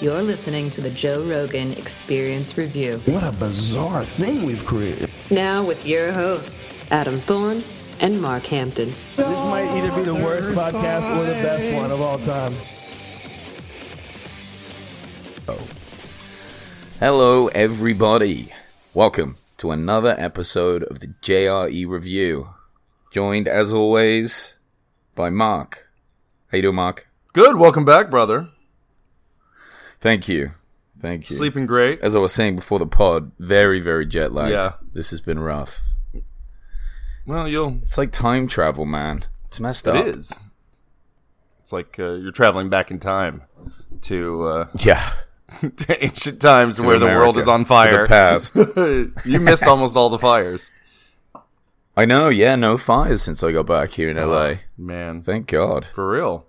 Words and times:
You're 0.00 0.22
listening 0.22 0.70
to 0.70 0.80
the 0.80 0.88
Joe 0.88 1.22
Rogan 1.22 1.72
Experience 1.72 2.56
Review. 2.56 3.02
What 3.04 3.22
a 3.22 3.32
bizarre 3.32 4.02
thing 4.02 4.44
we've 4.46 4.64
created. 4.64 5.10
Now 5.30 5.62
with 5.62 5.84
your 5.84 6.10
hosts, 6.10 6.64
Adam 6.90 7.20
Thorne 7.20 7.62
and 8.00 8.18
Mark 8.18 8.44
Hampton. 8.44 8.94
This 9.16 9.44
might 9.44 9.68
either 9.76 9.94
be 9.94 10.04
the 10.04 10.14
worst 10.14 10.52
podcast 10.52 11.14
or 11.18 11.26
the 11.26 11.32
best 11.32 11.70
one 11.74 11.90
of 11.90 12.00
all 12.00 12.18
time. 12.20 12.54
Oh. 15.46 15.68
Hello, 16.98 17.48
everybody. 17.48 18.54
Welcome 18.94 19.36
to 19.58 19.70
another 19.70 20.14
episode 20.16 20.82
of 20.84 21.00
the 21.00 21.08
JRE 21.08 21.86
Review. 21.86 22.48
Joined, 23.10 23.48
as 23.48 23.70
always, 23.70 24.54
by 25.14 25.28
Mark. 25.28 25.90
How 26.50 26.56
you 26.56 26.62
doing, 26.62 26.76
Mark? 26.76 27.06
Good. 27.34 27.56
Welcome 27.56 27.84
back, 27.84 28.08
brother. 28.08 28.48
Thank 30.00 30.28
you. 30.28 30.52
Thank 30.98 31.30
you. 31.30 31.36
Sleeping 31.36 31.66
great. 31.66 32.00
As 32.00 32.14
I 32.14 32.18
was 32.18 32.32
saying 32.32 32.56
before 32.56 32.78
the 32.78 32.86
pod, 32.86 33.32
very, 33.38 33.80
very 33.80 34.06
jet 34.06 34.32
lagged. 34.32 34.52
Yeah. 34.52 34.72
This 34.92 35.10
has 35.10 35.20
been 35.20 35.38
rough. 35.38 35.80
Well, 37.26 37.48
you'll. 37.48 37.78
It's 37.82 37.96
like 37.98 38.12
time 38.12 38.48
travel, 38.48 38.84
man. 38.84 39.24
It's 39.46 39.60
messed 39.60 39.86
up. 39.88 39.96
It 39.96 40.06
is. 40.16 40.32
It's 41.60 41.72
like 41.72 41.98
uh, 41.98 42.12
you're 42.14 42.32
traveling 42.32 42.68
back 42.68 42.90
in 42.90 42.98
time 42.98 43.42
to, 44.02 44.42
uh, 44.46 44.68
Yeah. 44.78 45.10
to 45.76 46.04
ancient 46.04 46.40
times 46.40 46.76
To 46.76 46.86
where 46.86 46.98
the 46.98 47.06
world 47.06 47.36
is 47.36 47.48
on 47.48 47.64
fire. 47.64 48.02
the 48.02 48.08
past. 48.08 48.54
you 49.26 49.40
missed 49.40 49.64
almost 49.64 49.96
all 49.96 50.08
the 50.08 50.18
fires. 50.18 50.70
I 51.96 52.04
know, 52.04 52.28
yeah, 52.28 52.56
no 52.56 52.78
fires 52.78 53.20
since 53.22 53.42
I 53.42 53.52
got 53.52 53.66
back 53.66 53.90
here 53.90 54.08
in 54.10 54.16
LA. 54.16 54.54
Man, 54.78 55.22
Thank 55.22 55.48
God. 55.48 55.86
for 55.86 56.08
real. 56.10 56.46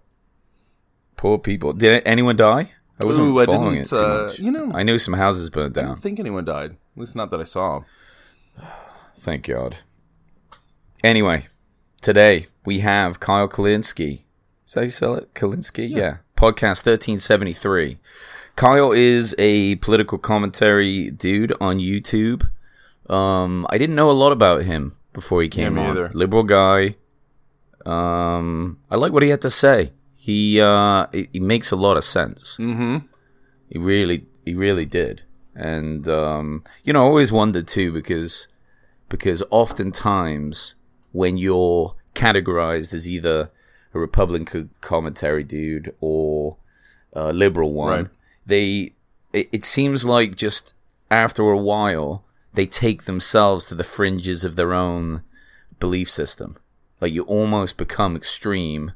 Poor 1.18 1.38
people. 1.38 1.74
Did 1.74 2.04
anyone 2.06 2.36
die? 2.38 2.72
I 3.02 3.06
wasn't 3.06 3.28
Ooh, 3.28 3.40
I 3.40 3.46
following 3.46 3.74
didn't, 3.76 3.86
it 3.88 3.90
too 3.90 3.96
uh, 4.06 4.24
much. 4.26 4.40
you 4.40 4.52
know- 4.52 4.72
I 4.74 4.84
knew 4.84 5.00
some 5.00 5.14
houses 5.16 5.50
burned 5.50 5.78
I 5.78 5.82
down. 5.82 5.90
don't 5.92 6.00
think 6.02 6.20
anyone 6.20 6.46
died. 6.46 6.72
At 6.72 7.00
least 7.00 7.16
not 7.16 7.32
that 7.32 7.40
I 7.40 7.46
saw. 7.46 7.82
Thank 9.18 9.48
God. 9.48 9.78
Anyway, 11.04 11.48
today 12.02 12.48
we 12.66 12.80
have 12.80 13.20
Kyle 13.20 13.48
Kulinski. 13.48 14.26
Is 14.66 14.74
that 14.74 14.82
how 14.82 14.84
you 14.86 14.90
spell 14.92 15.16
it? 15.16 15.34
Kulinski? 15.34 15.90
Yeah. 15.90 16.18
Podcast 16.38 16.86
1373. 16.86 17.98
Kyle 18.56 18.92
is 18.92 19.34
a 19.40 19.76
political 19.78 20.18
commentary 20.18 21.10
dude 21.12 21.54
on 21.62 21.78
YouTube. 21.80 22.48
Um, 23.10 23.66
I 23.70 23.78
didn't 23.78 23.96
know 23.96 24.12
a 24.12 24.14
lot 24.14 24.32
about 24.32 24.64
him 24.64 24.96
before 25.14 25.42
he 25.42 25.50
came 25.50 25.76
me 25.76 25.82
on. 25.82 25.90
either. 25.92 26.12
Liberal 26.14 26.44
guy. 26.44 26.96
Um, 27.86 28.80
I 28.90 28.96
like 28.96 29.12
what 29.12 29.24
he 29.24 29.30
had 29.30 29.42
to 29.42 29.50
say. 29.50 29.92
He 30.24 30.62
uh, 30.62 31.08
he 31.12 31.28
he 31.34 31.40
makes 31.40 31.72
a 31.72 31.76
lot 31.76 31.98
of 31.98 32.04
sense. 32.04 32.56
Mm-hmm. 32.58 32.98
He 33.70 33.80
really, 33.80 34.26
he 34.46 34.54
really 34.54 34.86
did. 34.86 35.24
And 35.56 36.08
um, 36.08 36.64
you 36.84 36.94
know, 36.94 37.02
I 37.02 37.06
always 37.06 37.32
wondered 37.32 37.68
too 37.68 37.92
because 37.92 38.48
because 39.10 39.42
oftentimes 39.50 40.76
when 41.12 41.38
you're 41.38 41.96
categorized 42.14 42.94
as 42.94 43.10
either 43.10 43.50
a 43.96 44.00
Republican 44.00 44.70
commentary 44.82 45.44
dude 45.44 45.94
or 46.00 46.58
a 47.14 47.34
liberal 47.34 47.74
one, 47.74 47.90
Right. 48.04 48.10
they 48.46 48.94
it, 49.34 49.50
it 49.52 49.66
seems 49.66 50.06
like 50.06 50.36
just 50.36 50.74
after 51.10 51.44
a 51.50 51.58
while 51.58 52.24
they 52.54 52.68
take 52.68 53.06
themselves 53.06 53.66
to 53.66 53.76
the 53.76 53.84
fringes 53.84 54.44
of 54.44 54.56
their 54.56 54.74
own 54.74 55.24
belief 55.80 56.10
system. 56.10 56.58
Like 57.02 57.12
you 57.12 57.24
almost 57.24 57.78
become 57.78 58.16
extreme 58.16 58.92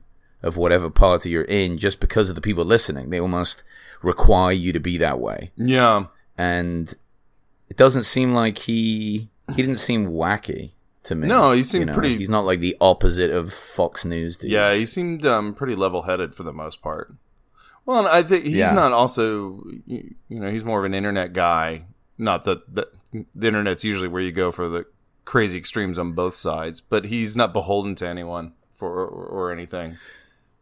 of 0.46 0.56
whatever 0.58 0.90
party 0.90 1.30
you're 1.32 1.44
in 1.44 1.78
just 1.78 2.00
because 2.00 2.30
of 2.30 2.36
the 2.36 2.42
people 2.42 2.64
listening. 2.64 3.10
They 3.10 3.20
almost 3.20 3.64
require 4.02 4.52
you 4.54 4.72
to 4.74 4.80
be 4.80 4.98
that 4.98 5.20
way. 5.20 5.52
Yeah. 5.58 6.06
And 6.38 6.94
it 7.70 7.78
doesn't 7.78 8.04
seem 8.04 8.34
like 8.34 8.60
he 8.60 9.30
he 9.50 9.62
didn't 9.62 9.78
seem 9.78 10.08
wacky 10.08 10.72
to 11.04 11.16
me. 11.16 11.28
No, 11.28 11.52
he 11.52 11.64
seemed 11.64 11.82
You 11.82 11.86
know, 11.88 11.94
pretty- 11.94 12.18
He's 12.18 12.30
not 12.30 12.46
like 12.46 12.60
the 12.60 12.76
opposite 12.82 13.32
of 13.32 13.54
Fox 13.54 14.06
News 14.06 14.38
dudes. 14.38 14.52
Yeah, 14.54 14.74
he 14.74 14.86
seemed 14.86 15.26
um, 15.26 15.54
pretty 15.54 15.76
level-headed 15.76 16.34
for 16.34 16.44
the 16.44 16.54
most 16.54 16.82
part. 16.82 17.14
Well, 17.86 18.00
and 18.00 18.08
I 18.08 18.24
think 18.24 18.46
he's 18.46 18.56
Yeah. 18.56 18.72
not 18.72 18.92
also, 18.94 19.64
you 19.86 20.16
you 20.30 20.40
know, 20.40 20.50
he's 20.50 20.64
more 20.64 20.80
of 20.80 20.86
an 20.86 20.94
internet 20.96 21.34
guy. 21.34 21.86
Not 22.18 22.44
that 22.46 22.74
the, 22.74 22.88
the 23.36 23.48
internet's 23.48 23.84
usually 23.84 24.08
where 24.08 24.22
you 24.22 24.32
go 24.32 24.52
for 24.52 24.68
the 24.70 24.86
crazy 25.26 25.58
extremes 25.58 25.98
on 26.00 26.14
both 26.14 26.34
sides, 26.36 26.82
but 26.82 27.06
he's 27.06 27.36
not 27.38 27.54
beholden 27.54 27.94
to 27.96 28.08
anyone 28.08 28.54
for 28.72 28.90
or, 29.06 29.26
or 29.28 29.52
anything. 29.52 29.98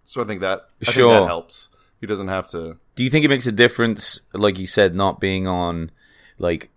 So 0.04 0.22
I 0.22 0.26
think 0.26 0.42
that 0.42 0.68
I 0.82 0.86
think 0.86 0.96
Sure. 0.96 1.20
that 1.22 1.26
helps. 1.28 1.70
He 2.00 2.08
doesn't 2.08 2.28
have 2.28 2.48
to. 2.50 2.78
Do 2.96 3.04
you 3.04 3.10
think 3.10 3.24
it 3.26 3.30
makes 3.30 3.48
a 3.48 3.52
difference, 3.52 4.22
like 4.34 4.60
you 4.60 4.68
said, 4.68 4.94
not 4.94 5.20
being 5.22 5.48
on, 5.48 5.90
like, 6.38 6.70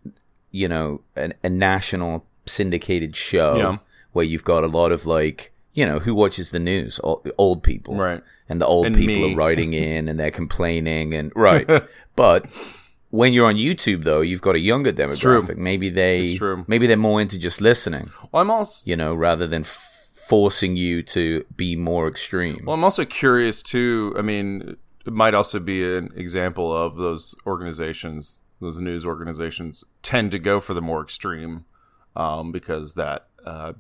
you 0.53 0.69
know, 0.69 1.01
an, 1.17 1.35
a 1.43 1.49
national 1.49 2.25
syndicated 2.47 3.17
show 3.17 3.57
Yeah. 3.57 3.79
where 4.13 4.25
you've 4.25 4.45
got 4.45 4.63
a 4.63 4.69
lot 4.69 4.93
of 4.93 5.05
like, 5.05 5.53
you 5.75 5.85
know, 5.85 5.99
who 5.99 6.15
watches 6.15 6.51
the 6.51 6.61
news? 6.61 7.01
O- 7.03 7.23
Old 7.39 7.63
people, 7.63 7.97
Right. 7.97 8.23
And 8.49 8.61
the 8.61 8.67
old 8.67 8.87
And 8.87 8.95
people 8.97 9.17
me. 9.29 9.33
are 9.35 9.37
writing 9.37 9.73
in 9.89 10.09
and 10.09 10.19
they're 10.21 10.31
complaining 10.31 11.13
and 11.15 11.33
right. 11.35 11.69
but 12.17 12.47
when 13.11 13.33
you're 13.33 13.47
on 13.49 13.57
YouTube, 13.57 14.05
though, 14.05 14.21
you've 14.21 14.41
got 14.43 14.55
a 14.55 14.61
younger 14.61 14.93
demographic. 14.93 15.57
Maybe 15.57 15.91
they, 15.91 16.39
maybe 16.69 16.87
they're 16.87 16.97
more 16.97 17.21
into 17.21 17.39
just 17.39 17.61
listening, 17.61 18.11
Well, 18.31 18.43
I'm 18.43 18.51
also 18.51 18.89
you 18.89 18.97
know, 18.97 19.13
rather 19.15 19.47
than 19.49 19.63
f- 19.63 19.96
forcing 20.29 20.75
you 20.77 21.03
to 21.03 21.45
be 21.57 21.77
more 21.77 22.09
extreme. 22.09 22.65
well, 22.65 22.75
I'm 22.75 22.85
also 22.85 23.05
curious 23.05 23.63
too. 23.63 24.15
I 24.19 24.23
mean, 24.23 24.77
it 25.07 25.13
might 25.13 25.35
also 25.35 25.61
be 25.61 25.97
an 25.97 26.13
example 26.17 26.77
of 26.77 26.97
those 26.97 27.35
organizations, 27.47 28.43
those 28.61 28.81
news 28.81 29.07
organizations, 29.07 29.85
tend 30.03 30.33
to 30.33 30.39
go 30.39 30.59
for 30.59 30.75
the 30.75 30.83
more 30.83 31.01
extreme 31.03 31.65
um, 32.17 32.51
because 32.51 32.95
that 32.95 33.29
uh, 33.45 33.75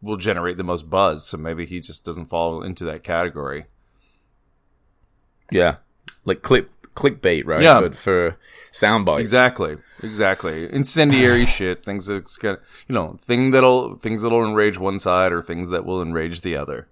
will 0.00 0.16
generate 0.16 0.56
the 0.56 0.64
most 0.64 0.88
buzz. 0.88 1.26
So 1.26 1.36
maybe 1.36 1.66
he 1.66 1.80
just 1.80 2.04
doesn't 2.04 2.26
fall 2.26 2.62
into 2.62 2.84
that 2.86 3.04
category. 3.04 3.66
yeah, 5.50 5.76
like 6.24 6.40
click 6.40 6.68
clickbait, 6.94 7.46
right? 7.46 7.62
Yeah. 7.62 7.80
but 7.80 7.94
for 7.94 8.36
sound 8.70 9.04
bites. 9.06 9.20
Exactly, 9.20 9.76
exactly. 10.02 10.72
Incendiary 10.72 11.46
shit, 11.58 11.84
things 11.84 12.06
that's 12.06 12.36
gonna, 12.36 12.58
you 12.88 12.94
know, 12.94 13.18
thing 13.22 13.50
that'll 13.50 13.96
things 13.96 14.22
that'll 14.22 14.44
enrage 14.44 14.78
one 14.78 14.98
side 14.98 15.32
or 15.32 15.42
things 15.42 15.68
that 15.70 15.84
will 15.84 16.02
enrage 16.02 16.42
the 16.42 16.56
other. 16.56 16.88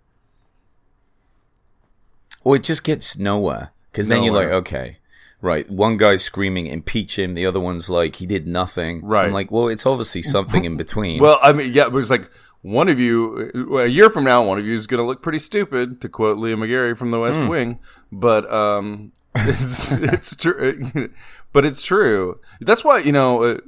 Or 2.43 2.57
it 2.57 2.63
just 2.63 2.85
gets 2.85 3.19
nowhere. 3.19 3.73
Because 3.93 4.09
then 4.09 4.23
you're 4.23 4.35
like, 4.35 4.49
okay, 4.49 4.99
right. 5.43 5.69
One 5.69 5.97
guy's 5.97 6.23
screaming, 6.23 6.67
impeach 6.67 7.19
him. 7.19 7.35
The 7.35 7.45
other 7.45 7.61
one's 7.61 7.91
like, 7.91 8.17
he 8.17 8.27
did 8.27 8.47
nothing. 8.47 9.05
Right. 9.05 9.27
I'm 9.27 9.33
like, 9.33 9.51
well, 9.51 9.69
it's 9.69 9.85
obviously 9.85 10.23
something 10.23 10.65
in 10.65 10.77
between. 10.77 11.21
Well, 11.23 11.39
I 11.43 11.53
mean, 11.53 11.73
yeah, 11.75 11.85
it 11.85 11.93
was 11.93 12.11
like 12.11 12.31
one 12.63 12.89
of 12.89 13.01
you 13.01 13.51
a 13.79 13.87
year 13.87 14.09
from 14.11 14.25
now, 14.25 14.43
one 14.45 14.59
of 14.59 14.67
you 14.67 14.75
is 14.75 14.87
going 14.87 15.01
to 15.01 15.05
look 15.05 15.23
pretty 15.23 15.41
stupid, 15.41 16.01
to 16.03 16.09
quote 16.09 16.39
Leo 16.39 16.57
McGarry 16.57 16.97
from 16.97 17.11
The 17.11 17.19
West 17.19 17.43
Wing. 17.43 17.79
But 18.13 18.51
um, 18.51 19.13
it's 19.35 19.93
it's 19.93 20.37
true. 20.37 21.11
but 21.53 21.65
it's 21.65 21.83
true. 21.83 22.41
That's 22.61 22.85
why 22.85 22.99
you 22.99 23.13
know, 23.13 23.43
uh, 23.43 23.59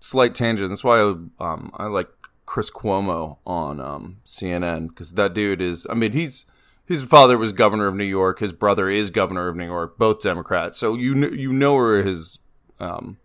slight 0.00 0.34
tangent. 0.34 0.70
That's 0.70 0.84
why 0.84 1.00
um, 1.00 1.70
I 1.74 1.86
like 1.86 2.08
Chris 2.46 2.70
Cuomo 2.70 3.38
on 3.46 3.80
um, 3.80 4.18
CNN 4.24 4.88
because 4.88 5.14
that 5.14 5.34
dude 5.34 5.60
is. 5.60 5.86
I 5.88 5.94
mean, 5.94 6.12
he's. 6.12 6.46
His 6.84 7.02
father 7.02 7.36
was 7.36 7.52
governor 7.52 7.86
of 7.86 7.94
New 7.94 8.04
York. 8.04 8.38
His 8.38 8.52
brother 8.52 8.88
is 8.88 9.10
governor 9.10 9.48
of 9.48 9.56
New 9.56 9.66
York. 9.66 9.98
Both 9.98 10.22
Democrats. 10.22 10.78
So 10.78 10.94
you 10.94 11.12
kn- 11.12 11.38
you 11.38 11.52
know 11.52 11.74
where 11.74 12.02
his 12.02 12.38
um, 12.80 13.18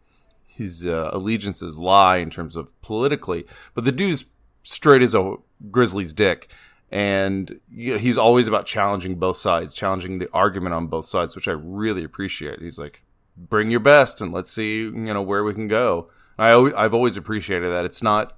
his 0.46 0.86
uh, 0.86 1.10
allegiances 1.12 1.80
lie 1.80 2.18
in 2.18 2.30
terms 2.30 2.56
of 2.56 2.80
politically. 2.82 3.46
But 3.74 3.86
the 3.86 3.92
dude's 3.92 4.26
straight 4.64 5.02
as 5.02 5.16
a 5.16 5.36
grizzly's 5.72 6.14
dick, 6.14 6.52
and 6.94 7.60
you 7.72 7.94
know, 7.94 8.00
he's 8.00 8.20
always 8.20 8.48
about 8.48 8.68
challenging 8.68 9.16
both 9.16 9.38
sides, 9.38 9.74
challenging 9.74 10.20
the 10.20 10.30
argument 10.32 10.76
on 10.76 10.86
both 10.88 11.08
sides, 11.08 11.36
which 11.36 11.48
I 11.48 11.54
really 11.54 12.04
appreciate. 12.04 12.62
He's 12.62 12.78
like, 12.78 13.04
"Bring 13.36 13.72
your 13.72 13.80
best, 13.80 14.22
and 14.22 14.32
let's 14.32 14.52
see, 14.52 14.82
you 14.82 14.92
know, 14.92 15.24
where 15.24 15.44
we 15.44 15.56
can 15.56 15.68
go." 15.68 16.10
I 16.38 16.52
always, 16.52 16.74
I've 16.76 16.94
always 16.94 17.18
appreciated 17.18 17.72
that. 17.74 17.84
It's 17.84 18.04
not 18.04 18.38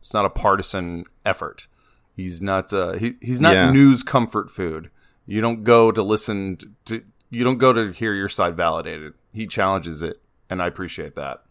it's 0.00 0.14
not 0.14 0.24
a 0.24 0.30
partisan 0.30 1.04
effort. 1.26 1.68
He's 2.16 2.40
not 2.40 2.72
uh, 2.72 2.94
he, 2.94 3.14
he's 3.20 3.40
not 3.42 3.52
Yeah. 3.54 3.70
news 3.70 4.02
comfort 4.02 4.50
food. 4.50 4.90
You 5.26 5.42
don't 5.42 5.62
go 5.62 5.92
to 5.92 6.02
listen 6.02 6.56
to, 6.56 6.70
to 6.86 7.04
you 7.28 7.44
don't 7.44 7.58
go 7.58 7.74
to 7.74 7.92
hear 7.92 8.14
your 8.14 8.28
side 8.30 8.56
validated. 8.56 9.12
He 9.34 9.46
challenges 9.46 10.02
it, 10.02 10.20
and 10.48 10.62
I 10.62 10.66
appreciate 10.66 11.14
that. 11.16 11.42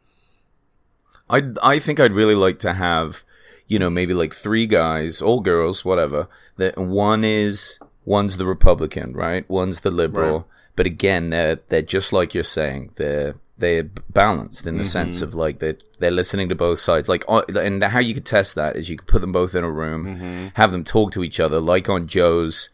I 1.30 1.44
I 1.62 1.80
think 1.80 2.00
I'd 2.00 2.14
really 2.14 2.36
like 2.36 2.60
to 2.60 2.74
have, 2.74 3.24
you 3.68 3.80
know, 3.80 3.90
maybe 3.90 4.14
like 4.14 4.34
three 4.34 4.68
guys, 4.68 5.22
all 5.22 5.40
girls, 5.40 5.86
whatever. 5.86 6.28
That 6.58 6.78
one 6.78 7.24
is 7.24 7.80
one's 8.06 8.38
the 8.38 8.46
Republican, 8.46 9.14
right? 9.14 9.50
One's 9.50 9.82
the 9.82 9.92
liberal. 9.92 10.40
Right. 10.40 10.46
But 10.76 10.86
again, 10.86 11.30
they're 11.30 11.60
they're 11.68 11.82
just 11.82 12.14
like 12.14 12.34
you're 12.34 12.44
saying. 12.44 12.92
They're 12.96 13.36
they're 13.58 13.84
balanced 14.10 14.66
in 14.66 14.78
the 14.78 14.84
sense 14.84 15.22
of 15.22 15.36
like 15.36 15.60
they're 15.60 15.78
they're 16.00 16.12
listening 16.12 16.50
to 16.50 16.56
both 16.56 16.80
sides. 16.80 17.08
Like, 17.08 17.24
uh, 17.28 17.44
and 17.56 17.84
how 17.84 18.00
you 18.00 18.14
could 18.16 18.26
test 18.26 18.56
that 18.56 18.76
is 18.76 18.90
you 18.90 18.98
could 18.98 19.08
put 19.08 19.22
them 19.22 19.32
both 19.32 19.54
in 19.54 19.64
a 19.64 19.70
room, 19.70 20.52
have 20.56 20.72
them 20.72 20.84
talk 20.84 21.12
to 21.14 21.24
each 21.24 21.40
other, 21.40 21.60
like 21.60 21.88
on 21.88 22.08
Joe's 22.08 22.70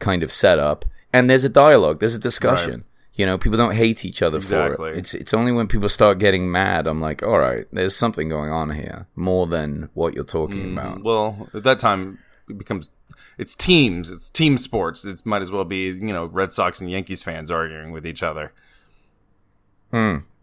kind 0.00 0.22
of 0.24 0.32
setup, 0.32 0.84
and 1.12 1.30
there's 1.30 1.44
a 1.44 1.48
dialogue, 1.48 2.00
there's 2.00 2.16
a 2.16 2.18
discussion. 2.18 2.84
You 3.14 3.26
know, 3.26 3.38
people 3.38 3.56
don't 3.56 3.74
hate 3.74 4.04
each 4.04 4.22
other 4.22 4.38
Exactly. 4.38 4.76
for 4.76 4.90
it. 4.90 4.98
It's 4.98 5.14
it's 5.14 5.32
only 5.32 5.52
when 5.52 5.68
people 5.68 5.88
start 5.88 6.18
getting 6.18 6.50
mad, 6.50 6.86
I'm 6.86 7.00
like, 7.00 7.22
all 7.22 7.38
right, 7.38 7.66
there's 7.72 7.94
something 7.94 8.28
going 8.28 8.50
on 8.50 8.70
here 8.70 9.06
more 9.14 9.46
than 9.46 9.88
what 9.94 10.14
you're 10.14 10.24
talking 10.24 10.70
mm, 10.70 10.72
about. 10.72 11.04
Well, 11.04 11.48
at 11.54 11.62
that 11.62 11.78
time, 11.78 12.18
it 12.48 12.58
becomes 12.58 12.88
it's 13.38 13.54
teams, 13.54 14.10
it's 14.10 14.28
team 14.28 14.58
sports. 14.58 15.04
It 15.04 15.24
might 15.24 15.42
as 15.42 15.50
well 15.50 15.64
be 15.64 15.84
you 15.86 16.12
know 16.12 16.26
Red 16.26 16.52
Sox 16.52 16.80
and 16.80 16.90
Yankees 16.90 17.22
fans 17.22 17.50
arguing 17.50 17.92
with 17.92 18.04
each 18.06 18.22
other. 18.22 18.52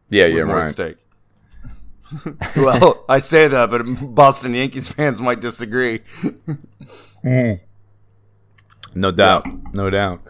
Yeah, 0.09 0.27
yeah, 0.27 0.43
with 0.43 0.49
at 0.49 0.53
right. 0.53 0.69
stake. 0.69 0.97
well, 2.55 3.05
I 3.07 3.19
say 3.19 3.47
that, 3.47 3.69
but 3.69 3.83
Boston 4.15 4.53
Yankees 4.53 4.89
fans 4.89 5.21
might 5.21 5.41
disagree. 5.41 6.01
Hmm. 7.21 7.53
No 8.93 9.11
doubt, 9.11 9.45
no 9.73 9.89
doubt. 9.89 10.21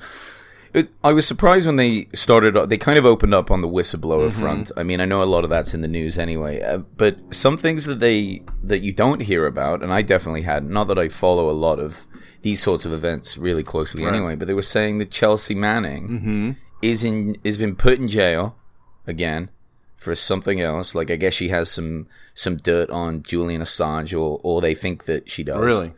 It, 0.74 0.90
I 1.04 1.12
was 1.12 1.28
surprised 1.28 1.66
when 1.66 1.76
they 1.76 2.08
started. 2.14 2.56
They 2.70 2.78
kind 2.78 2.98
of 2.98 3.06
opened 3.06 3.34
up 3.34 3.52
on 3.52 3.62
the 3.62 3.68
whistleblower 3.68 4.30
Mm-hmm. 4.30 4.40
front. 4.40 4.72
I 4.78 4.84
mean, 4.84 5.02
I 5.02 5.06
know 5.06 5.22
a 5.22 5.26
lot 5.26 5.44
of 5.44 5.50
that's 5.50 5.74
in 5.74 5.82
the 5.82 5.88
news 5.88 6.18
anyway, 6.18 6.62
uh, 6.62 6.78
but 6.98 7.18
some 7.34 7.58
things 7.58 7.86
that 7.86 8.00
they 8.00 8.42
that 8.64 8.80
you 8.82 8.94
don't 8.94 9.22
hear 9.22 9.46
about, 9.46 9.84
and 9.84 9.92
I 9.94 10.02
definitely 10.02 10.44
had. 10.44 10.64
Not 10.64 10.88
that 10.88 10.98
I 10.98 11.10
follow 11.10 11.50
a 11.50 11.52
lot 11.68 11.80
of 11.80 12.08
these 12.42 12.62
sorts 12.64 12.86
of 12.86 12.94
events 12.94 13.38
really 13.38 13.64
closely 13.64 14.06
anyway, 14.06 14.36
but 14.36 14.48
they 14.48 14.54
were 14.54 14.62
saying 14.62 14.98
that 15.00 15.12
Chelsea 15.12 15.56
Manning 15.56 16.08
Mm-hmm. 16.10 16.52
is 16.82 17.04
in 17.04 17.38
is 17.44 17.58
been 17.58 17.76
put 17.76 18.00
in 18.00 18.08
jail 18.08 18.56
again 19.06 19.50
for 19.98 20.16
something 20.16 20.62
else. 20.62 20.96
Like 20.96 21.12
I 21.12 21.18
guess 21.18 21.34
she 21.34 21.50
has 21.50 21.70
some 21.70 22.08
some 22.34 22.56
dirt 22.58 22.90
on 22.90 23.24
Julian 23.24 23.62
Assange, 23.62 24.18
or 24.18 24.40
or 24.42 24.62
they 24.62 24.74
think 24.76 25.04
that 25.06 25.30
she 25.30 25.44
does. 25.44 25.60
Really? 25.64 25.94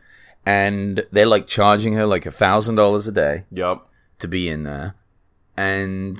And 0.46 1.06
they're 1.12 1.26
like 1.26 1.46
charging 1.46 1.94
her 1.94 2.06
like 2.06 2.26
a 2.26 2.30
thousand 2.30 2.74
dollars 2.74 3.06
a 3.06 3.12
day 3.12 3.44
Yep. 3.52 3.78
To 4.18 4.28
be 4.28 4.48
in 4.48 4.62
there, 4.64 4.94
and 5.56 6.18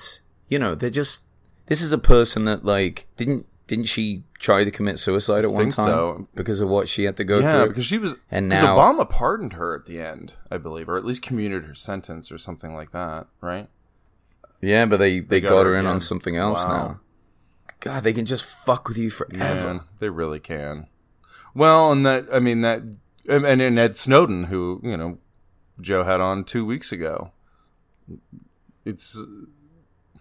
you 0.48 0.58
know 0.58 0.74
they're 0.74 0.90
just. 0.90 1.22
This 1.66 1.80
is 1.80 1.92
a 1.92 1.98
person 1.98 2.44
that 2.44 2.64
like 2.64 3.06
didn't 3.16 3.46
didn't 3.66 3.86
she 3.86 4.22
try 4.38 4.64
to 4.64 4.70
commit 4.70 4.98
suicide 4.98 5.44
at 5.44 5.50
one 5.50 5.62
think 5.64 5.74
time 5.76 5.86
so. 5.86 6.28
because 6.34 6.60
of 6.60 6.68
what 6.68 6.86
she 6.88 7.04
had 7.04 7.16
to 7.16 7.24
go 7.24 7.38
Yeah, 7.38 7.60
through? 7.62 7.68
because 7.68 7.86
she 7.86 7.96
was. 7.96 8.14
And 8.30 8.50
because 8.50 8.62
now- 8.62 8.76
Obama 8.76 9.08
pardoned 9.08 9.54
her 9.54 9.74
at 9.74 9.86
the 9.86 9.98
end, 10.00 10.34
I 10.50 10.58
believe, 10.58 10.88
or 10.90 10.98
at 10.98 11.04
least 11.06 11.22
commuted 11.22 11.64
her 11.64 11.74
sentence 11.74 12.30
or 12.30 12.36
something 12.36 12.74
like 12.74 12.92
that, 12.92 13.26
right? 13.40 13.68
yeah, 14.60 14.84
but 14.86 14.98
they 14.98 15.20
they, 15.20 15.40
got 15.40 15.48
got, 15.50 15.66
her 15.66 15.72
in 15.74 15.80
again. 15.80 15.92
on 15.94 16.00
something 16.00 16.36
else 16.36 16.64
Wow. 16.64 16.70
now. 16.88 17.00
God, 17.80 18.02
they 18.02 18.12
can 18.12 18.24
just 18.26 18.44
fuck 18.44 18.88
with 18.88 18.96
you 18.98 19.08
forever. 19.10 19.34
Man, 19.74 19.80
they 19.98 20.08
really 20.10 20.40
can. 20.40 20.86
Well, 21.54 21.92
and 21.92 22.04
that 22.06 22.26
I 22.32 22.40
mean 22.40 22.60
that, 22.62 22.80
and, 23.28 23.46
and 23.46 23.60
and 23.62 23.78
Ed 23.78 23.96
Snowden, 23.96 24.44
who 24.44 24.80
you 24.82 24.96
know 24.96 25.14
Joe 25.80 26.02
had 26.04 26.20
on 26.20 26.44
two 26.44 26.64
weeks 26.66 26.92
ago. 26.92 27.30
It's. 28.84 29.18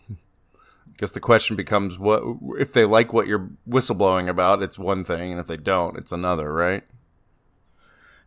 I 0.09 0.95
guess 0.97 1.11
the 1.11 1.19
question 1.19 1.55
becomes: 1.55 1.97
what 1.97 2.23
if 2.59 2.71
they 2.73 2.85
like 2.85 3.13
what 3.13 3.27
you're 3.27 3.49
whistleblowing 3.67 4.29
about? 4.29 4.61
It's 4.61 4.77
one 4.79 5.03
thing, 5.03 5.31
and 5.31 5.39
if 5.39 5.47
they 5.47 5.57
don't, 5.57 5.97
it's 5.97 6.11
another, 6.11 6.53
right? 6.53 6.83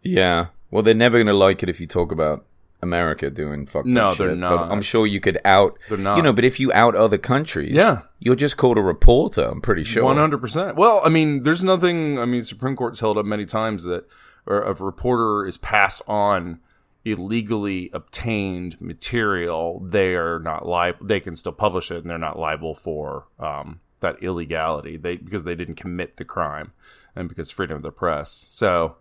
Yeah. 0.03 0.47
Well, 0.70 0.82
they're 0.82 0.94
never 0.94 1.17
going 1.19 1.26
to 1.29 1.32
like 1.35 1.62
it 1.62 1.69
if 1.69 1.81
you 1.81 1.87
talk 1.87 2.11
about 2.12 2.44
America 2.82 3.31
doing 3.31 3.67
fucked 3.67 3.87
No, 3.87 4.08
up 4.08 4.17
they're 4.19 4.35
not. 4.37 4.69
But 4.69 4.73
I'm 4.73 4.82
sure 4.82 5.06
you 5.06 5.20
could 5.20 5.38
out. 5.44 5.79
They're 5.88 5.97
not. 5.99 6.17
You 6.17 6.23
know, 6.23 6.32
but 6.32 6.44
if 6.44 6.58
you 6.61 6.73
out 6.73 6.94
other 6.94 7.19
countries, 7.19 7.75
Yeah. 7.75 8.03
you're 8.19 8.35
just 8.37 8.56
called 8.56 8.76
a 8.79 8.82
reporter. 8.82 9.43
I'm 9.43 9.61
pretty 9.61 9.85
sure. 9.85 10.05
One 10.05 10.17
hundred 10.17 10.38
percent. 10.41 10.76
Well, 10.76 11.00
I 11.05 11.08
mean, 11.08 11.44
there's 11.44 11.64
nothing. 11.64 12.19
I 12.19 12.25
mean, 12.25 12.43
Supreme 12.43 12.76
Court's 12.76 13.00
held 13.00 13.17
up 13.17 13.25
many 13.25 13.47
times 13.47 13.85
that, 13.85 14.06
or 14.44 14.61
a 14.62 14.75
reporter 14.75 15.47
is 15.47 15.56
passed 15.56 16.03
on 16.08 16.61
illegally 17.06 17.88
obtained 17.94 18.79
material, 18.81 19.81
they 19.81 20.14
are 20.14 20.38
not 20.38 20.67
liable. 20.67 21.06
They 21.06 21.20
can 21.20 21.37
still 21.37 21.53
publish 21.53 21.91
it, 21.91 21.99
and 21.99 22.11
they're 22.11 22.19
not 22.19 22.38
liable 22.38 22.75
for 22.75 23.26
um, 23.38 23.81
that 24.00 24.23
illegality. 24.23 24.97
They 24.97 25.17
because 25.17 25.44
they 25.44 25.55
didn't 25.55 25.76
commit 25.76 26.17
the 26.17 26.25
crime, 26.25 26.73
and 27.14 27.29
because 27.29 27.50
freedom 27.50 27.76
of 27.76 27.82
the 27.82 27.91
press. 27.93 28.44
So 28.50 28.97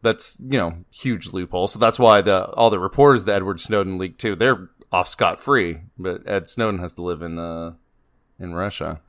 that's 0.00 0.40
you 0.40 0.56
know 0.58 0.84
huge 0.90 1.32
loophole. 1.32 1.68
So 1.68 1.78
that's 1.78 1.98
why 1.98 2.20
the 2.22 2.46
all 2.52 2.70
the 2.70 2.78
reporters 2.78 3.24
that 3.24 3.36
Edward 3.36 3.60
Snowden 3.60 3.98
leaked 3.98 4.20
to, 4.20 4.36
they're 4.36 4.70
off 4.92 5.08
scot 5.08 5.40
free. 5.40 5.80
But 5.98 6.26
Ed 6.26 6.48
Snowden 6.48 6.80
has 6.80 6.94
to 6.94 7.02
live 7.02 7.20
in 7.22 7.38
uh, 7.38 7.74
in 8.38 8.54
Russia. 8.54 9.00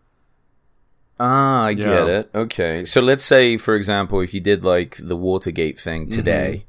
Ah, 1.20 1.66
I 1.66 1.72
Yeah. 1.72 1.86
get 1.86 2.08
it. 2.08 2.30
Okay. 2.34 2.86
So 2.86 3.02
let's 3.02 3.26
say, 3.26 3.58
for 3.58 3.76
example, 3.76 4.22
if 4.22 4.34
you 4.34 4.40
did 4.40 4.64
like 4.64 4.98
the 5.02 5.18
Watergate 5.18 5.76
Mm-hmm. 5.78 5.84
thing 5.84 6.10
today, 6.10 6.66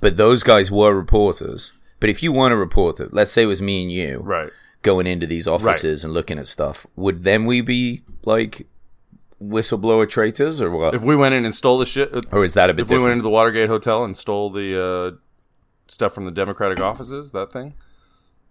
but 0.00 0.16
those 0.16 0.42
guys 0.42 0.70
were 0.70 0.94
reporters. 0.94 1.72
But 1.98 2.08
if 2.10 2.22
you 2.22 2.32
weren't 2.32 2.54
a 2.54 2.56
reporter, 2.56 3.08
let's 3.12 3.30
say 3.32 3.42
it 3.42 3.46
was 3.46 3.60
me 3.60 3.82
and 3.82 3.92
you 3.92 4.20
Right. 4.24 4.50
going 4.82 5.06
into 5.06 5.26
these 5.26 5.46
offices 5.46 6.02
and 6.04 6.14
looking 6.14 6.38
at 6.38 6.48
stuff, 6.48 6.86
would 6.96 7.24
then 7.24 7.44
we 7.44 7.60
be 7.60 8.02
like 8.24 8.66
whistleblower 9.42 10.08
traitors 10.08 10.60
or 10.60 10.70
what? 10.70 10.94
If 10.94 11.02
we 11.02 11.16
went 11.16 11.34
in 11.34 11.44
and 11.44 11.54
stole 11.54 11.78
the 11.78 11.86
shit, 11.86 12.12
or 12.32 12.44
is 12.44 12.54
that 12.54 12.70
a 12.70 12.74
bit 12.74 12.82
if 12.82 12.90
we 12.90 12.98
went 12.98 13.12
into 13.12 13.22
the 13.22 13.30
Watergate 13.30 13.68
Hotel 13.68 14.04
and 14.04 14.16
stole 14.16 14.50
the 14.50 14.82
uh, 14.82 15.16
stuff 15.88 16.14
from 16.14 16.24
the 16.24 16.30
Democratic 16.30 16.80
offices, 16.80 17.30
that 17.32 17.52
thing, 17.52 17.74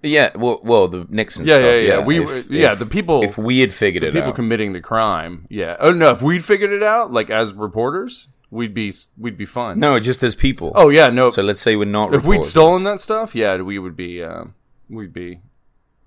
Yeah, 0.01 0.29
well, 0.35 0.61
well, 0.63 0.87
the 0.87 1.05
Nixon 1.09 1.45
Yeah, 1.45 1.55
stuff. 1.55 1.63
yeah, 1.65 1.71
Yeah, 1.73 1.81
yeah. 1.99 2.05
We- 2.05 2.23
If- 2.23 2.49
yeah, 2.49 2.71
if- 2.73 2.79
the 2.79 2.85
people- 2.85 3.23
If 3.23 3.37
we 3.37 3.59
had 3.59 3.73
figured 3.73 4.03
it 4.03 4.07
people 4.07 4.21
out, 4.21 4.25
people 4.27 4.35
committing 4.35 4.71
the 4.73 4.79
crime, 4.81 5.45
yeah. 5.49 5.75
Oh 5.79 5.91
no, 5.91 6.11
if 6.11 6.21
we'd 6.21 6.43
figured 6.45 6.71
it 6.71 6.83
out, 6.83 7.11
like 7.11 7.29
as 7.29 7.53
reporters, 7.53 8.27
we'd 8.51 8.73
be 8.73 8.93
we'd 9.17 9.37
be 9.37 9.45
fine. 9.45 9.79
no, 9.79 9.99
just 9.99 10.23
as 10.23 10.35
people. 10.35 10.71
oh 10.75 10.89
yeah, 10.89 11.09
no. 11.09 11.29
so 11.29 11.41
let's 11.41 11.61
say 11.61 11.75
we're 11.75 11.85
not. 11.85 12.13
if 12.13 12.25
we'd 12.25 12.45
stolen 12.45 12.83
that 12.83 13.01
stuff, 13.01 13.35
yeah, 13.35 13.57
we 13.57 13.79
would 13.79 13.95
be 13.95 14.23
uh, 14.23 14.45
we'd 14.89 15.13
be 15.13 15.41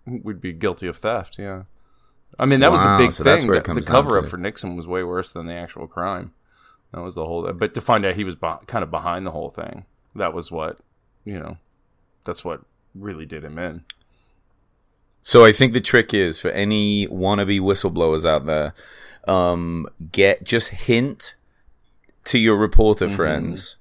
we'd 0.07 0.41
be 0.41 0.53
guilty 0.53 0.87
of 0.87 0.97
theft. 0.97 1.39
Yeah, 1.39 1.65
I 2.39 2.47
mean 2.47 2.61
that 2.61 2.71
was 2.71 2.81
the 2.81 2.97
big 2.99 3.13
so 3.13 3.25
that's 3.25 3.45
thing. 3.45 3.53
The- 3.53 3.83
cover 3.87 4.19
up 4.19 4.29
for 4.29 4.37
Nixon 4.37 4.77
was 4.77 4.89
way 4.89 5.03
worse 5.03 5.33
than 5.33 5.47
the 5.47 5.55
actual 5.55 5.87
crime. 5.87 6.33
That 6.93 7.01
was 7.01 7.15
the 7.15 7.25
whole. 7.25 7.51
But 7.53 7.75
to 7.75 7.81
find 7.81 8.05
out 8.05 8.15
he 8.15 8.25
was 8.25 8.37
kind 8.67 8.83
of 8.83 8.91
behind 8.91 9.27
the 9.27 9.31
whole 9.31 9.51
thing, 9.51 9.87
that 10.15 10.35
was 10.35 10.51
what 10.51 10.79
you 11.25 11.39
know. 11.39 11.57
That's 12.25 12.45
what 12.45 12.61
really 12.95 13.27
did 13.27 13.45
him 13.45 13.59
in. 13.59 13.85
So 15.25 15.45
I 15.45 15.53
think 15.53 15.73
the 15.73 15.81
trick 15.81 16.13
is 16.13 16.41
for 16.41 16.51
any 16.51 17.07
wannabe 17.07 17.61
whistleblowers 17.61 18.29
out 18.29 18.47
there, 18.47 18.75
um, 19.27 19.89
get 20.11 20.45
just 20.45 20.71
hint 20.71 21.37
to 22.25 22.39
your 22.39 22.57
reporter 22.57 23.09
friends 23.09 23.77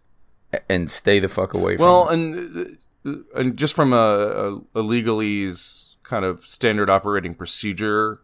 and 0.70 0.90
stay 0.90 1.20
the 1.20 1.28
fuck 1.28 1.54
away 1.54 1.78
from. 1.78 1.86
Mm-hmm. 1.86 1.94
Well, 1.94 2.06
them. 2.10 2.78
and 3.04 3.28
and 3.36 3.58
just 3.58 3.76
from 3.76 3.94
a, 3.94 3.96
a, 3.96 4.56
a 4.56 4.84
legalese 4.84 5.96
kind 6.04 6.26
of 6.26 6.46
standard 6.46 6.90
operating 6.90 7.34
procedure 7.34 8.22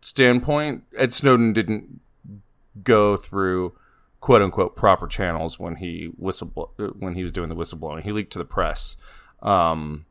standpoint, 0.00 0.84
Ed 0.96 1.12
Snowden 1.12 1.52
didn't 1.52 2.00
go 2.82 3.16
through 3.16 3.74
quote 4.20 4.42
unquote 4.42 4.76
proper 4.76 5.06
channels 5.06 5.58
when 5.58 5.76
he 5.76 6.10
whistle 6.16 6.72
when 6.98 7.14
he 7.14 7.22
was 7.22 7.32
doing 7.32 7.48
the 7.48 7.56
whistleblowing. 7.56 8.02
He 8.02 8.12
leaked 8.12 8.32
to 8.32 8.38
the 8.38 8.44
press. 8.44 8.96
Um, 9.42 10.06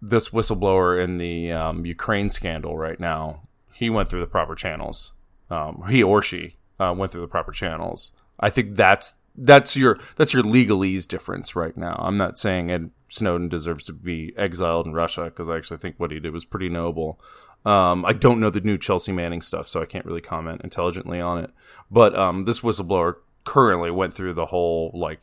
this 0.00 0.28
whistleblower 0.28 1.02
in 1.02 1.16
the 1.16 1.52
um, 1.52 1.86
Ukraine 1.86 2.30
scandal 2.30 2.76
right 2.76 3.00
now, 3.00 3.42
he 3.72 3.90
went 3.90 4.08
through 4.08 4.20
the 4.20 4.26
proper 4.26 4.54
channels. 4.54 5.12
Um, 5.50 5.84
he 5.88 6.02
or 6.02 6.22
she 6.22 6.55
uh, 6.78 6.94
went 6.96 7.12
through 7.12 7.22
the 7.22 7.28
proper 7.28 7.52
channels. 7.52 8.12
I 8.38 8.50
think 8.50 8.76
that's 8.76 9.16
that's 9.36 9.76
your 9.76 9.98
that's 10.16 10.32
your 10.32 10.42
legalese 10.42 11.06
difference 11.06 11.54
right 11.54 11.76
now. 11.76 11.96
I'm 11.98 12.16
not 12.16 12.38
saying 12.38 12.70
Ed 12.70 12.90
Snowden 13.08 13.48
deserves 13.48 13.84
to 13.84 13.92
be 13.92 14.32
exiled 14.36 14.86
in 14.86 14.92
Russia 14.92 15.24
because 15.24 15.48
I 15.48 15.56
actually 15.56 15.78
think 15.78 15.96
what 15.98 16.10
he 16.10 16.20
did 16.20 16.32
was 16.32 16.44
pretty 16.44 16.68
noble. 16.68 17.20
Um, 17.64 18.04
I 18.04 18.12
don't 18.12 18.40
know 18.40 18.50
the 18.50 18.60
new 18.60 18.78
Chelsea 18.78 19.12
Manning 19.12 19.42
stuff, 19.42 19.68
so 19.68 19.82
I 19.82 19.86
can't 19.86 20.06
really 20.06 20.20
comment 20.20 20.60
intelligently 20.62 21.20
on 21.20 21.38
it. 21.38 21.50
But 21.90 22.16
um, 22.16 22.44
this 22.44 22.60
whistleblower 22.60 23.16
currently 23.44 23.90
went 23.90 24.14
through 24.14 24.34
the 24.34 24.46
whole 24.46 24.90
like 24.94 25.20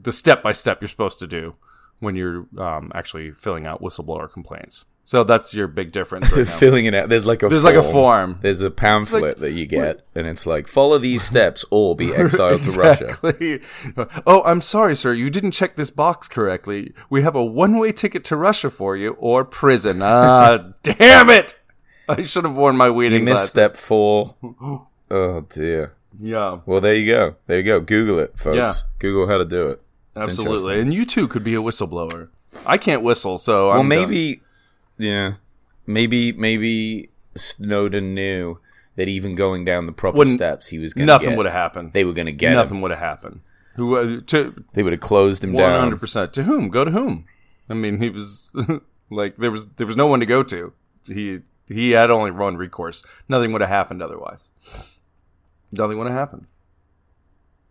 the 0.00 0.12
step 0.12 0.42
by 0.42 0.52
step 0.52 0.80
you're 0.80 0.88
supposed 0.88 1.18
to 1.18 1.26
do 1.26 1.54
when 2.00 2.14
you're 2.14 2.46
um, 2.58 2.92
actually 2.94 3.32
filling 3.32 3.66
out 3.66 3.82
whistleblower 3.82 4.30
complaints. 4.30 4.84
So 5.08 5.24
that's 5.24 5.54
your 5.54 5.68
big 5.68 5.90
difference 5.90 6.30
right 6.32 6.44
now. 6.44 6.52
filling 6.52 6.84
it 6.84 6.92
out. 6.92 7.08
There's 7.08 7.24
like 7.24 7.42
a 7.42 7.48
There's 7.48 7.64
like 7.64 7.76
a 7.76 7.82
form. 7.82 8.38
There's 8.42 8.60
a 8.60 8.70
pamphlet 8.70 9.22
like- 9.22 9.36
that 9.38 9.52
you 9.52 9.64
get, 9.64 10.04
and 10.14 10.26
it's 10.26 10.44
like 10.46 10.68
follow 10.68 10.98
these 10.98 11.22
steps 11.22 11.64
or 11.70 11.96
be 11.96 12.14
exiled 12.22 12.62
to 12.64 12.78
Russia. 12.78 13.60
Oh, 14.26 14.42
I'm 14.44 14.60
sorry, 14.60 14.94
sir. 14.94 15.14
You 15.14 15.30
didn't 15.30 15.52
check 15.52 15.76
this 15.76 15.88
box 15.90 16.28
correctly. 16.28 16.92
We 17.08 17.22
have 17.22 17.34
a 17.34 17.42
one-way 17.42 17.92
ticket 17.92 18.22
to 18.26 18.36
Russia 18.36 18.68
for 18.68 18.98
you, 18.98 19.12
or 19.12 19.46
prison. 19.46 20.00
Ah, 20.02 20.72
damn 20.82 21.30
it! 21.30 21.58
I 22.06 22.20
should 22.20 22.44
have 22.44 22.54
worn 22.54 22.76
my 22.76 22.88
You 22.88 22.92
weeding 22.92 23.24
missed 23.24 23.54
glasses. 23.54 23.70
step 23.72 23.82
four. 23.82 24.34
Oh 25.10 25.40
dear. 25.48 25.94
Yeah, 26.20 26.58
Well, 26.66 26.82
there 26.82 26.94
you 26.94 27.06
go. 27.10 27.36
There 27.46 27.56
you 27.56 27.62
go. 27.62 27.80
Google 27.80 28.18
it, 28.18 28.38
folks. 28.38 28.58
Yeah. 28.58 28.74
Google 28.98 29.26
how 29.26 29.38
to 29.38 29.46
do 29.46 29.70
it. 29.70 29.80
It's 30.16 30.26
absolutely. 30.26 30.80
And 30.80 30.92
you 30.92 31.06
too 31.06 31.26
could 31.28 31.44
be 31.44 31.54
a 31.54 31.62
whistleblower. 31.62 32.28
I 32.66 32.76
can't 32.76 33.02
whistle, 33.02 33.38
so 33.38 33.68
Well, 33.68 33.80
I'm 33.80 33.88
done. 33.88 34.40
Yeah, 34.98 35.34
maybe, 35.86 36.32
maybe 36.32 37.10
Snowden 37.36 38.14
knew 38.14 38.58
that 38.96 39.08
even 39.08 39.34
going 39.34 39.64
down 39.64 39.86
the 39.86 39.92
proper 39.92 40.18
Wouldn't- 40.18 40.36
steps, 40.36 40.68
he 40.68 40.78
was 40.78 40.92
going 40.92 41.06
nothing 41.06 41.20
get, 41.20 41.26
nothing 41.30 41.36
would 41.38 41.46
have 41.46 41.54
happened. 41.54 41.92
They 41.92 42.04
were 42.04 42.12
going 42.12 42.26
to 42.26 42.32
get 42.32 42.52
nothing 42.52 42.80
would 42.80 42.90
have 42.90 43.00
happened. 43.00 43.40
Who 43.76 43.96
uh, 43.96 44.20
to 44.26 44.64
They 44.72 44.82
would 44.82 44.92
have 44.92 45.00
closed 45.00 45.44
him 45.44 45.52
one 45.52 45.62
down. 45.70 45.80
hundred 45.80 46.00
percent 46.00 46.32
to 46.34 46.42
whom? 46.42 46.68
Go 46.68 46.84
to 46.84 46.90
whom? 46.90 47.26
I 47.70 47.74
mean, 47.74 48.00
he 48.02 48.10
was 48.10 48.54
Like 49.10 49.36
there 49.36 49.50
was 49.52 49.66
there 49.76 49.86
was 49.86 49.96
no 49.96 50.06
one 50.08 50.18
to 50.20 50.26
go 50.26 50.42
to. 50.42 50.72
He 51.06 51.38
he 51.68 51.92
had 51.92 52.10
only 52.10 52.30
one 52.32 52.56
recourse. 52.56 53.04
Nothing 53.28 53.52
would 53.52 53.60
have 53.60 53.70
happened 53.70 54.02
otherwise. 54.02 54.48
Nothing 55.72 55.98
would 55.98 56.08
have 56.08 56.16
happened. 56.16 56.46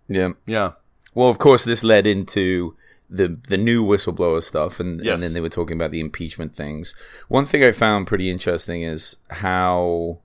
Yeah. 0.08 0.30
Yeah. 0.46 0.72
Well, 1.14 1.30
of 1.30 1.38
course, 1.40 1.64
this 1.66 1.84
led 1.84 2.08
into 2.08 2.76
the 3.10 3.28
the 3.48 3.58
new 3.58 3.84
whistleblower 3.86 4.42
stuff, 4.44 4.80
and, 4.80 5.02
Yes. 5.04 5.14
and 5.14 5.24
then 5.24 5.34
they 5.34 5.42
were 5.42 5.50
talking 5.50 5.76
about 5.78 5.92
the 5.92 6.00
impeachment 6.02 6.56
things. 6.56 6.94
One 7.28 7.46
thing 7.46 7.64
I 7.64 7.72
found 7.72 8.08
pretty 8.08 8.30
interesting 8.30 8.82
is 8.84 9.18
how 9.30 10.20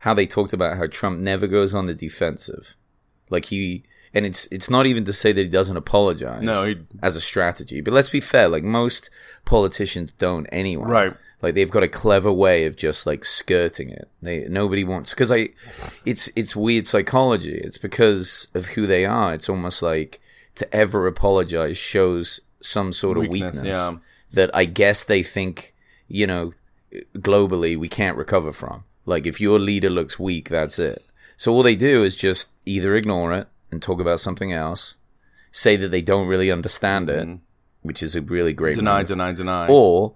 how 0.00 0.14
they 0.14 0.26
talked 0.26 0.52
about 0.52 0.76
how 0.76 0.86
Trump 0.86 1.18
never 1.20 1.46
goes 1.46 1.74
on 1.74 1.86
the 1.86 1.94
defensive, 1.94 2.74
like 3.30 3.46
he. 3.46 3.82
And 4.14 4.24
it's 4.24 4.46
it's 4.50 4.70
not 4.70 4.86
even 4.86 5.04
to 5.04 5.12
say 5.12 5.32
that 5.32 5.42
he 5.42 5.48
doesn't 5.48 5.76
apologize. 5.76 6.42
No, 6.42 6.64
he- 6.64 6.78
as 7.02 7.14
a 7.14 7.20
strategy. 7.20 7.82
But 7.82 7.92
let's 7.92 8.08
be 8.08 8.20
fair, 8.20 8.48
like 8.48 8.64
most 8.64 9.10
politicians 9.44 10.12
don't 10.12 10.46
anyway. 10.46 10.86
Right. 10.86 11.16
Like 11.42 11.54
they've 11.54 11.70
got 11.70 11.82
a 11.82 11.88
clever 11.88 12.32
way 12.32 12.64
of 12.64 12.74
just 12.74 13.06
like 13.06 13.24
skirting 13.24 13.90
it. 13.90 14.08
They 14.22 14.46
nobody 14.48 14.82
wants 14.82 15.10
because 15.10 15.30
I, 15.30 15.50
it's 16.06 16.30
it's 16.34 16.56
weird 16.56 16.86
psychology. 16.86 17.60
It's 17.62 17.78
because 17.78 18.48
of 18.54 18.66
who 18.70 18.86
they 18.86 19.04
are. 19.04 19.34
It's 19.34 19.48
almost 19.48 19.82
like 19.82 20.20
to 20.58 20.74
ever 20.74 21.06
apologize 21.06 21.78
shows 21.78 22.40
some 22.60 22.92
sort 22.92 23.18
of 23.18 23.28
Weakness, 23.28 23.62
yeah. 23.62 23.96
that 24.32 24.50
I 24.54 24.64
guess 24.64 25.04
they 25.04 25.22
think 25.22 25.74
you 26.08 26.26
know 26.26 26.52
globally 27.16 27.76
we 27.78 27.88
can't 27.88 28.16
recover 28.16 28.52
from. 28.52 28.84
Like 29.06 29.26
if 29.26 29.40
your 29.40 29.58
leader 29.58 29.90
looks 29.90 30.18
weak, 30.18 30.48
that's 30.48 30.78
it. 30.78 31.04
So 31.36 31.52
all 31.52 31.62
they 31.62 31.76
do 31.76 32.04
is 32.04 32.16
just 32.16 32.48
either 32.66 32.94
ignore 32.94 33.32
it 33.32 33.48
and 33.70 33.80
talk 33.80 34.00
about 34.00 34.20
something 34.20 34.52
else, 34.52 34.96
say 35.52 35.76
that 35.76 35.88
they 35.88 36.02
don't 36.02 36.26
really 36.26 36.50
understand 36.50 37.08
it, 37.08 37.26
mm-hmm. 37.26 37.36
which 37.82 38.02
is 38.02 38.16
a 38.16 38.22
really 38.22 38.52
great 38.52 38.74
Deny, 38.74 39.00
move. 39.00 39.08
deny, 39.08 39.32
deny. 39.32 39.68
or 39.68 40.14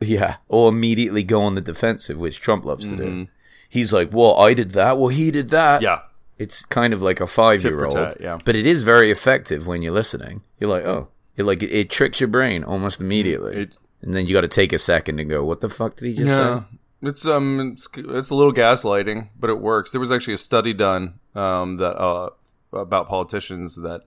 yeah, 0.00 0.36
or 0.48 0.70
immediately 0.70 1.22
go 1.22 1.42
on 1.42 1.54
the 1.54 1.60
defensive, 1.60 2.18
which 2.18 2.40
Trump 2.40 2.64
loves 2.64 2.88
to 2.88 2.96
do. 2.96 3.04
Mm-hmm. 3.04 3.22
He's 3.68 3.92
like, 3.92 4.12
"Well, 4.12 4.36
I 4.36 4.54
did 4.54 4.70
that. 4.72 4.98
Well, 4.98 5.08
he 5.08 5.30
did 5.30 5.50
that." 5.50 5.82
yeah. 5.82 6.00
It's 6.40 6.64
kind 6.64 6.92
of 6.92 7.00
like 7.02 7.20
a 7.20 7.26
five-year-old, 7.26 8.14
yeah. 8.20 8.38
but 8.44 8.56
it 8.56 8.66
is 8.66 8.82
very 8.82 9.10
effective 9.10 9.66
when 9.66 9.82
you're 9.82 9.92
listening. 9.92 10.42
You're 10.58 10.70
like, 10.70 10.84
"Oh," 10.84 11.08
it 11.36 11.44
like 11.44 11.62
it, 11.62 11.70
it 11.70 11.90
tricks 11.90 12.18
your 12.20 12.28
brain 12.28 12.64
almost 12.64 13.00
immediately, 13.00 13.54
It- 13.62 13.76
and 14.02 14.14
then 14.14 14.26
you 14.26 14.32
got 14.32 14.40
to 14.40 14.48
take 14.48 14.72
a 14.72 14.78
second 14.78 15.20
and 15.20 15.28
go, 15.28 15.44
"What 15.44 15.60
the 15.60 15.68
fuck 15.68 15.96
did 15.96 16.06
he 16.08 16.14
just 16.14 16.28
Yeah, 16.28 16.60
say?" 16.60 16.66
it's 17.02 17.26
um, 17.26 17.72
it's, 17.74 17.88
it's 17.94 18.30
a 18.30 18.34
little 18.34 18.52
gaslighting, 18.52 19.28
but 19.38 19.50
it 19.50 19.60
works. 19.60 19.92
There 19.92 20.00
was 20.00 20.10
actually 20.10 20.34
a 20.34 20.38
study 20.38 20.72
done 20.72 21.20
um, 21.34 21.76
that 21.76 21.96
uh, 21.98 22.30
about 22.72 23.08
politicians 23.08 23.76
that 23.76 24.02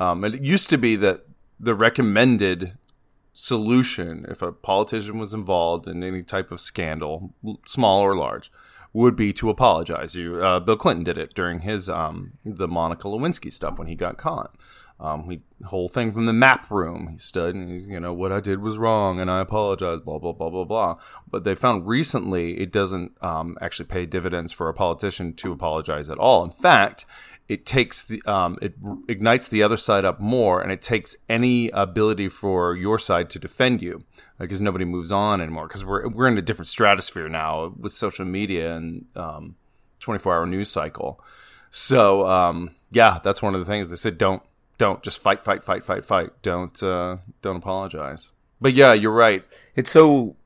um, 0.00 0.24
and 0.24 0.34
it 0.34 0.42
used 0.42 0.70
to 0.70 0.78
be 0.78 0.96
that 0.96 1.26
the 1.60 1.74
recommended 1.74 2.72
solution, 3.34 4.24
if 4.28 4.42
a 4.42 4.52
politician 4.52 5.18
was 5.18 5.34
involved 5.34 5.86
in 5.86 6.02
any 6.02 6.22
type 6.22 6.50
of 6.50 6.60
scandal, 6.60 7.34
small 7.66 8.00
or 8.00 8.16
large, 8.16 8.50
would 8.94 9.16
be 9.16 9.32
to 9.34 9.50
apologize. 9.50 10.14
You, 10.14 10.42
uh, 10.42 10.60
Bill 10.60 10.76
Clinton 10.76 11.04
did 11.04 11.18
it 11.18 11.34
during 11.34 11.60
his 11.60 11.88
um, 11.90 12.38
the 12.44 12.68
Monica 12.68 13.08
Lewinsky 13.08 13.52
stuff 13.52 13.78
when 13.78 13.88
he 13.88 13.94
got 13.94 14.16
caught. 14.16 14.56
Um, 15.00 15.26
we 15.26 15.42
whole 15.64 15.88
thing 15.88 16.12
from 16.12 16.26
the 16.26 16.32
map 16.32 16.70
room. 16.70 17.08
He 17.08 17.18
stood 17.18 17.56
and 17.56 17.68
he's, 17.68 17.88
you 17.88 17.98
know, 17.98 18.14
what 18.14 18.30
I 18.30 18.38
did 18.38 18.60
was 18.60 18.78
wrong, 18.78 19.18
and 19.18 19.28
I 19.28 19.40
apologize. 19.40 20.00
Blah 20.00 20.20
blah 20.20 20.32
blah 20.32 20.48
blah 20.48 20.64
blah. 20.64 20.96
But 21.28 21.42
they 21.42 21.56
found 21.56 21.88
recently 21.88 22.60
it 22.60 22.72
doesn't 22.72 23.12
um, 23.20 23.58
actually 23.60 23.86
pay 23.86 24.06
dividends 24.06 24.52
for 24.52 24.68
a 24.68 24.74
politician 24.74 25.34
to 25.34 25.52
apologize 25.52 26.08
at 26.08 26.18
all. 26.18 26.44
In 26.44 26.50
fact, 26.50 27.04
it 27.48 27.66
takes 27.66 28.02
the 28.02 28.22
um, 28.26 28.58
it 28.62 28.74
ignites 29.08 29.48
the 29.48 29.62
other 29.62 29.76
side 29.76 30.04
up 30.04 30.18
more, 30.20 30.60
and 30.62 30.72
it 30.72 30.80
takes 30.80 31.14
any 31.28 31.68
ability 31.70 32.28
for 32.28 32.74
your 32.74 32.98
side 32.98 33.28
to 33.30 33.38
defend 33.38 33.82
you 33.82 34.02
because 34.38 34.60
nobody 34.60 34.84
moves 34.84 35.12
on 35.12 35.40
anymore. 35.40 35.66
Because 35.68 35.84
we're 35.84 36.08
we're 36.08 36.28
in 36.28 36.38
a 36.38 36.42
different 36.42 36.68
stratosphere 36.68 37.28
now 37.28 37.74
with 37.78 37.92
social 37.92 38.24
media 38.24 38.74
and 38.76 39.06
um, 39.14 39.56
24 40.00 40.34
hour 40.34 40.46
news 40.46 40.70
cycle. 40.70 41.20
So 41.70 42.26
um, 42.26 42.74
yeah, 42.90 43.18
that's 43.22 43.42
one 43.42 43.54
of 43.54 43.60
the 43.60 43.66
things 43.66 43.90
they 43.90 43.96
said. 43.96 44.16
Don't 44.16 44.42
don't 44.78 45.02
just 45.02 45.18
fight, 45.18 45.42
fight, 45.42 45.62
fight, 45.62 45.84
fight, 45.84 46.04
fight. 46.04 46.30
Don't 46.42 46.82
uh, 46.82 47.18
don't 47.42 47.56
apologize. 47.56 48.32
But 48.60 48.74
yeah, 48.74 48.92
you're 48.94 49.12
right. 49.12 49.44
It's 49.76 49.90
so 49.90 50.36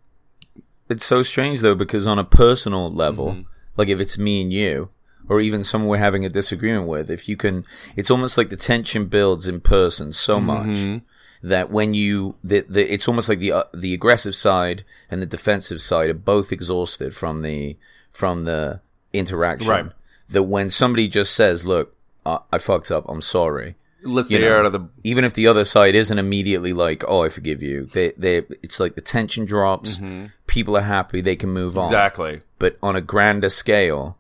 it's 0.88 1.05
so 1.07 1.23
strange 1.23 1.61
though 1.61 1.75
because 1.75 2.07
on 2.07 2.19
a 2.19 2.25
personal 2.25 2.90
level, 2.93 3.26
Mm-hmm. 3.28 3.43
like 3.76 3.88
if 3.88 4.00
it's 4.00 4.19
me 4.19 4.43
and 4.43 4.52
you, 4.52 4.88
or 5.29 5.41
even 5.41 5.63
someone 5.65 5.89
we're 5.89 5.99
having 5.99 6.25
a 6.25 6.29
disagreement 6.29 6.87
with, 6.89 7.11
if 7.11 7.29
you 7.29 7.37
can, 7.37 7.65
it's 7.97 8.11
almost 8.11 8.39
like 8.39 8.49
the 8.49 8.57
tension 8.57 9.07
builds 9.07 9.47
in 9.49 9.61
person 9.61 10.13
so 10.13 10.39
Mm-hmm. 10.39 10.47
much 10.95 11.03
that 11.43 11.71
when 11.71 11.95
you, 11.95 12.35
the, 12.43 12.65
the 12.69 12.93
it's 12.93 13.07
almost 13.07 13.29
like 13.29 13.39
the 13.39 13.53
uh, 13.53 13.65
the 13.73 13.95
aggressive 13.95 14.35
side 14.35 14.83
and 15.11 15.23
the 15.23 15.27
defensive 15.27 15.81
side 15.81 16.11
are 16.11 16.15
both 16.15 16.51
exhausted 16.51 17.15
from 17.15 17.43
the 17.43 17.77
from 18.13 18.43
the 18.43 18.81
interaction. 19.13 19.69
Right. 19.69 19.87
That 20.31 20.43
when 20.45 20.71
somebody 20.71 21.07
just 21.09 21.33
says, 21.35 21.65
"Look, 21.65 21.95
I, 22.27 22.39
I 22.53 22.59
fucked 22.59 22.91
up. 22.91 23.05
I'm 23.09 23.23
sorry." 23.23 23.77
Let's 24.05 24.31
You 24.31 24.39
the 24.39 24.45
know, 24.45 24.51
air 24.51 24.59
out 24.61 24.67
of 24.67 24.73
the 24.73 24.89
even 25.03 25.25
if 25.25 25.35
the 25.35 25.47
other 25.49 25.65
side 25.65 25.95
isn't 25.95 26.19
immediately 26.19 26.73
like, 26.73 27.03
"Oh, 27.09 27.25
I 27.25 27.29
forgive 27.29 27.63
you," 27.63 27.87
they 27.87 28.13
they 28.17 28.43
it's 28.63 28.79
like 28.81 28.95
the 28.95 29.01
tension 29.01 29.45
drops. 29.45 29.99
People 30.47 30.77
are 30.77 30.83
happy; 30.83 31.21
they 31.21 31.37
can 31.37 31.51
move 31.51 31.77
on. 31.79 31.85
Mm-hmm. 31.87 31.95
exactly. 31.95 32.41
But 32.59 32.79
on 32.83 32.95
a 32.97 33.01
grander 33.01 33.49
scale, 33.49 34.17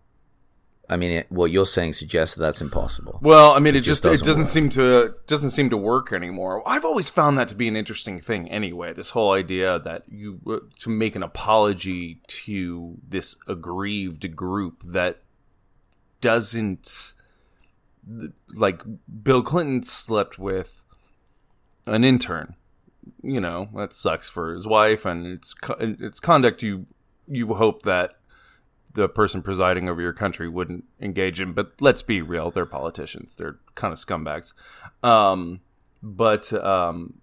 I 0.90 0.96
mean, 0.96 1.10
it, 1.10 1.26
what 1.30 1.50
you're 1.50 1.66
saying 1.66 1.92
suggests 1.92 2.34
that 2.36 2.40
that's 2.40 2.62
impossible. 2.62 3.18
Well, 3.20 3.52
I 3.52 3.58
mean, 3.58 3.76
it 3.76 3.80
just, 3.80 4.04
just 4.04 4.22
it 4.22 4.24
doesn't 4.24 4.44
doesn't 4.44 4.46
seem 4.46 4.68
to 4.70 5.14
doesn't 5.26 5.50
seem 5.50 5.68
to 5.70 5.76
work 5.76 6.12
anymore. 6.12 6.62
I've 6.66 6.84
always 6.84 7.10
found 7.10 7.38
that 7.38 7.48
to 7.48 7.54
be 7.54 7.68
an 7.68 7.76
interesting 7.76 8.18
thing. 8.18 8.50
Anyway, 8.50 8.94
this 8.94 9.10
whole 9.10 9.32
idea 9.32 9.78
that 9.80 10.04
you 10.08 10.40
uh, 10.46 10.58
to 10.78 10.88
make 10.88 11.14
an 11.14 11.22
apology 11.22 12.20
to 12.28 12.96
this 13.06 13.36
aggrieved 13.46 14.34
group 14.34 14.82
that 14.84 15.20
doesn't 16.20 17.14
like 18.54 18.82
Bill 19.22 19.42
Clinton 19.42 19.82
slept 19.82 20.38
with 20.38 20.84
an 21.86 22.02
intern. 22.02 22.54
You 23.22 23.40
know 23.40 23.68
that 23.74 23.94
sucks 23.94 24.30
for 24.30 24.54
his 24.54 24.66
wife, 24.66 25.04
and 25.04 25.26
it's 25.26 25.54
it's 25.78 26.20
conduct 26.20 26.62
you 26.62 26.86
you 27.26 27.52
hope 27.54 27.82
that 27.82 28.14
the 28.98 29.08
person 29.08 29.42
presiding 29.42 29.88
over 29.88 30.02
your 30.02 30.12
country 30.12 30.48
wouldn't 30.48 30.84
engage 31.00 31.40
in. 31.40 31.52
But 31.52 31.72
let's 31.80 32.02
be 32.02 32.20
real, 32.20 32.50
they're 32.50 32.66
politicians. 32.66 33.36
They're 33.36 33.56
kind 33.76 33.92
of 33.92 33.98
scumbags. 33.98 34.52
Um, 35.02 35.60
but 36.02 36.52
um, 36.52 37.14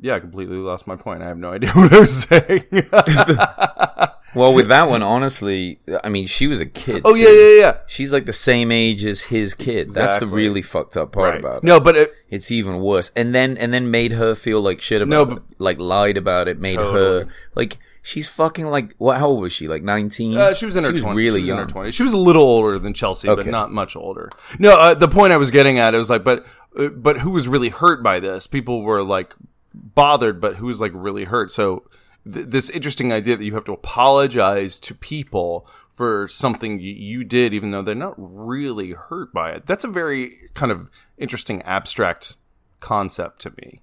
yeah, 0.00 0.14
I 0.14 0.20
completely 0.20 0.56
lost 0.56 0.86
my 0.86 0.96
point. 0.96 1.22
I 1.22 1.26
have 1.26 1.38
no 1.38 1.52
idea 1.52 1.70
what 1.74 1.92
I 1.92 1.98
was 2.00 2.22
saying. 2.22 2.64
Well, 4.36 4.52
with 4.52 4.66
that 4.66 4.88
one, 4.88 5.00
honestly, 5.00 5.78
I 6.02 6.08
mean, 6.08 6.26
she 6.26 6.48
was 6.48 6.58
a 6.58 6.66
kid. 6.66 7.02
oh 7.04 7.14
too. 7.14 7.20
yeah, 7.20 7.28
yeah, 7.30 7.60
yeah. 7.60 7.78
She's 7.86 8.12
like 8.12 8.26
the 8.26 8.32
same 8.32 8.72
age 8.72 9.04
as 9.06 9.22
his 9.22 9.54
kid. 9.54 9.92
That's 9.92 10.18
the 10.18 10.26
really 10.26 10.60
fucked 10.60 10.96
up 10.96 11.12
part 11.12 11.34
Right. 11.34 11.38
about 11.40 11.56
it. 11.58 11.62
No, 11.62 11.78
but 11.78 11.94
it, 11.94 12.12
It's 12.28 12.50
even 12.50 12.80
worse. 12.80 13.12
And 13.14 13.32
then 13.32 13.56
and 13.56 13.72
then 13.72 13.92
made 13.92 14.10
her 14.10 14.34
feel 14.34 14.60
like 14.60 14.80
shit 14.80 15.02
about 15.02 15.08
No, 15.10 15.22
it. 15.22 15.26
but- 15.36 15.42
Like 15.60 15.78
lied 15.78 16.16
about 16.16 16.48
it, 16.48 16.58
made 16.58 16.80
her 16.80 17.28
like 17.54 17.78
she's 18.04 18.28
fucking 18.28 18.66
like 18.66 18.94
what 18.98 19.18
how 19.18 19.26
old 19.26 19.40
was 19.40 19.52
she? 19.52 19.66
Like 19.66 19.82
19? 19.82 20.36
Uh, 20.36 20.54
she 20.54 20.66
was 20.66 20.76
in 20.76 20.84
her 20.84 20.90
twenties. 20.90 21.16
really 21.16 21.40
she 21.40 21.42
was 21.42 21.48
young. 21.48 21.58
in 21.58 21.64
her 21.64 21.68
twenties. 21.68 21.94
She 21.96 22.04
was 22.04 22.12
a 22.12 22.18
little 22.18 22.42
older 22.42 22.78
than 22.78 22.94
Chelsea, 22.94 23.26
but 23.26 23.44
not 23.46 23.72
much 23.72 23.96
older. 23.96 24.30
No, 24.60 24.78
uh, 24.78 24.94
the 24.94 25.08
point 25.08 25.32
I 25.32 25.36
was 25.38 25.50
getting 25.50 25.80
at 25.80 25.94
it 25.94 25.98
was 25.98 26.10
like, 26.10 26.22
but 26.22 26.46
uh, 26.78 26.88
but 26.88 27.18
who 27.18 27.30
was 27.30 27.48
really 27.48 27.70
hurt 27.70 28.02
by 28.02 28.20
this? 28.20 28.46
People 28.46 28.82
were 28.82 29.02
like 29.02 29.34
bothered, 29.72 30.40
but 30.40 30.56
who 30.56 30.66
was 30.66 30.80
like 30.80 30.92
really 30.94 31.24
hurt? 31.24 31.50
So 31.50 31.84
th- 32.30 32.46
this 32.46 32.70
interesting 32.70 33.12
idea 33.12 33.36
that 33.36 33.44
you 33.44 33.54
have 33.54 33.64
to 33.64 33.72
apologize 33.72 34.78
to 34.80 34.94
people 34.94 35.66
for 35.94 36.26
something 36.26 36.80
you 36.80 37.22
did, 37.22 37.54
even 37.54 37.70
though 37.70 37.82
they're 37.82 37.94
not 37.94 38.14
really 38.18 38.92
hurt 38.92 39.32
by 39.32 39.52
it. 39.52 39.64
That's 39.64 39.84
a 39.84 39.88
very 39.88 40.50
kind 40.52 40.72
of 40.72 40.90
interesting 41.16 41.62
abstract 41.62 42.36
concept 42.80 43.40
to 43.42 43.52
me. 43.62 43.80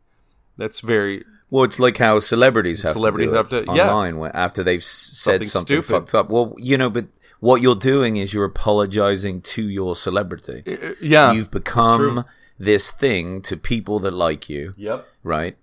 That's 0.58 0.82
very 0.82 1.24
Well, 1.51 1.63
it's 1.65 1.79
like 1.79 1.98
how 1.98 2.17
celebrities 2.20 2.81
have 2.81 2.93
Celebrities 2.93 3.27
to 3.27 3.31
do 3.34 3.38
have 3.38 3.50
to- 3.50 3.65
online 3.67 4.17
where 4.17 4.36
after 4.36 4.63
they've 4.63 4.84
said 4.84 5.46
Something 5.48 5.48
something, 5.48 5.81
fucked 5.84 6.15
up. 6.15 6.29
Well, 6.31 6.55
you 6.58 6.77
know, 6.77 6.89
but 6.89 7.05
what 7.41 7.62
you're 7.62 7.75
doing 7.75 8.17
is 8.17 8.34
you're 8.34 8.46
apologizing 8.46 9.41
to 9.41 9.67
your 9.70 9.96
celebrity. 9.96 10.63
Uh, 10.65 10.93
yeah. 11.01 11.31
You've 11.34 11.51
become 11.51 12.25
this 12.58 12.89
thing 12.89 13.41
to 13.43 13.58
people 13.58 14.00
that 14.00 14.12
like 14.13 14.50
you, 14.50 14.74
Yep. 14.77 15.05
right? 15.24 15.58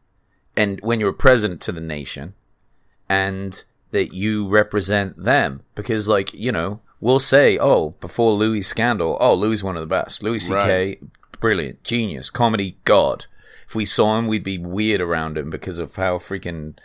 And 0.56 0.78
when 0.82 1.00
you're 1.00 1.10
a 1.10 1.14
president 1.14 1.60
to 1.62 1.72
the 1.72 1.80
nation, 1.80 2.34
and 3.08 3.64
that 3.90 4.12
you 4.12 4.46
represent 4.48 5.22
them, 5.24 5.62
because 5.74 6.06
like 6.08 6.34
you 6.34 6.52
know, 6.52 6.80
we'll 7.00 7.20
say, 7.20 7.56
oh, 7.58 7.90
before 8.00 8.32
Louis 8.32 8.62
scandal, 8.62 9.16
oh, 9.20 9.34
Louis 9.34 9.62
one 9.62 9.76
of 9.76 9.80
the 9.80 9.86
best. 9.86 10.22
Louis 10.22 10.40
C.K. 10.40 10.54
Right. 10.86 11.00
brilliant, 11.40 11.82
genius, 11.84 12.28
comedy 12.28 12.76
god. 12.84 13.26
If 13.68 13.74
we 13.74 13.84
saw 13.84 14.18
him, 14.18 14.26
we'd 14.26 14.42
be 14.44 14.58
weird 14.58 15.00
around 15.00 15.36
him 15.36 15.50
because 15.50 15.78
of 15.78 15.94
how 15.96 16.16
freaking, 16.18 16.78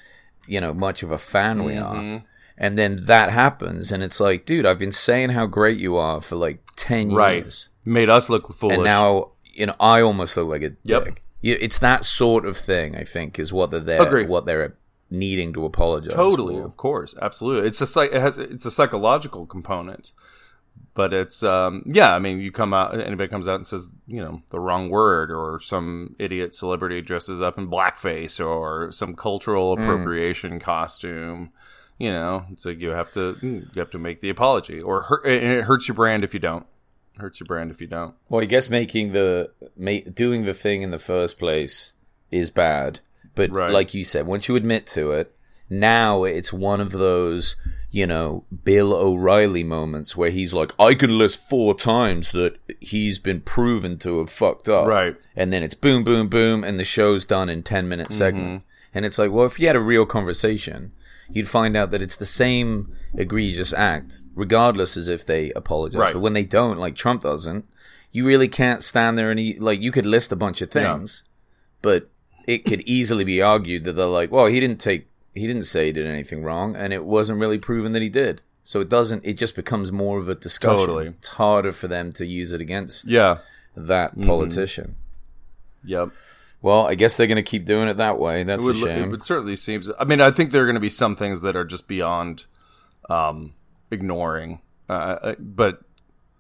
you 0.48 0.60
know, 0.60 0.74
much 0.74 1.02
of 1.02 1.12
a 1.12 1.18
fan 1.18 1.64
we 1.64 1.74
Mm-hmm. 1.74 2.16
are. 2.18 2.24
And 2.58 2.78
then 2.78 3.06
that 3.06 3.32
happens, 3.32 3.92
and 3.92 4.04
it's 4.04 4.20
like, 4.20 4.46
dude, 4.46 4.66
I've 4.66 4.78
been 4.78 4.92
saying 4.92 5.30
how 5.32 5.48
great 5.48 5.80
you 5.80 5.96
are 5.98 6.22
for 6.22 6.36
like 6.36 6.60
ten 6.76 7.12
Right. 7.12 7.44
years, 7.44 7.70
Made 7.84 8.10
us 8.10 8.30
look 8.30 8.48
foolish. 8.54 8.76
and 8.76 8.84
now 8.84 9.32
you 9.44 9.66
know 9.66 9.76
I 9.80 10.02
almost 10.02 10.38
look 10.38 10.50
like 10.50 10.62
a 10.62 10.74
Yep. 10.84 11.04
dick. 11.06 11.24
It's 11.42 11.80
that 11.80 12.06
sort 12.06 12.46
of 12.46 12.56
thing. 12.56 12.96
I 12.96 13.04
think 13.06 13.40
is 13.40 13.52
what 13.52 13.72
they're 13.72 13.80
there, 13.80 14.02
Agree. 14.06 14.26
what 14.28 14.46
they're 14.46 14.76
needing 15.10 15.52
to 15.54 15.66
apologize. 15.66 16.14
totally 16.14 16.56
for. 16.56 16.66
of 16.66 16.76
course 16.78 17.16
absolutely 17.22 17.68
it's 17.68 17.82
a 17.96 18.02
it 18.02 18.14
has 18.22 18.38
it's 18.40 18.66
a 18.66 18.72
psychological 18.72 19.46
component 19.46 20.12
but 20.96 21.14
it's 21.14 21.42
um 21.44 21.84
yeah 21.86 22.14
i 22.16 22.20
mean 22.20 22.40
you 22.40 22.52
come 22.52 22.74
out 22.74 23.00
anybody 23.00 23.28
comes 23.28 23.48
out 23.48 23.56
and 23.56 23.68
says 23.68 23.94
you 24.08 24.22
know 24.22 24.42
the 24.52 24.60
wrong 24.60 24.90
word 24.90 25.32
or 25.32 25.60
some 25.60 26.16
idiot 26.20 26.54
celebrity 26.54 27.02
dresses 27.02 27.42
up 27.42 27.58
in 27.58 27.68
blackface 27.70 28.44
or 28.44 28.92
some 28.92 29.16
cultural 29.16 29.74
appropriation 29.74 30.60
costume 30.60 31.52
you 31.98 32.10
know 32.12 32.46
so 32.58 32.70
you 32.70 32.92
have 32.92 33.12
to 33.14 33.36
you 33.42 33.64
have 33.76 33.90
to 33.92 34.00
make 34.00 34.20
the 34.22 34.30
apology 34.30 34.82
or 34.82 35.04
hurt, 35.04 35.26
it 35.26 35.64
hurts 35.64 35.88
your 35.88 35.96
brand 35.96 36.24
if 36.24 36.34
you 36.34 36.40
don't. 36.40 36.66
Hurts 37.20 37.40
your 37.40 37.46
brand 37.46 37.70
if 37.70 37.80
you 37.80 37.86
don't. 37.86 38.16
Well, 38.28 38.42
I 38.42 38.46
guess 38.46 38.72
making 38.72 39.12
the 39.12 39.52
ma- 39.78 40.00
doing 40.12 40.46
the 40.46 40.54
thing 40.56 40.82
in 40.82 40.90
the 40.90 40.98
first 40.98 41.38
place 41.38 41.94
is 42.32 42.50
bad, 42.50 43.02
but 43.36 43.52
Right. 43.52 43.70
like 43.72 43.94
you 43.94 44.04
said, 44.04 44.26
once 44.26 44.48
you 44.48 44.56
admit 44.56 44.88
to 44.88 45.12
it, 45.12 45.36
now 45.70 46.24
it's 46.24 46.52
one 46.52 46.82
of 46.82 46.92
those 46.92 47.56
you 47.96 48.06
know 48.08 48.44
Bill 48.66 48.92
O'Reilly 48.94 49.64
moments 49.64 50.18
where 50.18 50.32
he's 50.32 50.54
like, 50.54 50.72
I 50.80 50.96
can 50.96 51.16
list 51.18 51.48
four 51.48 51.76
times 51.76 52.32
that 52.32 52.58
he's 52.82 53.20
been 53.20 53.40
proven 53.42 53.98
to 54.00 54.18
have 54.20 54.30
fucked 54.32 54.68
up, 54.68 54.88
Right. 54.88 55.16
And 55.36 55.54
then 55.54 55.62
it's 55.64 55.76
boom, 55.76 56.04
boom, 56.04 56.28
boom, 56.28 56.64
and 56.64 56.80
the 56.80 56.84
show's 56.84 57.24
done 57.24 57.50
in 57.50 57.62
ten 57.64 57.88
minute 57.88 58.10
Mm-hmm. 58.10 58.58
and 58.96 59.06
it's 59.06 59.18
like, 59.20 59.32
well, 59.32 59.46
if 59.46 59.60
you 59.60 59.68
had 59.68 59.76
a 59.78 59.80
real 59.94 60.06
conversation. 60.06 60.92
You'd 61.30 61.48
find 61.48 61.76
out 61.78 61.90
that 61.92 62.02
it's 62.02 62.18
the 62.18 62.26
same 62.44 62.94
egregious 63.16 63.72
act, 63.74 64.20
regardless 64.36 64.98
as 64.98 65.08
if 65.08 65.26
they 65.26 65.52
apologize. 65.54 66.00
Right. 66.00 66.14
But 66.14 66.20
when 66.20 66.34
they 66.34 66.44
don't, 66.46 66.78
like 66.78 66.96
Trump 66.96 67.22
doesn't, 67.24 67.66
you 68.12 68.26
really 68.26 68.50
can't 68.50 68.84
stand 68.84 69.18
there 69.18 69.32
and 69.32 69.40
eat, 69.40 69.62
like 69.62 69.82
you 69.82 69.92
could 69.92 70.06
list 70.06 70.32
a 70.32 70.36
bunch 70.36 70.62
of 70.62 70.70
Yeah. 70.76 70.96
things, 70.98 71.24
but 71.82 72.10
it 72.46 72.66
could 72.66 72.82
easily 72.82 73.24
be 73.24 73.42
argued 73.42 73.86
that 73.86 73.94
they're 73.94 74.06
like, 74.06 74.32
well, 74.32 74.48
he 74.48 74.60
didn't 74.60 74.82
take, 74.82 75.08
he 75.34 75.48
didn't 75.48 75.66
say 75.66 75.88
he 75.88 75.92
did 75.92 76.06
anything 76.06 76.44
wrong, 76.44 76.76
and 76.76 76.94
it 76.94 77.06
wasn't 77.06 77.40
really 77.40 77.58
proven 77.58 77.92
that 77.94 78.02
he 78.02 78.10
did. 78.10 78.42
So 78.64 78.80
it 78.80 78.90
doesn't. 78.90 79.26
It 79.26 79.34
just 79.34 79.56
becomes 79.56 79.92
more 79.92 80.20
of 80.20 80.30
a 80.30 80.36
discussion. 80.36 80.78
Totally. 80.78 81.08
It's 81.08 81.30
harder 81.30 81.74
for 81.74 81.88
them 81.88 82.14
to 82.14 82.26
use 82.26 82.54
it 82.54 82.62
against 82.62 83.10
yeah 83.10 83.40
that 83.76 84.20
politician. 84.22 84.96
yep 85.84 86.10
Well, 86.62 86.86
I 86.88 86.96
guess 86.96 87.18
they're 87.18 87.28
going 87.28 87.36
to 87.36 87.42
keep 87.44 87.66
doing 87.66 87.90
it 87.90 87.98
that 87.98 88.20
way. 88.20 88.44
That's 88.44 88.64
it 88.64 88.68
would, 88.68 88.76
a 88.78 88.80
shame. 88.80 89.14
It 89.14 89.24
certainly 89.24 89.56
seems. 89.56 89.90
I 90.00 90.06
mean, 90.06 90.22
I 90.22 90.32
think 90.32 90.52
there 90.52 90.64
are 90.64 90.66
going 90.66 90.76
to 90.76 90.80
be 90.80 90.90
some 90.90 91.16
things 91.16 91.42
that 91.42 91.56
are 91.56 91.66
just 91.66 91.88
beyond 91.88 92.46
um, 93.10 93.54
ignoring. 93.92 94.62
Uh, 94.90 94.94
uh, 94.94 95.36
but 95.40 95.82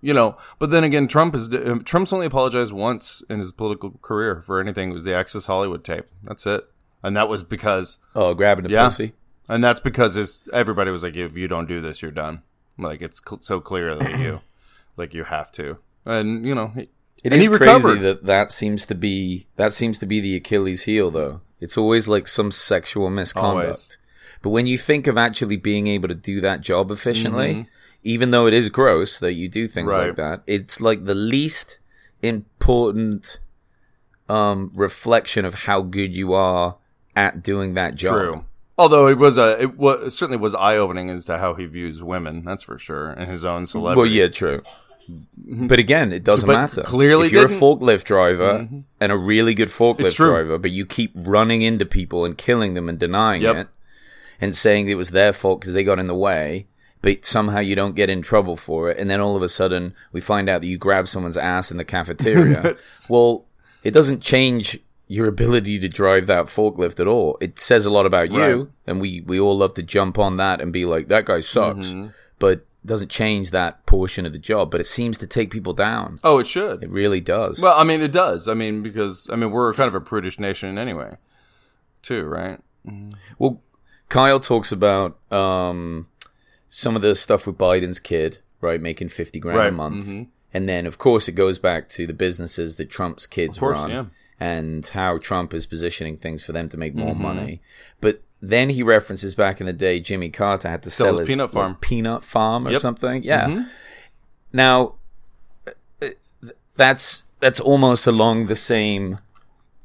you 0.01 0.13
know, 0.13 0.37
but 0.59 0.69
then 0.69 0.83
again, 0.83 1.07
Trump 1.07 1.33
is 1.33 1.53
um, 1.53 1.83
Trump's 1.83 2.13
only 2.13 2.25
apologized 2.25 2.73
once 2.73 3.23
in 3.29 3.39
his 3.39 3.51
political 3.51 3.91
career 4.01 4.41
for 4.45 4.59
anything. 4.59 4.91
It 4.91 4.93
was 4.93 5.05
the 5.05 5.13
Access 5.13 5.45
Hollywood 5.45 5.83
tape. 5.83 6.05
That's 6.23 6.45
it, 6.45 6.69
and 7.03 7.15
that 7.17 7.29
was 7.29 7.43
because, 7.43 7.97
oh, 8.15 8.33
grabbing 8.33 8.63
the 8.63 8.71
Yeah. 8.71 8.85
pussy. 8.85 9.13
and 9.49 9.63
that's 9.63 9.79
because 9.81 10.15
his, 10.15 10.39
everybody 10.53 10.89
was 10.89 11.03
like, 11.03 11.15
if 11.15 11.35
you 11.37 11.47
don't 11.47 11.67
do 11.67 11.81
this, 11.81 12.01
you're 12.01 12.11
done. 12.11 12.41
Like 12.77 13.01
it's 13.01 13.21
cl- 13.23 13.41
so 13.41 13.59
clear 13.59 13.95
that 13.95 14.19
you, 14.19 14.39
like 14.97 15.13
you 15.13 15.25
have 15.25 15.51
to, 15.53 15.77
and 16.05 16.45
you 16.47 16.55
know, 16.55 16.67
he, 16.69 16.81
It 17.23 17.31
and 17.31 17.33
is 17.35 17.41
he 17.41 17.47
crazy 17.49 17.63
recovered. 17.65 17.99
that 18.01 18.25
that 18.25 18.51
seems 18.51 18.85
to 18.87 18.95
be 18.95 19.47
that 19.57 19.71
seems 19.73 19.97
to 19.99 20.05
be 20.05 20.19
the 20.19 20.35
Achilles 20.37 20.83
heel, 20.83 21.11
though. 21.11 21.41
It's 21.59 21.77
always 21.77 22.07
like 22.07 22.27
some 22.27 22.51
sexual 22.51 23.09
misconduct. 23.09 23.65
Always. 23.65 23.97
But 24.41 24.49
when 24.49 24.65
you 24.67 24.77
think 24.77 25.07
of 25.07 25.17
actually 25.17 25.55
being 25.57 25.87
able 25.87 26.07
to 26.09 26.15
do 26.15 26.41
that 26.41 26.61
job 26.61 26.89
efficiently, 26.91 27.53
Mm-hmm. 27.53 27.69
even 28.03 28.31
though 28.31 28.47
it 28.47 28.53
is 28.53 28.67
gross 28.69 29.19
that 29.19 29.33
you 29.33 29.47
do 29.47 29.67
things 29.69 29.91
Right. 29.93 30.07
like 30.07 30.15
that, 30.17 30.41
it's 30.47 30.81
like 30.81 31.05
the 31.05 31.15
least 31.15 31.77
important 32.21 33.39
um, 34.29 34.71
reflection 34.73 35.45
of 35.45 35.53
how 35.65 35.81
good 35.81 36.15
you 36.15 36.33
are 36.33 36.77
at 37.15 37.43
doing 37.43 37.73
that 37.75 37.95
job. 37.95 38.13
True. 38.15 38.45
Although 38.77 39.07
it 39.07 39.17
was 39.17 39.37
a, 39.37 39.61
it 39.61 39.77
was 39.77 40.07
it 40.07 40.11
certainly 40.11 40.37
was 40.37 40.55
eye 40.55 40.77
opening 40.77 41.09
as 41.09 41.25
to 41.25 41.37
how 41.37 41.53
he 41.53 41.65
views 41.65 42.01
women. 42.01 42.43
That's 42.43 42.63
for 42.63 42.79
sure, 42.79 43.11
and 43.11 43.29
his 43.29 43.45
own 43.45 43.65
celebrity. 43.65 43.97
Well, 43.99 44.07
yeah, 44.09 44.27
true. 44.27 44.63
Mm-hmm. 45.09 45.67
But 45.67 45.79
again, 45.79 46.13
it 46.13 46.23
doesn't 46.23 46.47
But 46.47 46.53
matter. 46.53 46.81
clearly 46.83 47.27
if 47.27 47.33
you're 47.33 47.47
didn't. 47.47 47.57
a 47.57 47.61
forklift 47.61 48.05
driver 48.05 48.59
mm-hmm. 48.59 48.79
and 48.99 49.11
a 49.11 49.17
really 49.17 49.53
good 49.53 49.67
forklift 49.67 50.15
driver, 50.15 50.57
but 50.57 50.71
you 50.71 50.85
keep 50.85 51.11
running 51.13 51.61
into 51.61 51.85
people 51.85 52.23
and 52.25 52.37
killing 52.37 52.73
them 52.73 52.87
and 52.89 52.97
denying 52.97 53.41
Yep. 53.41 53.55
it, 53.55 53.67
and 54.39 54.55
saying 54.55 54.87
it 54.87 54.95
was 54.95 55.09
their 55.09 55.33
fault 55.33 55.59
because 55.59 55.73
they 55.73 55.83
got 55.83 55.99
in 55.99 56.07
the 56.07 56.15
way, 56.15 56.67
but 57.01 57.25
somehow 57.25 57.59
you 57.59 57.75
don't 57.75 57.95
get 57.95 58.09
in 58.09 58.21
trouble 58.21 58.55
for 58.55 58.89
it, 58.89 58.97
and 58.97 59.09
then 59.09 59.19
all 59.19 59.35
of 59.35 59.43
a 59.43 59.49
sudden 59.49 59.93
we 60.11 60.21
find 60.21 60.49
out 60.49 60.61
that 60.61 60.67
you 60.67 60.77
grab 60.77 61.07
someone's 61.07 61.37
ass 61.37 61.69
in 61.69 61.77
the 61.77 61.85
cafeteria. 61.85 62.75
Well, 63.09 63.45
it 63.83 63.91
doesn't 63.91 64.21
change 64.21 64.79
your 65.07 65.27
ability 65.27 65.79
to 65.79 65.89
drive 65.89 66.27
that 66.27 66.45
forklift 66.45 66.99
at 66.99 67.07
all. 67.07 67.37
It 67.41 67.59
says 67.59 67.85
a 67.85 67.89
lot 67.91 68.05
about 68.05 68.31
you, 68.31 68.71
and 68.87 68.99
we 69.01 69.21
we 69.21 69.39
all 69.39 69.57
love 69.57 69.73
to 69.75 69.83
jump 69.83 70.17
on 70.17 70.37
that 70.37 70.61
and 70.61 70.71
be 70.73 70.85
like, 70.85 71.07
that 71.09 71.25
guy 71.25 71.39
sucks, 71.41 71.87
Mm-hmm. 71.89 72.07
but 72.39 72.65
doesn't 72.85 73.09
change 73.09 73.51
that 73.51 73.85
portion 73.85 74.25
of 74.25 74.33
the 74.33 74.37
job. 74.39 74.69
But 74.69 74.81
it 74.81 74.87
seems 74.87 75.17
to 75.19 75.27
take 75.27 75.51
people 75.51 75.73
down. 75.73 76.19
Oh, 76.23 76.39
it 76.39 76.47
should. 76.47 76.83
It 76.83 76.89
really 76.89 77.21
does. 77.21 77.61
Well, 77.61 77.77
I 77.77 77.83
mean, 77.85 78.01
it 78.01 78.11
does. 78.11 78.47
I 78.47 78.53
mean, 78.55 78.81
because 78.83 79.29
I 79.31 79.35
mean, 79.37 79.51
we're 79.51 79.73
kind 79.73 79.87
of 79.87 79.95
a 79.95 80.01
prudish 80.01 80.37
nation 80.39 80.77
anyway, 80.77 81.15
too, 82.01 82.23
right? 82.25 82.59
Well, 83.39 83.61
Kyle 84.09 84.39
talks 84.39 84.71
about 84.71 85.17
um, 85.31 86.07
some 86.67 86.95
of 86.95 87.01
the 87.01 87.15
stuff 87.15 87.47
with 87.47 87.57
Biden's 87.57 87.99
kid, 87.99 88.39
right, 88.61 88.81
making 88.81 89.09
fifty 89.09 89.39
grand 89.39 89.57
a 89.57 89.61
Right, 89.63 89.73
month, 89.73 90.05
mhm. 90.05 90.27
and 90.53 90.67
then 90.67 90.85
of 90.85 90.97
course 90.97 91.27
it 91.29 91.33
goes 91.33 91.59
back 91.59 91.87
to 91.89 92.05
the 92.05 92.13
businesses 92.13 92.75
that 92.75 92.89
Trump's 92.89 93.25
kids 93.25 93.55
Of 93.57 93.61
course, 93.61 93.77
run, 93.77 93.89
yeah. 93.89 94.05
And 94.39 94.85
how 94.87 95.17
Trump 95.17 95.53
is 95.53 95.65
positioning 95.65 96.17
things 96.17 96.43
for 96.43 96.51
them 96.51 96.69
to 96.69 96.77
make 96.77 96.95
more 96.95 97.13
Mm-hmm. 97.13 97.21
money. 97.21 97.61
But 98.01 98.21
then 98.41 98.69
he 98.71 98.83
references 98.83 99.35
back 99.35 99.59
in 99.61 99.67
the 99.67 99.73
day 99.73 99.99
Jimmy 99.99 100.29
Carter 100.29 100.67
had 100.69 100.83
to 100.83 100.89
Sell 100.89 101.07
sell, 101.07 101.17
his 101.19 101.27
peanut 101.29 101.51
farm. 101.51 101.75
peanut 101.79 102.23
farm 102.23 102.67
or 102.67 102.71
Yep. 102.71 102.81
something. 102.81 103.23
Yeah. 103.23 103.47
Mhm. 103.47 103.67
Now, 104.51 104.95
that's 106.75 107.23
that's 107.39 107.59
almost 107.59 108.07
along 108.07 108.47
the 108.47 108.55
same 108.55 109.19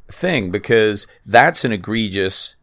thing 0.08 0.50
because 0.50 1.06
that's 1.26 1.64
an 1.64 1.72
egregious 1.72 2.54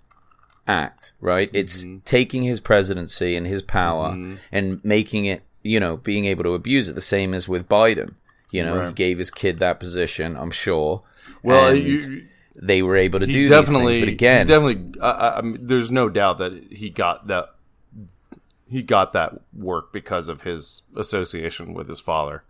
act, 0.68 1.14
right? 1.20 1.50
It's 1.54 1.84
Mm-hmm. 1.84 1.98
taking 2.06 2.44
his 2.44 2.60
presidency 2.60 3.36
and 3.36 3.46
his 3.46 3.62
power 3.62 4.18
and 4.52 4.84
making 4.84 5.26
it, 5.26 5.44
you 5.62 5.80
know, 5.80 5.98
being 5.98 6.26
able 6.26 6.44
to 6.46 6.54
abuse 6.54 6.88
it. 6.90 6.96
The 6.96 7.02
same 7.02 7.34
as 7.34 7.48
with 7.48 7.68
Biden. 7.70 8.14
You 8.52 8.64
know, 8.64 8.88
he 8.88 8.94
gave 8.94 9.18
his 9.18 9.32
kid 9.32 9.60
that 9.60 9.80
position. 9.80 10.38
I'm 10.38 10.52
sure. 10.52 11.04
Well, 11.44 11.76
you, 11.76 12.28
they 12.56 12.82
were 12.82 12.96
able 12.96 13.20
to 13.20 13.26
do 13.26 13.48
definitely, 13.48 13.94
things, 13.94 14.06
but 14.06 14.10
again, 14.10 14.48
definitely. 14.48 15.00
I, 15.02 15.38
I, 15.38 15.42
mean, 15.42 15.58
there's 15.60 15.92
no 15.92 16.10
doubt 16.10 16.38
that 16.38 16.72
he 16.72 16.90
got 16.90 17.28
that. 17.28 17.50
He 18.68 18.82
got 18.82 19.14
that 19.14 19.42
work 19.54 19.94
because 19.94 20.28
of 20.28 20.42
his 20.42 20.84
association 20.96 21.74
with 21.74 21.88
his 21.88 22.00
father. 22.00 22.44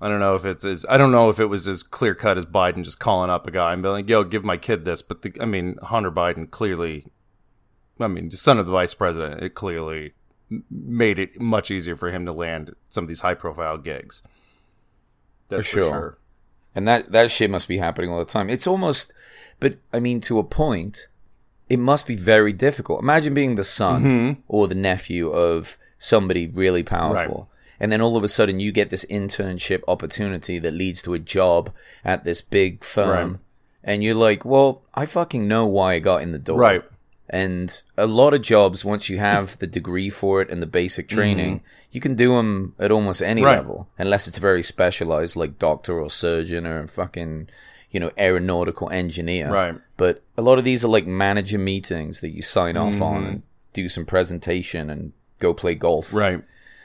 I 0.00 0.08
don't 0.08 0.20
know 0.20 0.34
if 0.34 0.44
it's 0.44 0.64
as 0.64 0.86
I 0.88 0.96
don't 0.96 1.12
know 1.12 1.28
if 1.28 1.38
it 1.38 1.46
was 1.46 1.68
as 1.68 1.82
clear 1.82 2.14
cut 2.14 2.38
as 2.38 2.46
Biden 2.46 2.84
just 2.84 2.98
calling 2.98 3.30
up 3.30 3.46
a 3.46 3.50
guy 3.50 3.72
and 3.72 3.82
being 3.82 3.92
like, 3.92 4.08
"Yo, 4.08 4.24
give 4.24 4.44
my 4.44 4.56
kid 4.56 4.84
this." 4.84 5.02
But 5.02 5.22
the, 5.22 5.32
I 5.40 5.44
mean, 5.44 5.76
Hunter 5.82 6.10
Biden 6.10 6.50
clearly, 6.50 7.06
I 8.00 8.08
mean, 8.08 8.30
son 8.30 8.58
of 8.58 8.66
the 8.66 8.72
vice 8.72 8.94
president, 8.94 9.42
it 9.42 9.54
clearly 9.54 10.14
made 10.70 11.18
it 11.18 11.40
much 11.40 11.70
easier 11.70 11.96
for 11.96 12.10
him 12.10 12.26
to 12.26 12.32
land 12.32 12.74
some 12.88 13.04
of 13.04 13.08
these 13.08 13.20
high 13.20 13.34
profile 13.34 13.78
gigs. 13.78 14.22
That's 15.50 15.68
For 15.68 15.72
sure. 15.80 16.18
And 16.74 16.86
that 16.88 17.10
that 17.12 17.30
shit 17.30 17.50
must 17.50 17.68
be 17.68 17.78
happening 17.78 18.10
all 18.10 18.18
the 18.20 18.24
time. 18.24 18.48
It's 18.48 18.66
almost, 18.66 19.12
but 19.58 19.76
I 19.92 19.98
mean, 20.00 20.20
to 20.22 20.38
a 20.38 20.44
point, 20.44 21.08
it 21.68 21.78
must 21.78 22.06
be 22.06 22.16
very 22.16 22.52
difficult. 22.52 23.00
Imagine 23.00 23.34
being 23.34 23.56
the 23.56 23.64
son 23.64 24.02
Mm-hmm. 24.04 24.40
or 24.48 24.68
the 24.68 24.74
nephew 24.76 25.30
of 25.30 25.76
somebody 25.98 26.46
really 26.46 26.82
powerful, 26.82 27.48
and 27.80 27.90
then 27.92 28.00
all 28.00 28.16
of 28.16 28.24
a 28.24 28.28
sudden 28.28 28.60
you 28.60 28.72
get 28.72 28.90
this 28.90 29.04
internship 29.06 29.82
opportunity 29.88 30.58
that 30.60 30.72
leads 30.72 31.02
to 31.02 31.14
a 31.14 31.18
job 31.18 31.72
at 32.04 32.24
this 32.24 32.40
big 32.40 32.84
firm, 32.84 33.30
Right. 33.32 33.40
and 33.84 34.04
you're 34.04 34.14
like, 34.14 34.44
"Well, 34.44 34.82
I 34.94 35.06
fucking 35.06 35.46
know 35.48 35.66
why 35.66 35.94
I 35.94 35.98
got 35.98 36.22
in 36.22 36.32
the 36.32 36.38
door." 36.38 36.58
Right. 36.58 36.84
And 37.32 37.80
a 37.96 38.06
lot 38.08 38.34
of 38.34 38.42
jobs, 38.42 38.84
once 38.84 39.08
you 39.08 39.18
have 39.20 39.56
the 39.58 39.66
degree 39.68 40.10
for 40.10 40.42
it 40.42 40.50
and 40.50 40.60
the 40.60 40.66
basic 40.66 41.08
training, 41.08 41.60
you 41.92 42.00
can 42.00 42.16
do 42.16 42.34
them 42.36 42.74
at 42.78 42.90
almost 42.90 43.22
any 43.22 43.40
Mm-hmm. 43.40 43.46
Right. 43.46 43.56
level, 43.58 43.88
unless 43.98 44.26
it's 44.26 44.38
very 44.38 44.64
specialized, 44.64 45.36
like 45.36 45.56
doctor 45.58 46.00
or 46.00 46.10
surgeon 46.10 46.66
or 46.66 46.88
fucking, 46.88 47.48
you 47.92 48.00
know, 48.00 48.10
aeronautical 48.18 48.90
engineer. 48.90 49.48
Right. 49.52 49.76
But 49.96 50.22
a 50.36 50.42
lot 50.42 50.58
of 50.58 50.64
these 50.64 50.84
are 50.84 50.88
like 50.88 51.06
manager 51.06 51.58
meetings 51.58 52.18
that 52.20 52.30
you 52.30 52.42
sign 52.42 52.76
off 52.76 52.94
Mm-hmm. 52.94 53.02
on 53.02 53.24
and 53.26 53.42
do 53.72 53.88
some 53.88 54.04
presentation 54.04 54.90
and 54.90 55.12
go 55.38 55.54
play 55.54 55.76
golf. 55.76 56.12
Right. 56.12 56.42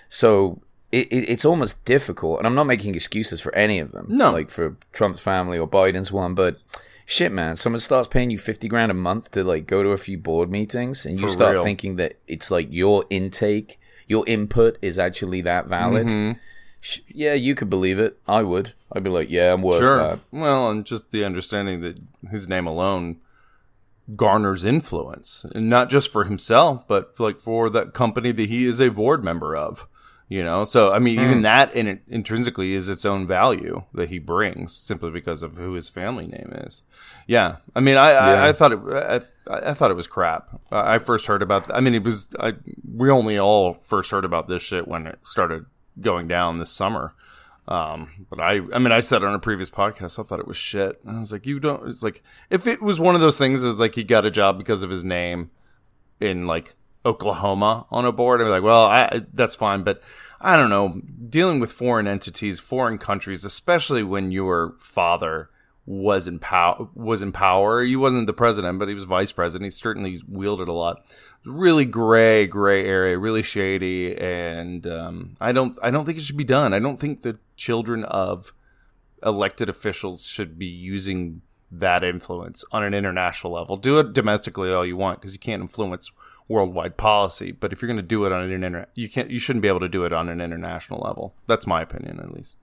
So 0.10 0.62
it, 0.92 1.08
it, 1.12 1.28
it's 1.28 1.44
almost 1.46 1.84
difficult, 1.86 2.38
and 2.38 2.46
I'm 2.46 2.54
not 2.56 2.68
making 2.68 2.94
excuses 2.94 3.42
for 3.42 3.54
any 3.56 3.80
of 3.80 3.92
them. 3.94 4.06
No. 4.10 4.32
like 4.32 4.52
for 4.52 4.78
Trump's 4.94 5.22
family 5.22 5.58
or 5.58 5.68
Biden's 5.68 6.12
one, 6.12 6.36
but 6.36 6.60
shit, 7.06 7.32
man, 7.32 7.56
someone 7.56 7.80
starts 7.80 8.08
paying 8.08 8.30
you 8.30 8.38
fifty 8.38 8.68
grand 8.68 8.92
a 8.92 8.96
month 8.96 9.32
to 9.32 9.44
like 9.44 9.68
go 9.68 9.84
to 9.84 9.90
a 9.90 9.98
few 9.98 10.18
board 10.18 10.50
meetings, 10.50 11.06
and 11.06 11.20
you 11.20 11.28
For 11.28 11.34
start 11.34 11.54
real. 11.54 11.64
thinking 11.64 11.96
that 11.98 12.18
it's 12.28 12.50
like 12.52 12.68
your 12.72 13.06
intake, 13.10 13.80
your 14.08 14.24
input 14.28 14.78
is 14.82 15.00
actually 15.00 15.42
that 15.42 15.68
valid. 15.68 16.08
Mm-hmm. 16.08 16.40
Yeah, 17.08 17.34
you 17.34 17.56
could 17.56 17.70
believe 17.70 17.98
it. 17.98 18.20
I 18.28 18.44
would. 18.44 18.74
I'd 18.92 19.04
be 19.04 19.10
like, 19.10 19.30
yeah, 19.32 19.52
I'm 19.54 19.64
worth 19.64 19.80
Sure. 19.82 19.98
that. 19.98 20.20
Well, 20.32 20.70
and 20.70 20.86
just 20.86 21.10
the 21.12 21.24
understanding 21.26 21.82
that 21.82 22.00
his 22.30 22.48
name 22.48 22.68
alone 22.68 23.18
garners 24.16 24.64
influence, 24.64 25.46
and 25.56 25.68
not 25.68 25.90
just 25.90 26.12
for 26.12 26.26
himself, 26.26 26.88
but 26.88 27.20
like 27.20 27.40
for 27.40 27.70
that 27.72 27.94
company 27.94 28.32
that 28.32 28.50
he 28.50 28.66
is 28.68 28.80
a 28.80 28.90
board 28.90 29.24
member 29.24 29.56
of. 29.56 29.88
You 30.28 30.44
know, 30.44 30.66
so 30.66 30.92
I 30.92 30.98
mean, 30.98 31.20
even 31.20 31.44
that 31.44 31.76
in 31.76 31.88
it, 31.88 32.02
intrinsically 32.08 32.74
is 32.74 32.90
its 32.90 33.06
own 33.06 33.28
value 33.28 33.84
that 33.94 34.10
he 34.10 34.18
brings 34.18 34.76
simply 34.76 35.12
because 35.12 35.44
of 35.44 35.58
who 35.58 35.74
his 35.74 35.88
family 35.88 36.26
name 36.26 36.52
is. 36.66 36.82
Yeah, 37.28 37.58
I 37.76 37.80
mean, 37.80 37.96
I 37.96 38.12
Yeah. 38.12 38.44
I, 38.44 38.50
I 38.50 38.54
thought 38.54 38.72
it 38.72 38.80
I, 39.48 39.70
I 39.70 39.74
thought 39.76 39.92
it 39.92 39.96
was 39.96 40.08
crap. 40.08 40.60
I 40.72 40.96
I 40.96 41.00
first 41.00 41.28
heard 41.28 41.44
about. 41.44 41.72
I 41.72 41.80
mean, 41.80 41.94
it 41.94 42.04
was 42.04 42.30
I 42.40 42.54
we 42.92 43.12
only 43.12 43.38
all 43.38 43.74
first 43.74 44.10
heard 44.10 44.26
about 44.26 44.48
this 44.48 44.64
shit 44.64 44.88
when 44.88 45.06
it 45.06 45.20
started 45.22 45.68
going 46.02 46.28
down 46.28 46.58
this 46.58 46.72
summer. 46.72 47.14
Um, 47.68 48.26
but 48.30 48.40
I, 48.40 48.62
I 48.74 48.80
mean, 48.80 48.92
I 48.92 49.00
said 49.00 49.24
on 49.24 49.34
a 49.34 49.40
previous 49.40 49.70
podcast, 49.70 50.20
I 50.20 50.24
thought 50.24 50.40
it 50.40 50.48
was 50.48 50.58
shit. 50.58 51.00
I 51.08 51.20
was 51.20 51.32
like, 51.32 51.48
you 51.48 51.60
don't, 51.60 51.88
it's 51.88 52.04
like, 52.04 52.22
if 52.52 52.68
it 52.68 52.80
was 52.80 53.00
one 53.00 53.16
of 53.16 53.22
those 53.22 53.40
things 53.40 53.62
that 53.64 53.80
like 53.80 53.96
he 53.96 54.04
got 54.04 54.24
a 54.24 54.30
job 54.30 54.60
because 54.60 54.84
of 54.84 54.92
his 54.92 55.04
name 55.04 55.50
in 56.20 56.46
like 56.46 56.76
Oklahoma 57.06 57.86
on 57.92 58.06
a 58.06 58.12
board, 58.12 58.42
I'd 58.42 58.46
be 58.46 58.50
like, 58.50 58.64
well, 58.64 58.86
I, 58.86 59.22
that's 59.34 59.56
fine. 59.56 59.84
But 59.84 60.02
I 60.42 60.58
don't 60.58 60.70
know, 60.70 61.02
dealing 61.30 61.60
with 61.60 61.72
foreign 61.72 62.08
entities, 62.08 62.60
foreign 62.60 62.98
countries, 62.98 63.46
especially 63.46 64.04
when 64.04 64.32
your 64.32 64.76
father 64.80 65.50
was 65.86 66.26
in 66.28 66.40
power, 66.40 66.88
was 66.96 67.22
in 67.22 67.32
power. 67.32 67.84
He 67.84 67.96
wasn't 67.96 68.28
the 68.28 68.34
president, 68.34 68.80
but 68.80 68.88
he 68.88 68.96
was 68.96 69.04
vice 69.04 69.32
president. 69.32 69.66
He 69.66 69.70
certainly 69.70 70.22
wielded 70.28 70.68
a 70.68 70.74
lot. 70.74 71.06
Really 71.46 71.86
gray, 71.86 72.48
gray 72.48 72.86
area, 72.86 73.20
really 73.20 73.44
shady, 73.44 74.18
and 74.18 74.88
um, 74.88 75.38
I 75.40 75.52
don't, 75.52 75.78
I 75.84 75.92
don't 75.92 76.06
think 76.06 76.18
it 76.18 76.24
should 76.24 76.38
be 76.38 76.44
done. 76.44 76.74
I 76.74 76.80
don't 76.80 76.98
think 76.98 77.22
the 77.22 77.38
children 77.56 78.04
of 78.04 78.52
elected 79.24 79.70
officials 79.70 80.26
should 80.26 80.58
be 80.58 80.66
using 80.66 81.42
that 81.72 82.04
influence 82.04 82.64
on 82.72 82.84
an 82.84 82.94
international 82.94 83.54
level. 83.54 83.78
Do 83.78 84.00
it 84.00 84.14
domestically 84.14 84.72
all 84.72 84.86
you 84.86 84.98
want 84.98 85.20
because 85.20 85.34
you 85.34 85.40
can't 85.40 85.62
influence 85.62 86.12
worldwide 86.48 86.98
policy. 86.98 87.52
But 87.52 87.74
if 87.74 87.82
you're 87.82 87.88
going 87.88 87.98
to 87.98 88.04
do 88.04 88.26
it 88.26 88.32
on 88.32 88.42
an 88.42 88.52
internet, 88.52 88.90
you 88.96 89.10
can't. 89.10 89.30
You 89.30 89.40
shouldn't 89.40 89.62
be 89.62 89.68
able 89.68 89.80
to 89.82 89.90
do 89.90 90.06
it 90.06 90.14
on 90.14 90.30
an 90.30 90.42
international 90.42 91.02
level. 91.02 91.36
That's 91.48 91.68
my 91.68 91.82
opinion, 91.82 92.20
at 92.20 92.32
least. 92.32 92.56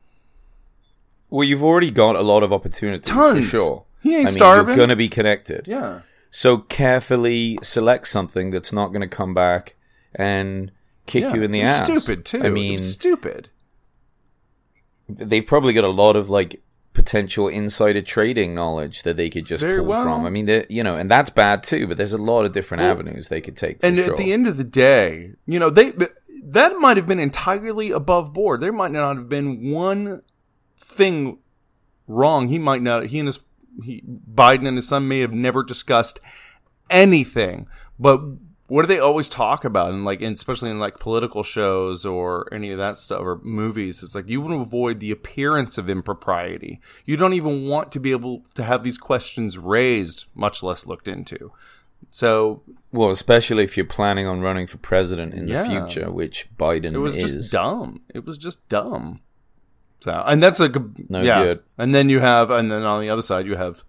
Well, 1.31 1.45
you've 1.45 1.65
already 1.65 1.91
got 1.91 2.17
a 2.17 2.23
lot 2.23 2.43
of 2.43 2.53
opportunities 2.53 3.07
Tons. 3.07 3.47
for 3.47 3.57
sure. 3.57 3.85
He 4.03 4.17
ain't 4.17 4.27
I 4.27 4.31
mean, 4.31 4.35
starving. 4.35 4.75
You're 4.75 4.85
gonna 4.85 4.97
be 4.97 5.09
connected. 5.09 5.67
Yeah. 5.67 6.01
So 6.31 6.59
carefully 6.59 7.59
select 7.63 8.09
something 8.09 8.51
that's 8.51 8.73
not 8.73 8.89
gonna 8.89 9.09
come 9.09 9.33
back 9.33 9.77
and 10.15 10.73
kick 11.07 11.25
yeah. 11.25 11.35
you 11.35 11.43
in 11.43 11.51
the 11.51 11.63
ass. 11.63 11.85
Stupid 11.85 12.25
too. 12.25 12.43
I 12.43 12.51
mean, 12.51 12.79
stupid. 12.79 13.49
they've 15.09 15.47
probably 15.47 15.73
got 15.73 15.85
a 15.85 15.89
lot 15.89 16.17
of 16.17 16.29
like 16.29 16.61
potential 16.93 17.49
insider 17.49 18.03
trading 18.03 18.55
knowledge 18.55 19.03
that 19.03 19.17
they 19.17 19.31
could 19.31 19.47
just 19.47 19.65
Very 19.65 19.79
pull 19.79 19.87
well. 19.87 20.03
from. 20.05 20.27
I 20.27 20.31
mean, 20.31 20.65
you 20.69 20.83
know, 20.83 20.97
and 20.97 21.11
that's 21.11 21.31
bad 21.31 21.63
too. 21.63 21.87
But 21.87 21.97
there's 21.97 22.13
a 22.13 22.19
lot 22.19 22.45
of 22.45 22.53
different 22.53 22.83
avenues 22.83 23.29
they 23.29 23.41
could 23.41 23.57
take. 23.57 23.79
And 23.83 23.97
sure. 23.97 24.13
at 24.13 24.17
the 24.17 24.33
end 24.33 24.47
of 24.47 24.57
the 24.57 24.65
day, 24.65 25.33
you 25.47 25.59
know, 25.59 25.71
they 25.71 25.93
that 26.45 26.77
might 26.79 26.97
have 26.97 27.07
been 27.07 27.19
entirely 27.19 27.91
above 27.91 28.33
board. 28.33 28.61
There 28.61 28.73
might 28.73 28.93
not 28.93 29.17
have 29.17 29.29
been 29.29 29.71
one 29.71 30.23
thing 30.79 31.39
wrong. 32.07 32.49
He 32.49 32.59
might 32.59 32.83
not. 32.83 33.07
He 33.07 33.19
and 33.19 33.29
his 33.29 33.41
he, 33.83 34.03
Biden 34.03 34.69
and 34.69 34.77
his 34.77 34.89
son 34.89 35.09
may 35.09 35.21
have 35.21 35.33
never 35.33 35.63
discussed 35.63 36.21
anything. 36.91 37.67
But 37.99 38.21
what 38.73 38.83
do 38.85 38.89
they 38.89 38.99
always 38.99 39.29
talk 39.29 39.67
about? 39.67 39.91
And 39.93 40.03
like, 40.03 40.23
and 40.23 40.35
especially 40.35 40.71
in 40.71 40.79
like 40.81 40.99
political 40.99 41.43
shows 41.43 42.07
or 42.07 42.49
any 42.55 42.71
of 42.71 42.79
that 42.79 42.97
stuff 42.97 43.21
or 43.21 43.39
movies, 43.43 44.03
it's 44.03 44.15
like 44.15 44.29
you 44.31 44.41
want 44.41 44.55
to 44.55 44.63
avoid 44.63 44.99
the 44.99 45.11
appearance 45.11 45.77
of 45.77 45.91
impropriety. 45.91 46.81
You 47.05 47.19
don't 47.19 47.35
even 47.35 47.69
want 47.69 47.93
to 47.93 48.01
be 48.01 48.13
able 48.13 48.45
to 48.55 48.63
have 48.65 48.83
these 48.83 48.97
questions 48.97 49.59
raised, 49.59 50.25
much 50.35 50.63
less 50.63 50.87
looked 50.87 51.07
into. 51.07 51.53
So 52.11 52.63
well, 52.93 53.11
especially 53.11 53.63
if 53.63 53.77
you're 53.77 53.85
planning 53.85 54.27
on 54.27 54.41
running 54.41 54.67
for 54.67 54.79
president 54.79 55.35
in 55.35 55.49
Yeah. 55.49 55.65
the 55.65 55.69
future, 55.69 56.11
which 56.11 56.49
Biden 56.59 56.95
It 56.95 56.99
was 56.99 57.15
is. 57.15 57.35
just 57.35 57.53
dumb. 57.53 58.01
It 58.15 58.25
was 58.25 58.39
just 58.39 58.67
dumb. 58.71 59.21
So, 60.01 60.23
and 60.27 60.43
that's 60.43 60.61
a 60.61 60.71
No 61.11 61.21
yeah. 61.21 61.45
good. 61.45 61.61
And 61.77 61.95
then 61.95 62.09
you 62.09 62.21
have, 62.21 62.51
and 62.51 62.73
then 62.73 62.85
on 62.85 63.03
the 63.03 63.11
other 63.11 63.23
side, 63.23 63.45
you 63.45 63.57
have 63.57 63.85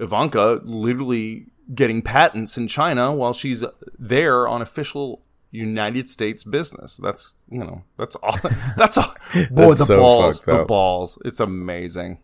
Ivanka 0.00 0.60
literally 0.64 1.46
getting 1.74 2.02
patents 2.02 2.56
in 2.56 2.68
China 2.68 3.12
while 3.12 3.32
she's 3.32 3.64
there 3.98 4.48
on 4.48 4.62
official 4.62 5.22
United 5.50 6.08
States 6.08 6.44
business. 6.44 6.96
That's 6.96 7.34
you 7.50 7.60
know, 7.60 7.82
that's 7.96 8.16
all. 8.16 8.36
That's 8.76 8.98
all. 8.98 9.14
Boy, 9.50 9.68
That's 9.68 9.80
the 9.80 9.84
so 9.86 9.98
balls, 9.98 10.42
the 10.42 10.60
up. 10.60 10.68
balls. 10.68 11.18
It's 11.24 11.40
amazing. 11.40 12.18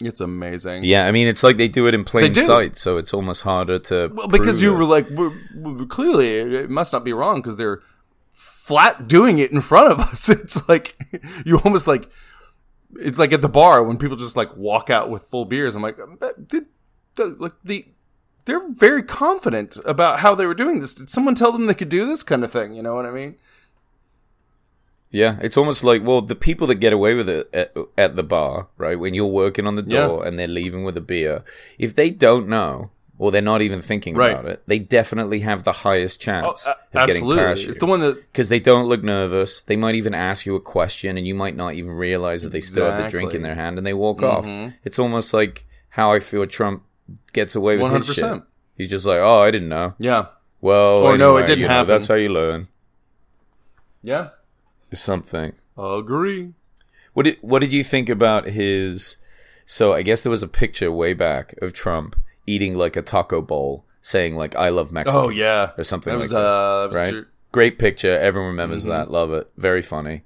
It's 0.00 0.20
amazing. 0.20 0.84
Yeah, 0.84 1.06
I 1.06 1.12
mean, 1.12 1.28
it's 1.28 1.42
like 1.42 1.56
they 1.56 1.68
do 1.68 1.86
it 1.86 1.94
in 1.94 2.04
plain 2.04 2.34
sight, 2.34 2.76
so 2.76 2.96
it's 2.96 3.14
almost 3.14 3.42
harder 3.42 3.78
to. 3.78 4.10
Well, 4.12 4.28
because 4.28 4.60
you 4.60 4.74
it. 4.74 4.78
were 4.78 4.84
like, 4.84 5.88
clearly 5.88 6.28
it 6.38 6.70
must 6.70 6.92
not 6.92 7.04
be 7.04 7.12
wrong 7.12 7.36
because 7.36 7.56
they're 7.56 7.80
flat 8.30 9.06
doing 9.08 9.38
it 9.38 9.52
in 9.52 9.60
front 9.60 9.92
of 9.92 10.00
us. 10.00 10.28
It's 10.42 10.68
like 10.68 10.96
you 11.44 11.58
almost 11.58 11.86
like 11.86 12.08
it's 12.98 13.18
like 13.18 13.32
at 13.32 13.42
the 13.42 13.48
bar 13.48 13.82
when 13.82 13.96
people 13.96 14.16
just 14.16 14.36
like 14.36 14.56
walk 14.56 14.90
out 14.90 15.10
with 15.10 15.22
full 15.24 15.44
beers. 15.44 15.74
I'm 15.74 15.82
like, 15.82 15.98
"But 16.18 16.48
did 16.48 16.66
the, 17.14 17.36
like 17.38 17.54
the 17.64 17.86
they're 18.44 18.68
very 18.70 19.02
confident 19.02 19.76
about 19.84 20.18
how 20.20 20.34
they 20.34 20.46
were 20.46 20.54
doing 20.54 20.80
this. 20.80 20.94
Did 20.94 21.10
someone 21.10 21.34
tell 21.34 21.52
them 21.52 21.66
they 21.66 21.74
could 21.74 21.88
do 21.88 22.06
this 22.06 22.22
kind 22.22 22.42
of 22.44 22.50
thing? 22.50 22.74
You 22.74 22.82
know 22.82 22.94
what 22.94 23.06
I 23.06 23.10
mean? 23.10 23.36
Yeah, 25.10 25.36
it's 25.42 25.56
almost 25.58 25.84
like 25.84 26.02
well, 26.02 26.22
the 26.22 26.34
people 26.34 26.66
that 26.68 26.76
get 26.76 26.92
away 26.94 27.14
with 27.14 27.28
it 27.28 27.50
at, 27.52 27.74
at 27.98 28.16
the 28.16 28.22
bar, 28.22 28.68
right? 28.78 28.98
When 28.98 29.12
you're 29.12 29.26
working 29.26 29.66
on 29.66 29.74
the 29.76 29.84
Yeah. 29.86 30.06
door 30.06 30.26
and 30.26 30.38
they're 30.38 30.46
leaving 30.48 30.84
with 30.84 30.96
a 30.96 31.02
beer, 31.02 31.44
if 31.78 31.94
they 31.94 32.08
don't 32.10 32.48
know 32.48 32.90
or 33.18 33.30
they're 33.30 33.42
not 33.42 33.60
even 33.60 33.82
thinking 33.82 34.16
Right. 34.16 34.32
about 34.32 34.46
it, 34.46 34.62
they 34.66 34.78
definitely 34.78 35.40
have 35.40 35.64
the 35.64 35.72
highest 35.72 36.18
chance 36.20 36.66
Oh, 36.66 36.70
of 36.72 36.76
a- 36.94 37.06
getting 37.06 37.16
absolutely. 37.22 37.44
past 37.44 37.62
you. 37.62 37.68
It's 37.68 37.78
the 37.78 37.86
one 37.86 38.00
that 38.00 38.14
because 38.32 38.48
they 38.48 38.58
don't 38.58 38.88
look 38.88 39.02
nervous. 39.04 39.60
They 39.60 39.76
might 39.76 39.94
even 39.96 40.14
ask 40.14 40.46
you 40.46 40.56
a 40.56 40.60
question, 40.60 41.18
and 41.18 41.26
you 41.26 41.34
might 41.34 41.54
not 41.56 41.74
even 41.74 41.92
realize 41.92 42.42
that 42.42 42.50
they 42.52 42.62
still 42.62 42.90
have 42.90 43.00
the 43.02 43.10
drink 43.10 43.34
in 43.34 43.42
their 43.42 43.54
hand, 43.54 43.76
and 43.76 43.86
they 43.86 43.92
walk 43.94 44.18
Mm-hmm. 44.22 44.64
off. 44.66 44.72
It's 44.82 44.98
almost 44.98 45.34
like 45.34 45.66
how 45.90 46.10
I 46.10 46.20
feel 46.20 46.46
Trump 46.46 46.84
gets 47.32 47.54
away 47.54 47.76
with 47.78 47.92
his 47.92 48.14
shit. 48.14 48.24
100%. 48.24 48.44
He's 48.76 48.90
just 48.90 49.06
like, 49.06 49.18
"Oh, 49.18 49.40
I 49.42 49.50
didn't 49.50 49.68
know." 49.68 49.94
yeah 49.98 50.26
Well, 50.60 50.96
Or, 50.98 51.18
no, 51.18 51.36
it 51.36 51.46
didn't 51.46 51.60
you 51.60 51.68
know, 51.68 51.74
happen. 51.74 51.88
That's 51.88 52.08
how 52.08 52.14
you 52.14 52.28
learn. 52.30 52.68
yeah 54.02 54.30
Something. 54.94 55.52
agree. 55.78 56.52
What 57.14 57.24
did 57.24 57.38
What 57.40 57.60
did 57.60 57.72
you 57.72 57.82
think 57.84 58.08
about 58.08 58.46
his? 58.46 59.16
So 59.66 59.92
I 59.92 60.02
guess 60.02 60.22
there 60.22 60.30
was 60.30 60.42
a 60.42 60.48
picture 60.48 60.90
way 60.92 61.14
back 61.14 61.54
of 61.62 61.72
Trump 61.72 62.16
eating 62.46 62.76
like 62.76 62.96
a 62.96 63.02
taco 63.02 63.40
bowl, 63.42 63.84
saying 64.02 64.36
like 64.36 64.54
"I 64.56 64.68
love 64.70 64.92
Mexico." 64.92 65.26
Oh, 65.26 65.28
yeah. 65.28 65.70
or 65.78 65.84
something 65.84 66.12
That 66.12 66.18
like 66.18 66.24
was, 66.24 66.32
uh, 66.34 66.82
that 66.82 66.88
was 66.90 66.98
right? 66.98 67.08
true. 67.10 67.26
Great 67.52 67.78
picture. 67.78 68.18
Everyone 68.18 68.50
remembers 68.50 68.82
Mm-hmm. 68.82 68.90
that. 68.92 69.10
Love 69.10 69.32
it. 69.32 69.50
Very 69.56 69.82
funny. 69.82 70.22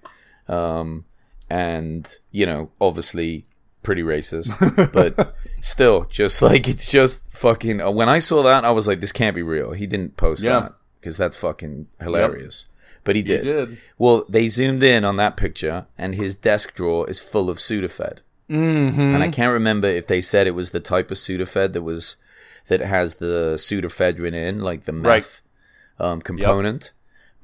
Um, 0.49 1.05
and 1.51 2.12
you 2.33 2.46
know, 2.46 2.70
obviously 2.81 3.45
pretty 3.87 4.03
racist, 4.03 4.51
but 4.92 5.35
still, 5.62 6.05
just 6.11 6.42
like 6.42 6.68
it's 6.68 6.88
just 6.90 7.33
fucking. 7.33 7.81
uh, 7.81 7.90
When 7.90 8.09
I 8.11 8.18
saw 8.18 8.42
that, 8.42 8.64
I 8.64 8.70
was 8.72 8.87
like, 8.87 9.01
"This 9.01 9.12
can't 9.12 9.35
be 9.35 9.42
real." 9.42 9.72
He 9.72 9.87
didn't 9.87 10.16
post 10.18 10.44
Yeah. 10.44 10.61
that 10.61 10.72
because 11.01 11.16
that's 11.16 11.37
fucking 11.37 11.87
hilarious. 12.01 12.66
But 13.05 13.14
he 13.16 13.22
did. 13.22 13.42
did. 13.42 13.79
Well, 13.96 14.25
they 14.29 14.49
zoomed 14.49 14.83
in 14.83 15.05
on 15.05 15.16
that 15.16 15.37
picture, 15.37 15.87
and 15.96 16.16
his 16.16 16.35
desk 16.35 16.75
drawer 16.75 17.09
is 17.09 17.20
full 17.20 17.49
of 17.49 17.59
Sudafed. 17.59 18.18
Mm-hmm. 18.51 19.01
And 19.01 19.22
I 19.22 19.29
can't 19.29 19.53
remember 19.53 19.88
if 19.88 20.07
they 20.09 20.20
said 20.20 20.46
it 20.46 20.55
was 20.57 20.70
the 20.72 20.81
type 20.81 21.11
of 21.12 21.16
Sudafed 21.16 21.72
that 21.72 21.83
was 21.83 22.16
that 22.66 22.81
has 22.81 23.16
the 23.16 23.55
pseudoephedrine 23.57 24.35
in, 24.35 24.61
like 24.61 24.85
the 24.87 24.92
meth 24.92 25.40
um, 26.01 26.20
component. 26.20 26.92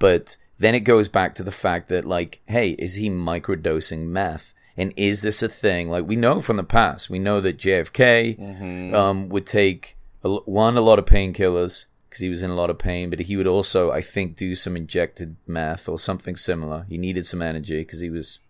But 0.00 0.37
then 0.59 0.74
it 0.74 0.81
goes 0.81 1.09
back 1.09 1.37
to 1.37 1.44
the 1.44 1.52
fact 1.52 1.88
that, 1.90 2.05
like, 2.05 2.40
hey, 2.46 2.70
is 2.70 2.96
he 2.96 3.09
microdosing 3.09 4.07
meth? 4.09 4.52
And 4.76 4.92
is 4.96 5.22
this 5.22 5.42
a 5.42 5.48
thing? 5.48 5.90
Like, 5.90 6.06
we 6.06 6.16
know 6.16 6.40
from 6.40 6.56
the 6.56 6.64
past, 6.64 7.11
we 7.11 7.18
know 7.18 7.40
that 7.40 7.58
JFK 7.58 8.38
mm-hmm. 8.38 8.94
um, 8.94 9.28
would 9.28 9.46
take 9.46 9.96
a 10.24 10.30
one 10.30 10.76
a 10.76 10.80
lot 10.80 10.98
of 10.98 11.04
painkillers 11.04 11.87
because 12.08 12.20
he 12.20 12.28
was 12.28 12.42
in 12.42 12.50
a 12.50 12.54
lot 12.54 12.70
of 12.70 12.78
pain, 12.78 13.11
but 13.11 13.20
he 13.20 13.37
would 13.37 13.46
also, 13.46 13.90
I 13.90 14.02
think, 14.02 14.37
do 14.37 14.54
some 14.54 14.76
injected 14.76 15.37
meth 15.46 15.88
or 15.88 15.98
something 15.98 16.37
similar. 16.37 16.85
He 16.88 16.98
needed 16.98 17.26
some 17.26 17.42
energy 17.42 17.80
because 17.80 18.00
he 18.00 18.11
was 18.11 18.40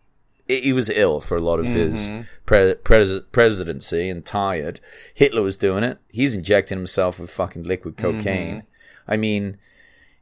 he 0.48 0.72
was 0.72 0.90
ill 0.90 1.20
for 1.20 1.36
a 1.36 1.42
lot 1.42 1.60
of 1.60 1.66
his 1.66 2.08
mm-hmm. 2.08 2.22
pre- 2.44 2.74
pres- 2.74 3.20
presidency 3.30 4.08
and 4.08 4.26
tired. 4.26 4.80
Hitler 5.14 5.42
was 5.42 5.56
doing 5.56 5.84
it. 5.84 5.98
He's 6.08 6.34
injecting 6.34 6.78
himself 6.78 7.18
with 7.18 7.30
fucking 7.30 7.62
liquid 7.62 7.96
mm-hmm. 7.96 8.18
cocaine. 8.18 8.62
I 9.06 9.16
mean, 9.16 9.58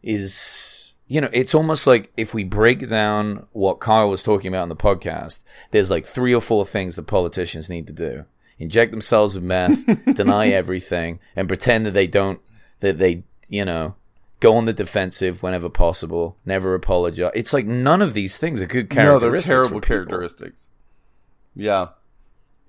is 0.02 0.89
you 1.10 1.20
know, 1.20 1.28
it's 1.32 1.56
almost 1.56 1.88
like 1.88 2.12
if 2.16 2.32
we 2.32 2.44
break 2.44 2.88
down 2.88 3.48
what 3.50 3.80
Kyle 3.80 4.08
was 4.08 4.22
talking 4.22 4.46
about 4.46 4.62
in 4.62 4.68
the 4.68 4.76
podcast, 4.76 5.42
there's 5.72 5.90
like 5.90 6.06
three 6.06 6.32
or 6.32 6.40
four 6.40 6.64
things 6.64 6.94
that 6.94 7.08
politicians 7.08 7.68
need 7.68 7.88
to 7.88 7.92
do: 7.92 8.26
inject 8.60 8.92
themselves 8.92 9.34
with 9.34 9.42
meth, 9.42 9.84
deny 10.14 10.50
everything, 10.50 11.18
and 11.34 11.48
pretend 11.48 11.84
that 11.84 11.94
they 11.94 12.06
don't, 12.06 12.40
that 12.78 12.98
they, 12.98 13.24
you 13.48 13.64
know, 13.64 13.96
go 14.38 14.56
on 14.56 14.66
the 14.66 14.72
defensive 14.72 15.42
whenever 15.42 15.68
possible, 15.68 16.36
never 16.46 16.76
apologize. 16.76 17.32
It's 17.34 17.52
like 17.52 17.66
none 17.66 18.02
of 18.02 18.14
these 18.14 18.38
things 18.38 18.62
are 18.62 18.66
good 18.66 18.88
characteristics. 18.88 19.48
No, 19.48 19.54
they're 19.54 19.64
terrible 19.64 19.80
characteristics. 19.80 20.70
Yeah. 21.56 21.88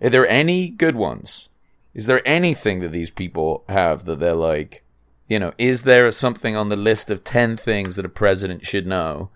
Are 0.02 0.10
there 0.10 0.28
any 0.28 0.70
good 0.70 0.96
ones? 0.96 1.50
Is 1.94 2.08
there 2.08 2.28
anything 2.28 2.80
that 2.80 2.92
these 2.92 3.12
people 3.12 3.64
have 3.70 4.06
that 4.06 4.20
they're 4.20 4.34
like, 4.34 4.84
you 5.32 5.40
know, 5.40 5.54
is 5.58 5.84
there 5.84 6.12
something 6.12 6.58
on 6.58 6.68
the 6.68 6.76
list 6.76 7.10
of 7.10 7.24
10 7.24 7.56
things 7.56 7.96
that 7.96 8.06
a 8.06 8.10
president 8.10 8.66
should 8.66 8.86
know 8.86 9.30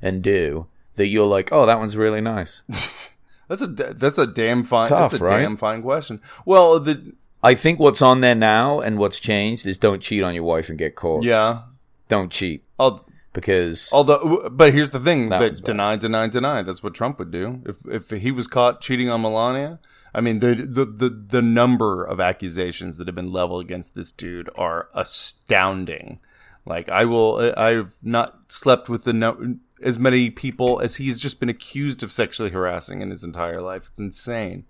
and 0.00 0.22
do 0.22 0.66
that 0.94 1.08
you're 1.08 1.26
like, 1.26 1.50
oh, 1.52 1.66
that 1.66 1.78
one's 1.78 1.94
really 1.94 2.22
nice? 2.22 2.62
That's 3.48 3.60
a 3.60 3.66
that's 3.66 4.16
a 4.16 4.26
damn 4.26 4.64
fine 4.64 4.88
Tough, 4.88 5.10
that's 5.10 5.20
a 5.20 5.24
right? 5.26 5.40
damn 5.42 5.58
fine 5.58 5.82
question. 5.82 6.22
Well, 6.46 6.80
the 6.80 7.12
I 7.42 7.54
think 7.54 7.78
what's 7.78 8.00
on 8.00 8.20
there 8.22 8.34
now 8.36 8.80
and 8.80 8.96
what's 8.96 9.20
changed 9.20 9.66
is 9.66 9.76
don't 9.76 10.00
cheat 10.00 10.22
on 10.22 10.34
your 10.34 10.44
wife 10.44 10.70
and 10.70 10.78
get 10.78 10.94
caught. 10.94 11.22
yeah. 11.22 11.64
Don't 12.08 12.30
cheat 12.32 12.64
Al- 12.80 13.04
because 13.34 13.90
Although, 13.92 14.48
but 14.50 14.72
here's 14.72 14.90
the 14.90 15.00
thing: 15.00 15.28
That 15.28 15.40
that 15.40 15.64
deny, 15.64 15.96
deny, 15.96 16.28
deny. 16.28 16.62
That's 16.62 16.82
what 16.82 16.94
Trump 16.94 17.18
would 17.18 17.30
do 17.30 17.60
if 17.66 17.76
if 17.86 18.22
he 18.22 18.30
was 18.30 18.46
caught 18.46 18.80
cheating 18.80 19.10
on 19.10 19.20
Melania. 19.20 19.80
I 20.14 20.20
mean, 20.20 20.40
the 20.40 20.54
the 20.54 20.84
the, 20.84 21.08
the 21.08 21.42
number 21.42 22.04
of 22.04 22.20
accusations 22.20 22.96
that 22.98 23.06
have 23.08 23.14
been 23.14 23.32
leveled 23.32 23.64
against 23.64 23.94
this 23.94 24.12
dude 24.12 24.50
are 24.56 24.88
astounding. 24.94 26.20
Like, 26.64 26.88
I 26.88 27.04
will, 27.06 27.52
I've 27.56 27.96
not 28.02 28.38
slept 28.52 28.88
with 28.88 29.02
the 29.04 29.12
no, 29.12 29.56
as 29.82 29.98
many 29.98 30.30
people 30.30 30.80
as 30.80 30.96
he's 30.96 31.20
just 31.20 31.40
been 31.40 31.48
accused 31.48 32.02
of 32.02 32.12
sexually 32.12 32.50
harassing 32.50 33.00
in 33.00 33.10
his 33.10 33.24
entire 33.24 33.60
life. 33.60 33.88
It's 33.88 33.98
insane. 33.98 34.64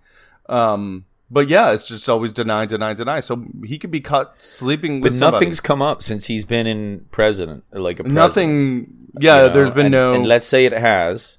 Um, 0.48 1.04
but 1.30 1.48
yeah, 1.48 1.72
it's 1.72 1.86
just 1.86 2.08
always 2.08 2.32
deny, 2.32 2.66
deny, 2.66 2.94
deny. 2.94 3.20
So 3.20 3.44
he 3.64 3.78
could 3.78 3.90
be 3.90 4.00
caught 4.00 4.40
sleeping 4.40 5.00
but 5.00 5.08
with 5.08 5.14
somebody. 5.14 5.44
nothing's 5.46 5.60
come 5.60 5.82
up 5.82 6.02
since 6.02 6.26
he's 6.26 6.44
been 6.44 6.66
in 6.66 7.06
president 7.10 7.64
like 7.72 8.00
a 8.00 8.04
president. 8.04 8.14
nothing. 8.14 9.08
Yeah, 9.20 9.42
you 9.42 9.48
know, 9.48 9.54
there's 9.54 9.70
been 9.70 9.86
and- 9.86 9.92
no. 9.92 10.14
And 10.14 10.26
let's 10.26 10.46
say 10.46 10.64
it 10.64 10.72
has. 10.72 11.38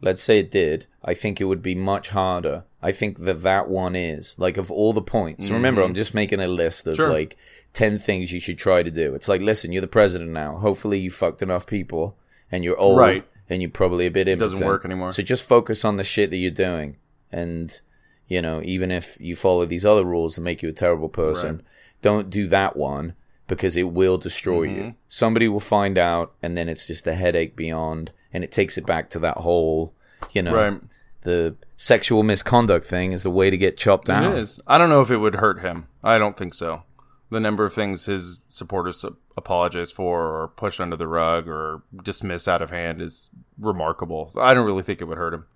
Let's 0.00 0.22
say 0.22 0.38
it 0.38 0.50
did. 0.50 0.86
I 1.02 1.14
think 1.14 1.40
it 1.40 1.44
would 1.44 1.62
be 1.62 1.74
much 1.74 2.10
harder. 2.10 2.64
I 2.84 2.92
think 2.92 3.18
that 3.24 3.42
that 3.42 3.68
one 3.68 3.96
is 3.96 4.34
like 4.38 4.56
of 4.58 4.70
all 4.70 4.92
the 4.92 5.02
points. 5.02 5.48
Remember, 5.50 5.82
I'm 5.82 5.94
just 5.94 6.14
making 6.14 6.40
a 6.40 6.46
list 6.46 6.86
of 6.86 6.94
Mm-hmm. 6.94 7.02
Sure. 7.02 7.12
like 7.12 7.36
ten 7.72 7.98
things 7.98 8.30
you 8.32 8.40
should 8.40 8.58
try 8.58 8.82
to 8.82 8.90
do. 8.90 9.14
It's 9.14 9.28
like, 9.28 9.40
listen, 9.40 9.72
you're 9.72 9.80
the 9.80 9.86
president 10.00 10.30
now. 10.30 10.56
Hopefully, 10.58 10.98
you 10.98 11.10
fucked 11.10 11.42
enough 11.42 11.66
people, 11.66 12.16
and 12.52 12.62
you're 12.64 12.78
old, 12.78 12.98
Right. 12.98 13.24
and 13.48 13.62
you're 13.62 13.70
probably 13.70 14.06
a 14.06 14.10
bit 14.10 14.28
impotent. 14.28 14.52
doesn't 14.52 14.66
work 14.66 14.84
anymore. 14.84 15.12
So 15.12 15.22
just 15.22 15.48
focus 15.48 15.84
on 15.84 15.96
the 15.96 16.04
shit 16.04 16.30
that 16.30 16.36
you're 16.36 16.50
doing, 16.68 16.96
and 17.32 17.80
you 18.28 18.40
know, 18.42 18.60
even 18.62 18.90
if 18.90 19.16
you 19.20 19.34
follow 19.36 19.64
these 19.66 19.84
other 19.86 20.04
rules 20.04 20.34
that 20.36 20.42
make 20.42 20.62
you 20.62 20.68
a 20.68 20.72
terrible 20.72 21.08
person, 21.10 21.62
don't 22.02 22.30
do 22.30 22.46
that 22.48 22.76
one 22.76 23.14
because 23.46 23.76
it 23.76 23.90
will 23.90 24.16
destroy 24.18 24.66
Mm-hmm. 24.66 24.76
you. 24.76 24.94
Somebody 25.08 25.48
will 25.48 25.60
find 25.60 25.98
out, 25.98 26.32
and 26.42 26.56
then 26.56 26.68
it's 26.68 26.86
just 26.86 27.06
a 27.06 27.14
headache 27.14 27.54
beyond, 27.56 28.12
and 28.32 28.42
it 28.44 28.50
takes 28.52 28.78
it 28.78 28.86
back 28.86 29.10
to 29.10 29.18
that 29.20 29.38
whole, 29.38 29.92
you 30.32 30.42
know, 30.42 30.54
Right. 30.54 30.80
The 31.24 31.56
sexual 31.76 32.22
misconduct 32.22 32.86
thing 32.86 33.12
is 33.12 33.22
the 33.22 33.30
way 33.30 33.50
to 33.50 33.56
get 33.56 33.76
chopped 33.76 34.06
down. 34.06 34.32
It 34.32 34.38
is. 34.38 34.60
I 34.66 34.78
don't 34.78 34.88
know 34.88 35.00
if 35.00 35.10
it 35.10 35.18
would 35.18 35.36
hurt 35.36 35.60
him. 35.60 35.88
I 36.02 36.18
don't 36.18 36.36
think 36.36 36.54
so. 36.54 36.84
The 37.30 37.40
number 37.40 37.64
of 37.64 37.72
things 37.72 38.04
his 38.04 38.38
supporters 38.48 39.04
apologize 39.36 39.90
for, 39.90 40.42
or 40.42 40.48
push 40.48 40.78
under 40.78 40.96
the 40.96 41.08
rug, 41.08 41.48
or 41.48 41.82
dismiss 42.02 42.46
out 42.46 42.62
of 42.62 42.70
hand 42.70 43.02
is 43.02 43.30
remarkable. 43.58 44.28
So 44.28 44.40
I 44.40 44.54
don't 44.54 44.66
really 44.66 44.82
think 44.82 45.00
it 45.00 45.06
would 45.06 45.18
hurt 45.18 45.34
him. 45.34 45.46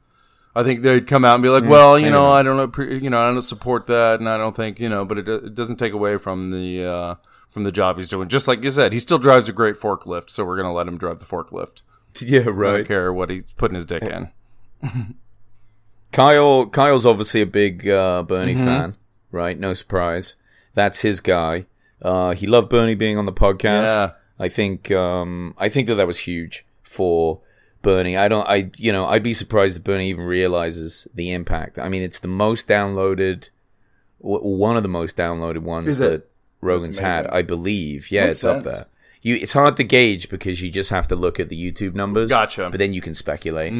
I 0.57 0.64
think 0.64 0.83
they'd 0.83 1.07
come 1.07 1.24
out 1.24 1.35
and 1.35 1.42
be 1.42 1.50
like, 1.50 1.64
"Well, 1.64 1.98
you 1.98 2.11
know, 2.11 2.33
I 2.33 2.42
don't 2.42 2.57
know, 2.57 2.85
you 2.85 3.11
know, 3.11 3.20
I 3.20 3.31
don't 3.31 3.42
support 3.42 3.87
that, 3.87 4.18
and 4.18 4.28
I 4.28 4.38
don't 4.38 4.57
think, 4.57 4.81
you 4.81 4.88
know, 4.88 5.04
but 5.04 5.18
it, 5.18 5.28
it 5.28 5.54
doesn't 5.54 5.76
take 5.76 5.92
away 5.92 6.16
from 6.16 6.50
the 6.50 6.85
uh, 6.85 7.14
from 7.48 7.62
the 7.64 7.70
job 7.70 7.96
he's 7.96 8.09
doing. 8.09 8.28
Just 8.28 8.48
like 8.48 8.64
you 8.64 8.70
said, 8.70 8.92
he 8.92 8.98
still 8.98 9.18
drives 9.18 9.48
a 9.48 9.52
great 9.52 9.76
forklift, 9.76 10.31
so 10.31 10.44
we're 10.44 10.57
gonna 10.57 10.72
let 10.72 10.88
him 10.88 10.98
drive 10.98 11.18
the 11.20 11.26
forklift. 11.26 11.83
Yeah, 12.20 12.44
right. 12.46 12.68
I 12.68 12.76
don't 12.78 12.88
care 12.88 13.12
what 13.12 13.31
he's 13.31 13.52
putting 13.57 13.76
his 13.76 13.87
dick 13.87 14.02
in. 14.02 14.31
Kyle 16.18 16.66
Kyle's 16.66 17.07
obviously 17.07 17.40
a 17.42 17.46
big 17.46 17.88
uh, 17.88 18.22
Bernie 18.24 18.54
Mm-hmm. 18.54 18.64
fan, 18.64 18.96
right? 19.31 19.59
No 19.59 19.72
surprise. 19.74 20.35
That's 20.74 21.02
his 21.02 21.20
guy. 21.20 21.66
Uh, 22.02 22.33
he 22.35 22.46
loved 22.46 22.68
Bernie 22.68 22.94
being 22.94 23.16
on 23.18 23.26
the 23.26 23.33
podcast. 23.33 23.87
Yeah. 23.87 24.11
I 24.38 24.48
think 24.48 24.90
um, 24.90 25.54
I 25.59 25.68
think 25.68 25.87
that 25.88 25.94
that 25.96 26.07
was 26.07 26.20
huge 26.20 26.64
for 26.83 27.40
Bernie. 27.83 28.16
I 28.16 28.26
don't. 28.28 28.48
I 28.48 28.70
you 28.76 28.92
know 28.92 29.07
I'd 29.07 29.22
be 29.22 29.35
surprised 29.35 29.76
if 29.78 29.85
Bernie 29.85 30.09
even 30.11 30.24
realizes 30.24 31.07
the 31.14 31.33
impact. 31.33 31.78
I 31.78 31.88
mean, 31.88 32.02
it's 32.02 32.18
the 32.20 32.28
most 32.28 32.66
downloaded, 32.68 33.48
w- 34.20 34.40
one 34.44 34.76
of 34.76 34.83
the 34.83 34.88
most 34.88 35.16
downloaded 35.16 35.59
ones 35.62 35.88
Is 35.88 36.00
it? 36.00 36.11
that 36.11 36.31
Rogan's 36.61 36.98
had. 36.98 37.26
I 37.28 37.42
believe. 37.42 38.11
Yeah, 38.11 38.26
Makes 38.26 38.38
it's 38.38 38.44
up 38.44 38.62
there. 38.64 38.87
You, 39.22 39.35
it's 39.35 39.52
hard 39.52 39.76
to 39.78 39.85
gauge 39.85 40.28
because 40.28 40.62
you 40.62 40.70
just 40.70 40.90
have 40.90 41.09
to 41.09 41.16
look 41.16 41.40
at 41.40 41.48
the 41.48 41.57
YouTube 41.72 41.94
numbers. 41.94 42.31
Gotcha. 42.31 42.62
Mm. 42.62 42.70
But 42.70 42.78
then 42.78 42.92
you 42.94 43.00
can 43.00 43.14
speculate 43.14 43.72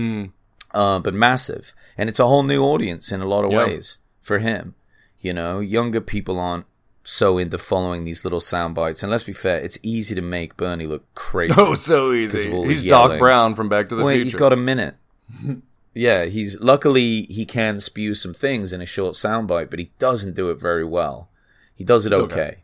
uh, 0.73 0.99
but 0.99 1.15
massive, 1.15 1.73
and 1.97 2.09
it's 2.09 2.19
a 2.21 2.27
whole 2.27 2.43
new 2.43 2.63
audience 2.65 3.11
in 3.13 3.21
a 3.21 3.27
lot 3.27 3.45
of 3.45 3.53
Yeah. 3.53 3.59
ways 3.67 3.99
for 4.23 4.39
him. 4.39 4.75
You 5.21 5.33
know, 5.33 5.61
younger 5.61 6.01
people 6.01 6.39
aren't 6.39 6.67
so 7.03 7.39
into 7.39 7.57
following 7.59 8.05
these 8.05 8.23
little 8.25 8.41
sound 8.41 8.75
bites. 8.75 9.03
And 9.03 9.11
let's 9.11 9.25
be 9.25 9.33
fair, 9.33 9.59
it's 9.59 9.79
easy 9.83 10.15
to 10.15 10.21
make 10.21 10.57
Bernie 10.57 10.87
look 10.87 11.13
crazy. 11.15 11.55
Oh, 11.57 11.75
so 11.75 12.13
easy. 12.13 12.47
of 12.49 12.55
all 12.55 12.63
the 12.65 12.69
He's 12.69 12.85
Doc. 12.85 13.19
Brown 13.19 13.55
from 13.55 13.69
Back 13.69 13.89
to 13.89 13.95
the 13.97 14.05
Wait, 14.05 14.17
Future. 14.17 14.25
he's 14.25 14.35
got 14.35 14.53
a 14.53 14.57
minute. 14.57 14.95
yeah, 15.95 16.27
he's 16.27 16.61
luckily 16.61 17.23
he 17.25 17.45
can 17.47 17.81
spew 17.81 18.15
some 18.15 18.35
things 18.35 18.73
in 18.73 18.81
a 18.81 18.87
short 18.87 19.15
soundbite, 19.15 19.71
but 19.71 19.79
he 19.79 19.91
doesn't 19.99 20.35
do 20.37 20.51
it 20.51 20.61
very 20.61 20.85
well. 20.85 21.29
He 21.75 21.83
does 21.85 22.05
it 22.07 22.13
okay. 22.13 22.35
okay. 22.35 22.57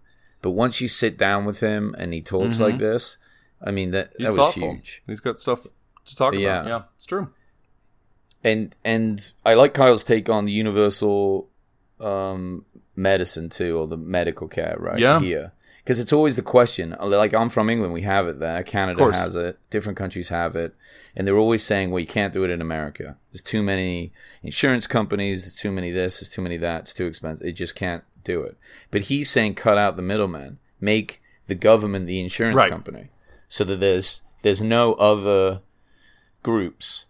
but 0.42 0.50
once 0.50 0.80
you 0.80 0.88
sit 0.88 1.16
down 1.16 1.44
with 1.44 1.60
him 1.60 1.94
and 1.98 2.12
he 2.12 2.20
talks 2.20 2.60
like 2.60 2.78
this, 2.78 3.16
I 3.62 3.70
mean 3.70 3.90
that 3.92 4.12
He's 4.18 4.26
that 4.26 4.32
was 4.32 4.38
thoughtful. 4.38 4.72
huge. 4.74 5.02
He's 5.06 5.20
got 5.20 5.38
stuff 5.40 5.66
to 6.06 6.16
talk 6.16 6.34
Yeah. 6.34 6.60
about. 6.60 6.66
Yeah, 6.66 6.82
it's 6.96 7.06
true. 7.06 7.30
And 8.44 8.74
and 8.84 9.32
I 9.44 9.54
like 9.54 9.74
Kyle's 9.74 10.04
take 10.04 10.28
on 10.28 10.44
the 10.44 10.52
universal 10.52 11.48
um, 12.00 12.64
medicine 12.94 13.48
too, 13.48 13.78
or 13.78 13.86
the 13.88 13.96
medical 13.96 14.46
care 14.48 14.76
right 14.78 14.98
Yeah. 14.98 15.20
here, 15.20 15.52
because 15.82 15.98
it's 15.98 16.12
always 16.12 16.36
the 16.36 16.42
question. 16.42 16.94
Like 17.00 17.32
I'm 17.34 17.48
from 17.48 17.70
England, 17.70 17.92
we 17.94 18.02
have 18.02 18.26
it 18.28 18.38
there. 18.40 18.62
Canada 18.62 19.10
has 19.12 19.34
it. 19.36 19.58
Different 19.70 19.96
countries 19.96 20.28
have 20.28 20.54
it, 20.56 20.74
and 21.16 21.26
they're 21.26 21.38
always 21.38 21.64
saying, 21.64 21.90
"Well, 21.90 22.00
you 22.00 22.06
can't 22.06 22.32
do 22.32 22.44
it 22.44 22.50
in 22.50 22.60
America. 22.60 23.16
There's 23.32 23.40
too 23.42 23.62
many 23.62 24.12
insurance 24.42 24.86
companies. 24.86 25.42
There's 25.44 25.54
too 25.56 25.72
many 25.72 25.90
this. 25.90 26.20
There's 26.20 26.28
too 26.30 26.42
many 26.42 26.56
that. 26.58 26.82
It's 26.82 26.92
too 26.92 27.06
expensive. 27.06 27.46
It 27.46 27.52
just 27.52 27.74
can't 27.74 28.04
do 28.22 28.42
it." 28.42 28.56
But 28.90 29.02
he's 29.02 29.30
saying, 29.30 29.54
cut 29.54 29.78
out 29.78 29.96
the 29.96 30.02
middleman. 30.02 30.58
Make 30.80 31.20
the 31.46 31.54
government 31.54 32.06
the 32.06 32.20
insurance 32.20 32.56
Right. 32.56 32.70
company, 32.70 33.08
so 33.48 33.64
that 33.64 33.80
there's 33.80 34.22
there's 34.42 34.60
no 34.60 34.94
other 34.94 35.60
groups 36.42 37.06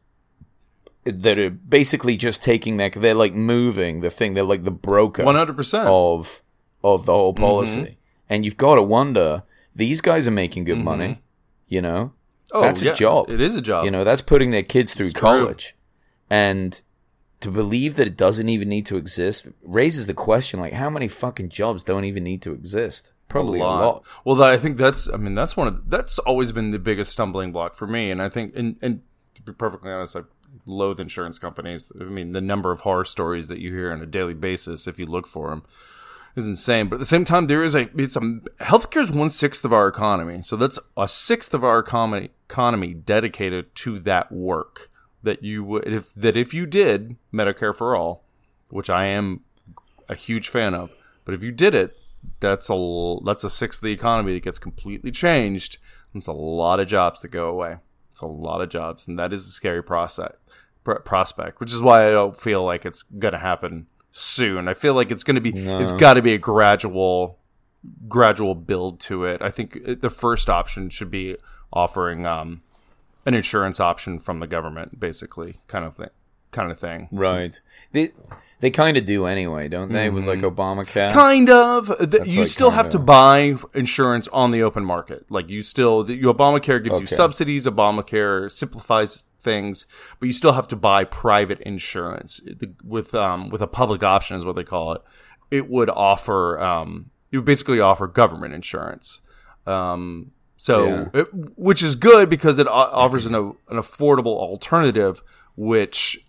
that 1.05 1.39
are 1.39 1.51
basically 1.51 2.17
just 2.17 2.43
taking 2.43 2.77
that 2.79 2.93
they're 2.95 3.15
like 3.15 3.35
moving 3.35 4.01
the 4.01 4.11
thing 4.11 4.35
they're 4.35 4.45
like 4.45 4.65
the 4.65 4.71
broker 4.71 5.25
One 5.25 5.35
hundred 5.35 5.57
percent. 5.57 5.89
of 5.89 6.43
of 6.83 7.07
the 7.07 7.13
whole 7.13 7.35
mm-hmm. 7.35 7.45
policy 7.45 7.99
and 8.29 8.45
you've 8.45 8.57
got 8.57 8.77
to 8.77 8.83
wonder 8.83 9.43
these 9.75 10.01
guys 10.01 10.27
are 10.27 10.33
making 10.33 10.65
good 10.65 10.79
money 10.79 11.09
mm-hmm. 11.09 11.21
you 11.69 11.83
know 11.83 12.13
Oh, 12.53 12.61
that's 12.61 12.83
a 12.83 12.95
job. 12.95 13.31
It 13.31 13.41
is 13.41 13.57
a 13.57 13.63
job. 13.63 13.85
you 13.85 13.91
know 13.91 14.05
that's 14.05 14.23
putting 14.23 14.51
their 14.51 14.63
kids 14.63 14.95
through 14.95 15.07
It's 15.07 15.15
true. 15.15 15.21
college 15.23 15.75
and 16.31 16.81
to 17.41 17.51
believe 17.51 17.97
that 17.97 18.07
it 18.07 18.17
doesn't 18.17 18.49
even 18.49 18.69
need 18.69 18.87
to 18.87 18.97
exist 18.97 19.49
raises 19.63 20.07
the 20.07 20.15
question 20.15 20.61
like 20.61 20.73
how 20.73 20.89
many 20.89 21.09
fucking 21.09 21.49
jobs 21.49 21.83
don't 21.83 22.05
even 22.05 22.23
need 22.23 22.43
to 22.43 22.53
exist 22.53 23.13
probably 23.29 23.61
a 23.61 23.65
lot, 23.65 24.05
Well, 24.25 24.43
I 24.43 24.57
think 24.57 24.77
that's. 24.77 25.09
I 25.09 25.17
mean, 25.17 25.35
that's 25.35 25.57
one 25.57 25.67
of 25.67 25.91
that's 25.91 26.19
always 26.21 26.53
been 26.53 26.71
the 26.71 26.79
biggest 26.79 27.13
stumbling 27.13 27.53
block 27.53 27.75
for 27.75 27.87
me. 27.87 28.11
And 28.11 28.23
I 28.23 28.29
think, 28.29 28.53
and, 28.55 28.77
and 28.81 29.03
to 29.35 29.43
be 29.43 29.53
perfectly 29.53 29.91
honest, 29.91 30.17
I 30.17 30.21
loathe 30.67 31.01
insurance 31.01 31.39
companies. 31.39 31.93
I 32.01 32.05
mean, 32.05 32.33
the 32.33 32.41
number 32.41 32.73
of 32.73 32.81
horror 32.81 33.05
stories 33.05 33.49
that 33.49 33.59
you 33.59 33.73
hear 33.73 33.93
on 33.93 34.01
a 34.01 34.07
daily 34.07 34.35
basis, 34.35 34.87
if 34.87 34.99
you 34.99 35.07
look 35.07 35.27
for 35.27 35.51
them, 35.51 35.65
is 36.37 36.49
insane. 36.49 36.89
But 36.89 36.97
at 36.97 36.99
the 37.01 37.07
same 37.07 37.25
time, 37.25 37.47
there 37.47 37.63
is 37.63 37.75
a 37.75 37.89
it's 37.97 38.17
a 38.17 38.21
healthcare 38.61 39.03
is 39.03 39.11
one 39.11 39.31
sixth 39.31 39.65
of 39.65 39.73
our 39.73 39.89
economy, 39.89 40.43
so 40.43 40.57
that's 40.57 40.79
a 40.97 41.09
sixth 41.09 41.55
of 41.55 41.65
our 41.65 41.79
economy 41.79 42.31
economy 42.49 42.95
dedicated 42.95 43.75
to 43.77 43.99
that 44.01 44.33
work. 44.33 44.91
That 45.23 45.43
you 45.43 45.65
would 45.65 45.87
if 45.87 46.13
that 46.15 46.37
if 46.37 46.53
you 46.53 46.67
did 46.67 47.17
Medicare 47.33 47.75
for 47.75 47.97
all, 47.97 48.25
which 48.69 48.91
I 48.91 49.07
am 49.07 49.41
a 50.09 50.15
huge 50.15 50.49
fan 50.49 50.75
of, 50.75 50.95
but 51.25 51.35
if 51.35 51.43
you 51.43 51.51
did 51.51 51.75
it, 51.75 51.97
that's 52.41 52.69
a 52.71 53.17
that's 53.25 53.45
a 53.45 53.51
sixth 53.51 53.81
of 53.81 53.87
the 53.87 53.93
economy 53.93 54.35
that 54.35 54.43
gets 54.43 54.59
completely 54.59 55.11
changed. 55.11 55.79
It's 56.15 56.27
a 56.27 56.33
lot 56.33 56.79
of 56.79 56.87
jobs 56.87 57.23
that 57.23 57.29
go 57.29 57.49
away. 57.49 57.77
It's 58.15 58.21
a 58.21 58.27
lot 58.27 58.61
of 58.61 58.69
jobs, 58.69 59.09
and 59.09 59.19
that 59.19 59.33
is 59.33 59.45
a 59.45 59.51
scary 59.51 59.83
prospect. 59.83 60.39
Pr- 60.85 61.01
prospect, 61.01 61.59
which 61.59 61.73
is 61.73 61.81
why 61.81 62.07
I 62.07 62.11
don't 62.11 62.37
feel 62.37 62.63
like 62.63 62.87
it's 62.87 63.03
gonna 63.03 63.41
happen 63.41 63.89
soon. 64.13 64.69
I 64.69 64.75
feel 64.75 64.95
like 64.95 65.11
it's 65.11 65.25
gonna 65.25 65.41
be. 65.41 65.51
It's 65.51 65.91
got 65.91 66.15
to 66.15 66.23
be 66.23 66.33
a 66.33 66.39
gradual, 66.39 67.41
gradual 68.09 68.55
build 68.55 69.01
to 69.01 69.25
it. 69.25 69.43
I 69.43 69.51
think 69.51 70.01
the 70.01 70.11
first 70.11 70.49
option 70.49 70.91
should 70.91 71.11
be 71.11 71.39
offering 71.73 72.25
um, 72.25 72.63
an 73.27 73.35
insurance 73.35 73.81
option 73.81 74.21
from 74.21 74.39
the 74.39 74.47
government, 74.47 75.01
basically, 75.01 75.57
kind 75.67 75.85
of 75.85 75.97
thing. 75.97 76.11
Kind 76.53 76.71
of 76.71 76.79
thing. 76.79 77.09
right 77.11 77.61
they 77.91 78.13
they 78.61 78.71
kind 78.71 78.97
of 78.97 79.05
do 79.05 79.27
anyway 79.27 79.69
don't 79.69 79.93
they 79.93 80.09
with 80.09 80.27
like 80.27 80.41
obamacare 80.41 81.13
Kind 81.13 81.51
of. 81.51 81.87
The, 81.89 82.25
you 82.27 82.41
like 82.41 82.49
still 82.49 82.71
have 82.71 82.89
to 82.91 82.99
buy 82.99 83.57
insurance 83.75 84.29
on 84.29 84.51
the 84.53 84.63
open 84.63 84.85
market. 84.85 85.31
Like 85.31 85.49
you 85.51 85.63
still, 85.63 86.03
the, 86.05 86.21
Obamacare 86.23 86.83
gives 86.83 87.01
you 87.01 87.07
subsidies. 87.07 87.67
Obamacare 87.67 88.51
simplifies 88.51 89.27
things, 89.41 89.87
but 90.19 90.27
you 90.27 90.33
still 90.33 90.53
have 90.53 90.67
to 90.69 90.77
buy 90.77 91.05
private 91.05 91.61
insurance 91.61 92.41
The- 92.45 92.73
with 92.83 93.15
um 93.15 93.51
with 93.51 93.61
a 93.61 93.67
public 93.67 94.03
option 94.03 94.37
is 94.37 94.45
what 94.45 94.57
they 94.57 94.65
call 94.65 94.93
it. 94.95 95.03
it 95.51 95.69
would 95.69 95.91
offer 95.91 96.59
um, 96.61 97.11
it 97.31 97.37
would 97.39 97.45
basically 97.47 97.81
offer 97.81 98.07
government 98.07 98.55
insurance. 98.55 99.21
Um, 99.67 100.31
so, 100.57 100.87
Yeah. 100.87 101.21
it, 101.21 101.27
which 101.57 101.83
is 101.83 101.97
good 101.97 102.31
because 102.31 102.59
it 102.59 102.67
offers 102.69 103.27
an, 103.27 103.35
an 103.35 103.55
affordable 103.71 104.37
alternative, 104.39 105.23
which 105.57 106.25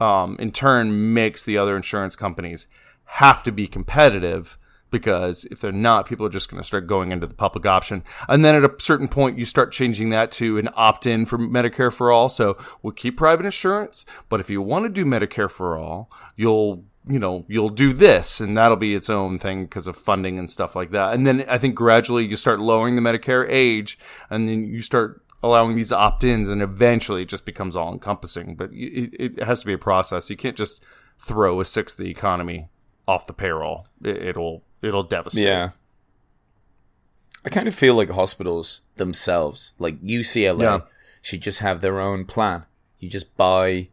um, 0.00 0.36
in 0.38 0.52
turn 0.52 1.14
makes 1.14 1.44
the 1.44 1.58
other 1.58 1.76
insurance 1.76 2.16
companies 2.16 2.66
have 3.04 3.42
to 3.44 3.52
be 3.52 3.66
competitive 3.66 4.58
because 4.90 5.44
if 5.46 5.60
they're 5.60 5.72
not, 5.72 6.06
people 6.06 6.24
are 6.24 6.30
just 6.30 6.50
going 6.50 6.62
to 6.62 6.66
start 6.66 6.86
going 6.86 7.10
into 7.10 7.26
the 7.26 7.34
public 7.34 7.66
option. 7.66 8.04
And 8.28 8.44
then 8.44 8.54
at 8.54 8.64
a 8.64 8.74
certain 8.80 9.08
point, 9.08 9.38
you 9.38 9.44
start 9.44 9.72
changing 9.72 10.10
that 10.10 10.30
to 10.32 10.58
an 10.58 10.68
opt 10.74 11.06
in 11.06 11.26
for 11.26 11.38
Medicare 11.38 11.92
for 11.92 12.10
all. 12.10 12.28
So 12.28 12.56
we'll 12.82 12.92
keep 12.92 13.16
private 13.16 13.46
insurance, 13.46 14.06
but 14.28 14.40
if 14.40 14.48
you 14.48 14.62
want 14.62 14.84
to 14.84 14.88
do 14.88 15.04
Medicare 15.04 15.50
for 15.50 15.76
all, 15.76 16.10
you'll 16.36 16.84
you 17.08 17.18
know 17.20 17.44
you'll 17.48 17.68
do 17.68 17.92
this 17.92 18.40
and 18.40 18.56
that'll 18.56 18.76
be 18.76 18.94
its 18.94 19.08
own 19.08 19.38
thing 19.38 19.64
because 19.64 19.86
of 19.86 19.96
funding 19.96 20.40
and 20.40 20.50
stuff 20.50 20.74
like 20.74 20.90
that 20.90 21.14
and 21.14 21.24
then 21.24 21.44
i 21.48 21.56
think 21.56 21.76
gradually 21.76 22.24
you 22.24 22.36
start 22.36 22.58
lowering 22.58 22.96
the 22.96 23.00
medicare 23.00 23.46
age 23.48 23.96
and 24.28 24.48
then 24.48 24.66
you 24.66 24.82
start 24.82 25.22
allowing 25.42 25.76
these 25.76 25.92
opt-ins 25.92 26.48
and 26.48 26.62
eventually 26.62 27.22
it 27.22 27.28
just 27.28 27.44
becomes 27.44 27.76
all 27.76 27.92
encompassing 27.92 28.54
but 28.56 28.70
it, 28.72 29.14
it 29.38 29.42
has 29.44 29.60
to 29.60 29.66
be 29.66 29.72
a 29.72 29.78
process 29.78 30.28
you 30.30 30.36
can't 30.36 30.56
just 30.56 30.84
throw 31.18 31.60
a 31.60 31.64
sixth 31.64 31.98
of 31.98 32.04
the 32.04 32.10
economy 32.10 32.68
off 33.06 33.26
the 33.26 33.32
payroll 33.32 33.86
it, 34.02 34.16
it'll 34.16 34.62
it'll 34.82 35.02
devastate 35.02 35.44
Yeah. 35.44 35.70
I 37.44 37.48
kind 37.48 37.68
of 37.68 37.74
feel 37.74 37.94
like 37.94 38.10
hospitals 38.10 38.80
themselves, 38.96 39.72
like 39.78 40.02
UCLA, 40.02 40.60
Yeah. 40.62 40.80
should 41.22 41.42
just 41.42 41.60
have 41.60 41.80
their 41.80 42.00
own 42.00 42.24
plan. 42.24 42.64
You 42.98 43.08
just 43.08 43.36
buy, 43.36 43.88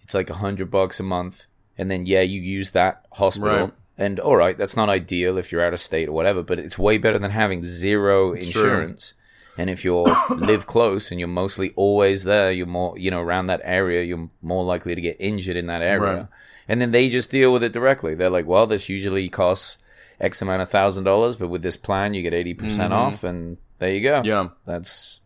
it's 0.00 0.14
like 0.14 0.30
a 0.30 0.34
hundred 0.34 0.70
bucks 0.70 1.00
a 1.00 1.02
month, 1.02 1.46
and 1.76 1.90
then 1.90 2.06
yeah, 2.06 2.20
you 2.20 2.40
use 2.40 2.70
that 2.72 3.04
hospital. 3.14 3.58
Right. 3.58 3.72
And 3.98 4.20
all 4.20 4.36
right, 4.36 4.56
that's 4.56 4.76
not 4.76 4.88
ideal 4.88 5.36
if 5.36 5.50
you're 5.50 5.64
out 5.64 5.74
of 5.74 5.80
state 5.80 6.08
or 6.08 6.12
whatever, 6.12 6.42
but 6.44 6.60
it's 6.60 6.78
way 6.78 6.96
better 6.96 7.18
than 7.18 7.32
having 7.32 7.64
zero 7.64 8.32
insurance. 8.34 9.14
And 9.58 9.68
if 9.68 9.84
you 9.84 9.94
live 10.30 10.66
close 10.66 11.10
and 11.10 11.20
you're 11.20 11.28
mostly 11.28 11.72
always 11.76 12.24
there, 12.24 12.50
you're 12.52 12.66
more, 12.66 12.98
you 12.98 13.10
know, 13.10 13.20
around 13.20 13.46
that 13.46 13.60
area, 13.64 14.02
you're 14.02 14.30
more 14.40 14.64
likely 14.64 14.94
to 14.94 15.00
get 15.00 15.16
injured 15.20 15.56
in 15.56 15.66
that 15.66 15.82
area. 15.82 16.14
Right. 16.14 16.26
And 16.68 16.80
then 16.80 16.90
they 16.90 17.10
just 17.10 17.30
deal 17.30 17.52
with 17.52 17.62
it 17.62 17.72
directly. 17.72 18.14
They're 18.14 18.30
like, 18.30 18.46
well, 18.46 18.66
this 18.66 18.88
usually 18.88 19.28
costs 19.28 19.78
X 20.20 20.40
amount 20.40 20.62
of 20.62 20.70
thousand 20.70 21.04
dollars, 21.04 21.36
but 21.36 21.48
with 21.48 21.62
this 21.62 21.76
plan, 21.76 22.14
you 22.14 22.22
get 22.22 22.32
80% 22.32 22.90
off, 22.90 23.24
and 23.24 23.58
there 23.78 23.92
you 23.92 24.00
go. 24.00 24.20
Mm-hmm. 24.20 24.26
yeah 24.26 24.48
That's, 24.64 25.20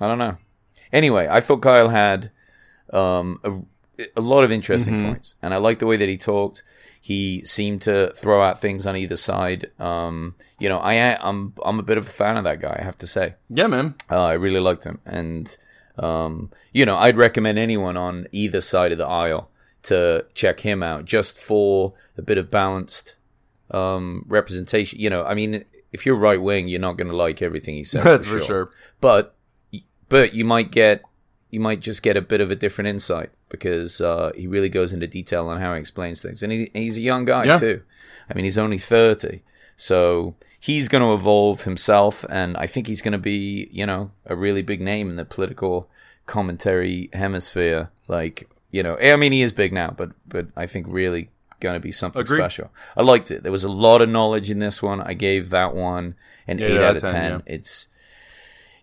I 0.00 0.06
don't 0.06 0.18
know. 0.18 0.38
Anyway, 0.92 1.26
I 1.28 1.40
thought 1.40 1.62
Kyle 1.62 1.88
had 1.88 2.30
um, 2.92 3.66
a, 4.16 4.20
lot 4.20 4.44
of 4.44 4.52
interesting 4.52 4.94
Mm-hmm. 4.94 5.08
points, 5.08 5.34
and 5.42 5.54
I 5.54 5.58
like 5.58 5.78
the 5.78 5.86
way 5.86 5.96
that 5.96 6.08
he 6.08 6.16
talked. 6.16 6.62
He 7.00 7.44
seemed 7.44 7.82
to 7.82 8.12
throw 8.16 8.42
out 8.42 8.60
things 8.60 8.86
on 8.86 8.96
either 8.96 9.16
side. 9.16 9.70
Um, 9.78 10.34
you 10.58 10.68
know, 10.68 10.78
I 10.78 10.94
I'm 11.20 11.54
I'm 11.64 11.78
a 11.78 11.82
bit 11.82 11.98
of 11.98 12.06
a 12.06 12.10
fan 12.10 12.36
of 12.36 12.44
that 12.44 12.60
guy. 12.60 12.76
I 12.80 12.84
have 12.84 12.98
to 12.98 13.06
say, 13.06 13.34
yeah 13.48 13.66
man 13.68 13.94
uh, 14.10 14.24
I 14.24 14.32
really 14.32 14.60
liked 14.60 14.84
him, 14.84 14.98
and 15.06 15.56
um, 15.98 16.50
you 16.72 16.84
know, 16.84 16.96
I'd 16.96 17.16
recommend 17.16 17.58
anyone 17.58 17.96
on 17.96 18.26
either 18.32 18.60
side 18.60 18.92
of 18.92 18.98
the 18.98 19.06
aisle 19.06 19.50
to 19.84 20.26
check 20.34 20.60
him 20.60 20.82
out, 20.82 21.04
just 21.04 21.38
for 21.38 21.94
a 22.18 22.22
bit 22.22 22.38
of 22.38 22.50
balanced 22.50 23.14
um, 23.70 24.24
representation. 24.28 24.98
You 24.98 25.10
know, 25.10 25.24
I 25.24 25.34
mean, 25.34 25.64
if 25.92 26.04
you're 26.04 26.16
right 26.16 26.42
wing, 26.42 26.68
you're 26.68 26.80
not 26.80 26.96
going 26.96 27.08
to 27.08 27.16
like 27.16 27.40
everything 27.40 27.76
he 27.76 27.84
says. 27.84 28.04
that's 28.10 28.26
for 28.26 28.38
for 28.40 28.44
sure 28.44 28.70
but 29.00 29.34
but 30.08 30.34
you 30.34 30.44
might 30.44 30.70
get 30.70 31.02
you 31.50 31.60
might 31.60 31.80
just 31.80 32.02
get 32.02 32.16
a 32.16 32.20
bit 32.22 32.40
of 32.40 32.50
a 32.50 32.56
different 32.56 32.88
insight 32.88 33.30
because 33.48 34.00
uh, 34.00 34.32
he 34.36 34.46
really 34.46 34.68
goes 34.68 34.92
into 34.92 35.06
detail 35.06 35.48
on 35.48 35.60
how 35.60 35.72
he 35.74 35.80
explains 35.80 36.20
things, 36.22 36.42
and 36.42 36.52
he, 36.52 36.70
he's 36.74 36.96
a 36.98 37.02
young 37.02 37.24
guy 37.24 37.44
Yeah. 37.44 37.58
too. 37.58 37.82
I 38.28 38.34
mean, 38.34 38.44
he's 38.44 38.58
only 38.58 38.78
thirty, 38.78 39.42
so 39.76 40.34
he's 40.58 40.88
going 40.88 41.02
to 41.02 41.12
evolve 41.14 41.62
himself, 41.62 42.24
and 42.28 42.56
I 42.56 42.66
think 42.66 42.86
he's 42.88 43.02
going 43.02 43.12
to 43.12 43.18
be 43.18 43.68
you 43.70 43.86
know 43.86 44.10
a 44.26 44.34
really 44.34 44.62
big 44.62 44.80
name 44.80 45.08
in 45.10 45.16
the 45.16 45.24
political 45.24 45.88
commentary 46.26 47.08
hemisphere. 47.12 47.90
Like 48.08 48.48
you 48.70 48.82
know, 48.82 48.96
I 48.98 49.16
mean, 49.16 49.32
he 49.32 49.42
is 49.42 49.52
big 49.52 49.72
now, 49.72 49.90
but 49.96 50.10
but 50.26 50.46
I 50.56 50.66
think 50.66 50.86
really 50.88 51.30
going 51.60 51.74
to 51.74 51.80
be 51.80 51.92
something 51.92 52.20
Agreed. 52.20 52.38
special. 52.40 52.70
I 52.96 53.02
liked 53.02 53.30
it. 53.30 53.42
There 53.42 53.52
was 53.52 53.64
a 53.64 53.70
lot 53.70 54.02
of 54.02 54.08
knowledge 54.10 54.50
in 54.50 54.58
this 54.58 54.82
one. 54.82 55.00
I 55.00 55.14
gave 55.14 55.48
that 55.50 55.74
one 55.74 56.14
an 56.46 56.58
Yeah, 56.58 56.66
eight 56.66 56.74
yeah, 56.80 56.88
out 56.88 56.96
of 56.96 57.02
10, 57.02 57.12
ten. 57.12 57.32
yeah. 57.32 57.38
It's 57.46 57.88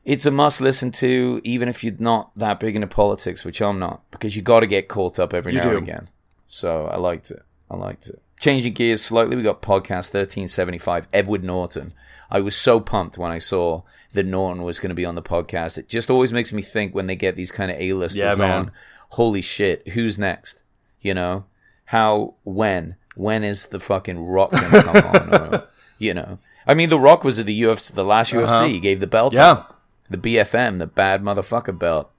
it's 0.06 0.26
a 0.26 0.32
must 0.32 0.60
listen 0.62 0.92
to, 0.92 1.40
even 1.44 1.70
if 1.70 1.84
you're 1.84 1.94
not 2.00 2.32
that 2.38 2.60
big 2.60 2.76
into 2.76 2.88
politics, 2.88 3.46
which 3.46 3.62
I'm 3.62 3.80
not, 3.80 4.02
because 4.12 4.36
you 4.36 4.42
got 4.42 4.60
to 4.62 4.68
get 4.68 4.88
caught 4.88 5.20
up 5.20 5.34
every 5.34 5.54
You 5.54 5.60
now 5.60 5.70
do. 5.72 5.78
and 5.78 5.88
again. 5.88 6.10
So 6.48 6.88
I 6.88 6.98
liked 6.98 7.32
it. 7.32 7.42
I 7.72 7.76
liked 7.78 8.08
it. 8.08 8.22
Changing 8.40 8.74
gears 8.74 9.02
slightly, 9.02 9.38
we 9.38 9.44
got 9.44 9.62
podcast 9.62 10.14
1375, 10.14 11.08
Edward 11.14 11.44
Norton. 11.44 11.94
I 12.30 12.42
was 12.42 12.56
so 12.56 12.80
pumped 12.82 13.18
when 13.18 13.32
I 13.32 13.38
saw 13.40 13.84
that 14.12 14.26
Norton 14.26 14.64
was 14.64 14.80
going 14.80 14.90
to 14.90 14.96
be 14.96 15.06
on 15.06 15.16
the 15.16 15.22
podcast. 15.22 15.78
It 15.78 15.88
just 15.88 16.10
always 16.10 16.34
makes 16.34 16.52
me 16.52 16.62
think 16.62 16.94
when 16.94 17.08
they 17.08 17.16
get 17.16 17.36
these 17.38 17.52
kind 17.52 17.72
of 17.72 17.78
A-listers 17.80 18.38
Yeah, 18.38 18.56
on, 18.56 18.72
holy 19.12 19.42
shit, 19.42 19.88
who's 19.90 20.20
next? 20.20 20.60
You 21.02 21.14
know, 21.14 21.46
how, 21.86 22.34
when, 22.44 22.96
when 23.16 23.44
is 23.46 23.68
the 23.68 23.80
fucking 23.80 24.20
Rock 24.28 24.52
going 24.52 24.64
to 24.72 24.84
come 24.84 24.96
on? 25.06 25.34
Or, 25.56 25.68
you 25.98 26.14
know, 26.14 26.40
I 26.68 26.74
mean, 26.74 26.90
the 26.90 27.00
Rock 27.00 27.24
was 27.24 27.40
at 27.40 27.46
the 27.46 27.62
UFC, 27.62 27.94
the 27.94 28.04
last 28.06 28.34
UFC. 28.34 28.68
He 28.72 28.80
gave 28.82 29.00
the 29.00 29.08
belt 29.08 29.34
Uh-huh. 29.36 29.64
yeah 29.68 29.73
the 30.10 30.18
BFM, 30.18 30.80
the 30.80 30.88
bad 30.88 31.24
motherfucker 31.24 31.78
belt. 31.78 32.12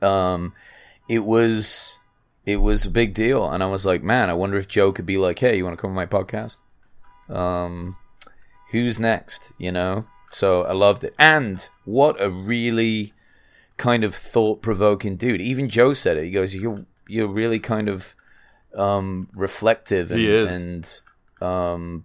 Um, 0.00 0.52
it 1.08 1.20
was 1.20 1.98
it 2.44 2.56
was 2.56 2.84
a 2.84 2.90
big 2.90 3.14
deal, 3.14 3.48
and 3.48 3.62
I 3.62 3.66
was 3.66 3.86
like, 3.86 4.02
man, 4.02 4.30
I 4.30 4.34
wonder 4.34 4.56
if 4.56 4.68
Joe 4.68 4.92
could 4.92 5.06
be 5.06 5.18
like, 5.18 5.38
hey, 5.38 5.56
you 5.56 5.64
want 5.64 5.76
to 5.76 5.80
come 5.80 5.90
on 5.90 5.96
my 5.96 6.06
podcast? 6.06 6.58
Um, 7.28 7.96
who's 8.70 8.98
next? 8.98 9.52
You 9.58 9.72
know. 9.72 10.06
So 10.30 10.64
I 10.64 10.72
loved 10.72 11.04
it, 11.04 11.14
and 11.18 11.68
what 11.84 12.20
a 12.20 12.30
really 12.30 13.12
kind 13.76 14.04
of 14.04 14.14
thought 14.14 14.62
provoking 14.62 15.16
dude. 15.16 15.42
Even 15.42 15.68
Joe 15.68 15.92
said 15.92 16.16
it. 16.16 16.24
He 16.24 16.30
goes, 16.30 16.54
"You're 16.54 16.86
you're 17.06 17.28
really 17.28 17.58
kind 17.58 17.88
of 17.88 18.14
um, 18.74 19.28
reflective 19.34 20.10
and 20.10 20.20
and 20.22 21.00
um, 21.42 22.04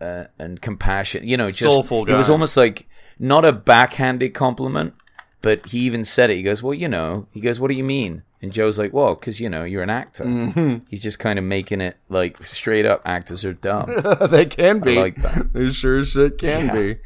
uh, 0.00 0.24
and 0.38 0.60
compassion. 0.60 1.26
You 1.26 1.36
know, 1.36 1.48
just 1.48 1.60
Soulful 1.60 2.08
it 2.08 2.14
was 2.14 2.28
almost 2.28 2.56
like 2.56 2.86
not 3.22 3.44
a 3.44 3.52
backhanded 3.52 4.34
compliment, 4.34 4.94
but 5.40 5.64
he 5.66 5.78
even 5.80 6.02
said 6.04 6.28
it. 6.30 6.36
He 6.36 6.42
goes, 6.42 6.62
"Well, 6.62 6.74
you 6.74 6.88
know," 6.88 7.26
he 7.30 7.40
goes, 7.40 7.58
"What 7.60 7.68
do 7.68 7.74
you 7.74 7.84
mean?" 7.84 8.22
And 8.42 8.52
Joe's 8.52 8.78
like, 8.78 8.92
"Well, 8.92 9.14
because 9.14 9.38
you 9.40 9.48
know 9.48 9.62
you're 9.64 9.82
an 9.84 9.90
actor." 9.90 10.24
Mm-hmm. 10.24 10.86
He's 10.88 11.00
just 11.00 11.18
kind 11.20 11.38
of 11.38 11.44
making 11.44 11.80
it 11.80 11.96
like 12.08 12.42
straight 12.42 12.84
up 12.84 13.00
actors 13.04 13.44
are 13.44 13.52
dumb. 13.52 13.88
they 14.30 14.44
can 14.46 14.80
be 14.80 14.98
I 14.98 15.02
like 15.02 15.22
that. 15.22 15.52
they 15.54 15.68
sure 15.68 15.98
as 15.98 16.10
shit 16.10 16.36
can 16.38 16.66
Yeah. 16.66 16.72
be 16.74 16.96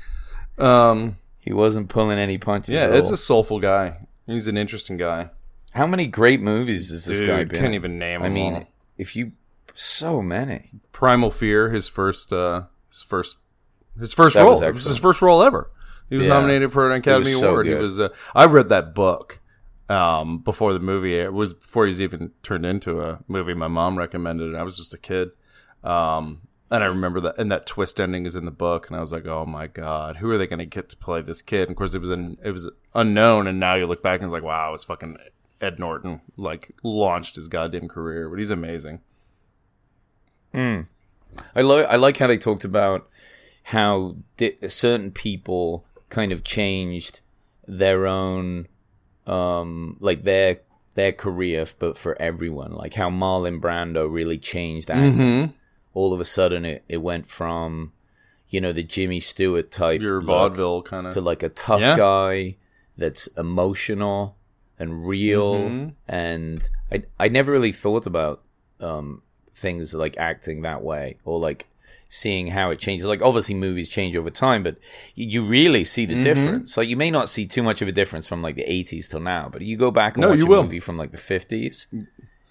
um 0.58 1.16
he 1.38 1.52
wasn't 1.52 1.90
pulling 1.90 2.18
any 2.18 2.38
punches. 2.38 2.72
yeah 2.72 2.86
it's 2.94 3.10
a 3.10 3.16
soulful 3.18 3.60
guy 3.60 3.98
he's 4.26 4.48
an 4.48 4.56
interesting 4.56 4.96
guy 4.96 5.28
How 5.72 5.86
many 5.86 6.06
great 6.06 6.40
movies 6.40 6.90
has 6.90 7.04
this 7.04 7.18
Dude, 7.18 7.28
guy 7.28 7.44
been? 7.44 7.60
can't 7.60 7.74
even 7.74 7.98
name 7.98 8.22
I 8.22 8.30
mean, 8.30 8.54
all. 8.54 8.66
if 8.96 9.14
you 9.14 9.32
so 9.74 10.22
many. 10.22 10.70
Primal 10.92 11.30
Fear, 11.30 11.68
his 11.68 11.86
first, 11.86 12.32
uh, 12.32 12.62
his 12.90 13.02
first, 13.02 13.36
his 14.00 14.14
first 14.14 14.34
That 14.34 14.42
role. 14.44 14.52
was 14.58 14.72
was 14.72 14.84
his 14.86 14.96
first 14.96 15.20
role 15.20 15.42
ever. 15.42 15.68
He 16.08 16.16
was 16.16 16.26
Yeah. 16.26 16.34
nominated 16.34 16.72
for 16.72 16.86
an 16.90 16.92
Academy 17.00 17.32
so 17.32 17.48
Award. 17.50 17.66
He 17.66 17.74
was. 17.74 17.98
Uh, 18.00 18.08
I 18.34 18.46
read 18.46 18.68
that 18.68 18.94
book 18.94 19.40
um, 19.88 20.38
before 20.38 20.72
the 20.72 20.78
movie. 20.78 21.18
It 21.18 21.32
was 21.32 21.52
before 21.54 21.86
he's 21.86 22.00
even 22.00 22.32
turned 22.42 22.64
into 22.66 23.00
a 23.00 23.20
movie. 23.28 23.54
My 23.54 23.68
mom 23.68 23.98
recommended 23.98 24.54
it. 24.54 24.56
I 24.56 24.62
was 24.62 24.76
just 24.76 24.94
a 24.94 24.98
kid, 24.98 25.30
um, 25.84 26.42
and 26.70 26.82
I 26.84 26.86
remember 26.86 27.20
that. 27.22 27.34
And 27.38 27.50
that 27.50 27.66
twist 27.66 28.00
ending 28.00 28.24
is 28.26 28.36
in 28.36 28.44
the 28.44 28.50
book, 28.50 28.86
and 28.88 28.96
I 28.96 29.00
was 29.00 29.12
like, 29.12 29.26
"Oh 29.26 29.44
my 29.46 29.66
god, 29.66 30.16
who 30.18 30.30
are 30.30 30.38
they 30.38 30.46
going 30.46 30.58
to 30.60 30.66
get 30.66 30.88
to 30.90 30.96
play 30.96 31.22
this 31.22 31.42
kid?" 31.42 31.62
And 31.62 31.70
of 31.70 31.76
course, 31.76 31.94
it 31.94 32.00
was 32.00 32.10
an, 32.10 32.38
it 32.44 32.52
was 32.52 32.70
unknown, 32.94 33.46
and 33.46 33.58
now 33.58 33.74
you 33.74 33.86
look 33.86 34.02
back 34.02 34.20
and 34.20 34.24
it's 34.26 34.32
like, 34.32 34.42
"Wow, 34.44 34.74
it's 34.74 34.84
fucking." 34.84 35.16
Ed 35.58 35.78
Norton 35.78 36.20
like 36.36 36.70
launched 36.82 37.36
his 37.36 37.48
goddamn 37.48 37.88
career, 37.88 38.28
but 38.28 38.38
he's 38.38 38.50
amazing. 38.50 39.00
I 40.54 41.60
like 41.62 41.86
I 41.86 41.96
like 41.96 42.16
how 42.18 42.26
they 42.26 42.38
talked 42.38 42.64
about 42.64 43.08
how 43.64 44.16
di- 44.36 44.56
certain 44.68 45.10
people 45.10 45.84
kind 46.16 46.32
of 46.32 46.40
changed 46.42 47.14
their 47.82 48.06
own 48.06 48.66
um 49.26 49.96
like 50.08 50.22
their 50.24 50.60
their 50.94 51.12
career 51.12 51.66
but 51.78 51.96
for 51.98 52.12
everyone. 52.20 52.72
Like 52.82 52.94
how 52.94 53.10
Marlon 53.10 53.60
Brando 53.60 54.02
really 54.18 54.38
changed 54.38 54.90
acting. 54.90 55.52
All 55.98 56.12
of 56.14 56.20
a 56.20 56.24
sudden 56.36 56.64
it, 56.64 56.84
it 56.88 56.98
went 57.10 57.26
from 57.38 57.92
you 58.48 58.60
know 58.62 58.72
the 58.72 58.82
Jimmy 58.94 59.20
Stewart 59.20 59.70
type 59.70 60.00
Your 60.00 60.20
vaudeville 60.22 60.82
kind 60.82 61.06
of 61.06 61.12
to 61.14 61.20
like 61.20 61.42
a 61.42 61.48
tough 61.50 61.80
Yeah. 61.80 61.96
guy 61.96 62.56
that's 62.96 63.26
emotional 63.36 64.36
and 64.78 65.06
real. 65.06 65.54
Mm-hmm. 65.56 65.88
and 66.08 66.58
I 66.92 66.96
I 67.24 67.28
never 67.28 67.52
really 67.56 67.72
thought 67.72 68.06
about 68.06 68.42
um 68.80 69.22
things 69.54 69.92
like 69.94 70.16
acting 70.30 70.62
that 70.62 70.82
way 70.82 71.16
or 71.24 71.38
like 71.48 71.66
seeing 72.08 72.48
how 72.48 72.70
it 72.70 72.78
changes 72.78 73.04
like 73.04 73.20
obviously 73.20 73.54
movies 73.54 73.88
change 73.88 74.14
over 74.16 74.30
time 74.30 74.62
but 74.62 74.76
you, 75.14 75.26
you 75.26 75.42
really 75.42 75.84
see 75.84 76.06
Mm-hmm. 76.06 76.16
the 76.18 76.22
difference 76.24 76.76
like 76.76 76.88
you 76.88 76.96
may 76.96 77.10
not 77.10 77.28
see 77.28 77.46
too 77.46 77.62
much 77.62 77.82
of 77.82 77.88
a 77.88 77.92
difference 77.92 78.26
from 78.28 78.42
like 78.42 78.54
the 78.56 78.62
80s 78.64 79.10
till 79.10 79.20
now 79.20 79.48
but 79.52 79.62
you 79.62 79.76
go 79.76 79.90
back 79.90 80.16
and 80.16 80.22
No, 80.22 80.30
watch 80.30 80.38
you 80.38 80.46
a 80.46 80.48
will. 80.48 80.62
movie 80.62 80.78
from 80.80 80.96
like 80.96 81.10
the 81.10 81.18
50s 81.18 81.86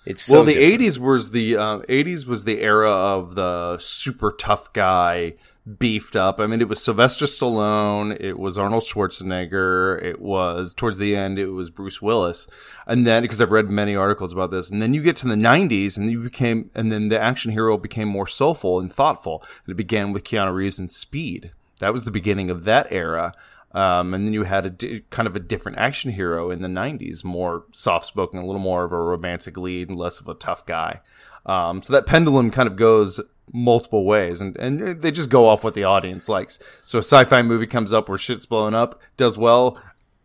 It's 0.06 0.22
so 0.24 0.34
well, 0.38 0.44
the 0.46 0.54
different. 0.54 0.82
'80s 0.82 1.00
was 1.00 1.32
the 1.32 1.58
uh, 1.58 1.80
'80s 1.90 2.28
was 2.28 2.44
the 2.44 2.62
era 2.62 2.92
of 2.92 3.34
the 3.34 3.78
super 3.80 4.32
tough 4.32 4.72
guy, 4.72 5.34
beefed 5.80 6.16
up. 6.16 6.40
I 6.40 6.46
mean, 6.46 6.62
it 6.62 6.70
was 6.70 6.84
Sylvester 6.84 7.26
Stallone, 7.26 8.16
it 8.20 8.38
was 8.38 8.58
Arnold 8.58 8.84
Schwarzenegger, 8.84 10.02
it 10.02 10.22
was 10.22 10.74
towards 10.74 11.00
the 11.00 11.16
end, 11.16 11.40
it 11.40 11.48
was 11.48 11.70
Bruce 11.70 12.02
Willis, 12.02 12.48
and 12.86 13.06
then 13.08 13.24
because 13.24 13.42
I've 13.42 13.52
read 13.52 13.70
many 13.70 13.96
articles 13.96 14.32
about 14.32 14.52
this, 14.52 14.70
and 14.70 14.82
then 14.82 14.94
you 14.94 15.02
get 15.02 15.16
to 15.18 15.28
the 15.28 15.36
'90s, 15.36 15.98
and 15.98 16.12
you 16.12 16.22
became, 16.22 16.70
and 16.76 16.92
then 16.92 17.10
the 17.10 17.20
action 17.20 17.52
hero 17.52 17.78
became 17.78 18.08
more 18.08 18.28
soulful 18.28 18.80
and 18.80 18.94
thoughtful, 18.94 19.44
and 19.66 19.74
it 19.74 19.78
began 19.78 20.14
with 20.14 20.24
Keanu 20.24 20.54
Reeves 20.54 20.78
and 20.78 20.92
Speed. 20.92 21.52
That 21.80 21.94
was 21.94 22.06
the 22.06 22.12
beginning 22.12 22.50
of 22.50 22.64
that 22.66 22.88
era. 22.92 23.34
Um, 23.76 24.14
and 24.14 24.26
then 24.26 24.34
you 24.34 24.44
had 24.44 24.66
a 24.66 24.70
di- 24.70 25.02
kind 25.10 25.28
of 25.28 25.36
a 25.36 25.40
different 25.40 25.78
action 25.78 26.12
hero 26.12 26.50
in 26.50 26.62
the 26.62 26.70
90s, 26.70 27.26
more 27.26 27.66
soft 27.74 28.06
spoken, 28.06 28.40
a 28.40 28.46
little 28.46 28.62
more 28.62 28.86
of 28.86 28.94
a 28.94 28.98
romantic 28.98 29.58
lead 29.58 29.90
and 29.90 29.98
less 29.98 30.22
of 30.22 30.30
a 30.30 30.34
tough 30.34 30.66
guy. 30.66 31.02
Um, 31.46 31.84
so 31.84 31.92
that 31.92 32.06
pendulum 32.06 32.52
kind 32.52 32.68
of 32.68 32.78
goes 32.78 33.20
multiple 33.52 34.06
ways 34.06 34.40
and, 34.40 34.56
and 34.58 35.02
they 35.02 35.12
just 35.12 35.30
go 35.30 35.48
off 35.48 35.64
what 35.66 35.74
the 35.74 35.84
audience 35.84 36.30
likes. 36.30 36.58
So 36.84 37.00
a 37.00 37.04
sci 37.04 37.26
fi 37.26 37.42
movie 37.42 37.68
comes 37.68 37.92
up 37.92 38.08
where 38.08 38.18
shit's 38.18 38.46
blowing 38.46 38.74
up, 38.74 39.00
does 39.18 39.38
well. 39.38 39.78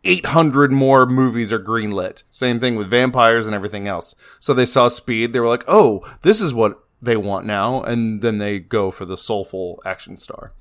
800 0.05 0.71
more 0.73 1.05
movies 1.05 1.51
are 1.53 1.59
greenlit. 1.59 2.23
Same 2.31 2.61
thing 2.61 2.77
with 2.77 2.89
vampires 2.89 3.47
and 3.47 3.55
everything 3.55 3.89
else. 3.89 4.15
So 4.39 4.55
they 4.55 4.65
saw 4.65 4.87
Speed. 4.89 5.33
They 5.33 5.41
were 5.41 5.49
like, 5.49 5.65
oh, 5.67 6.09
this 6.23 6.41
is 6.41 6.55
what 6.55 6.79
they 7.03 7.17
want 7.17 7.47
now. 7.47 7.83
And 7.83 8.23
then 8.23 8.39
they 8.39 8.61
go 8.61 8.91
for 8.93 9.05
the 9.05 9.19
soulful 9.19 9.83
action 9.85 10.17
star. 10.19 10.53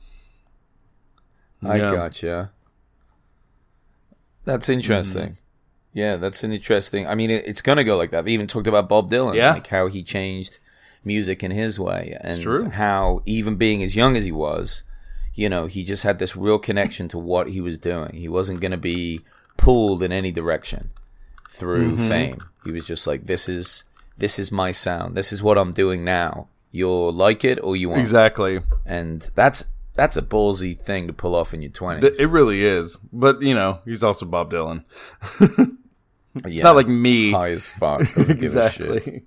I 1.63 1.77
Yeah. 1.77 1.91
gotcha. 1.91 2.51
That's 4.51 4.69
interesting. 4.69 5.23
Mm-hmm. 5.29 5.33
Yeah, 5.93 6.17
that's 6.17 6.43
an 6.43 6.51
interesting. 6.53 7.07
I 7.07 7.15
mean, 7.15 7.29
it, 7.31 7.45
it's 7.47 7.61
gonna 7.61 7.83
go 7.83 7.97
like 7.97 8.11
that. 8.11 8.25
They 8.25 8.31
even 8.31 8.47
talked 8.47 8.67
about 8.67 8.87
Bob 8.89 9.09
Dylan, 9.09 9.35
Yeah. 9.35 9.53
like 9.53 9.67
how 9.67 9.87
he 9.87 10.03
changed 10.03 10.59
music 11.03 11.43
in 11.43 11.51
his 11.51 11.79
way, 11.79 12.15
and 12.21 12.73
how 12.73 13.21
even 13.25 13.55
being 13.55 13.81
as 13.83 13.95
young 13.95 14.15
as 14.17 14.25
he 14.25 14.31
was, 14.31 14.83
you 15.33 15.49
know, 15.49 15.65
he 15.67 15.83
just 15.83 16.03
had 16.03 16.19
this 16.19 16.35
real 16.35 16.59
connection 16.59 17.07
to 17.09 17.17
what 17.17 17.49
he 17.49 17.61
was 17.61 17.77
doing. 17.77 18.13
He 18.15 18.27
wasn't 18.29 18.59
gonna 18.61 18.77
be 18.77 19.21
pulled 19.57 20.03
in 20.03 20.11
any 20.11 20.31
direction 20.31 20.89
through 21.49 21.93
Mm-hmm. 21.93 22.07
fame. 22.07 22.43
He 22.65 22.71
was 22.71 22.85
just 22.85 23.07
like, 23.07 23.25
"This 23.25 23.49
is 23.49 23.83
this 24.17 24.37
is 24.37 24.51
my 24.51 24.71
sound. 24.71 25.15
This 25.15 25.31
is 25.31 25.41
what 25.41 25.57
I'm 25.57 25.71
doing 25.71 26.03
now. 26.03 26.47
You'll 26.71 27.11
like 27.13 27.43
it 27.43 27.57
or 27.63 27.75
you 27.75 27.89
won't." 27.89 27.99
Exactly. 28.01 28.61
And 28.85 29.27
that's 29.35 29.65
that's 29.99 30.15
a 30.15 30.21
ballsy 30.21 30.79
thing 30.79 31.07
to 31.07 31.13
pull 31.13 31.35
off 31.35 31.53
in 31.53 31.61
your 31.61 31.71
twenties. 31.71 32.17
It 32.19 32.29
really 32.29 32.63
is. 32.63 32.97
But, 33.11 33.41
you 33.41 33.53
know, 33.53 33.79
he's 33.83 34.01
also 34.03 34.25
Bob 34.25 34.51
Dylan. 34.53 34.85
It's 36.45 36.61
not 36.63 36.75
like 36.75 36.87
me. 36.87 37.31
high 37.31 37.49
as 37.49 37.65
fuck. 37.65 38.01
Doesn't 38.13 38.39
give 38.39 38.55
a 38.55 38.69
shit. 38.69 38.85
exactly. 38.95 39.23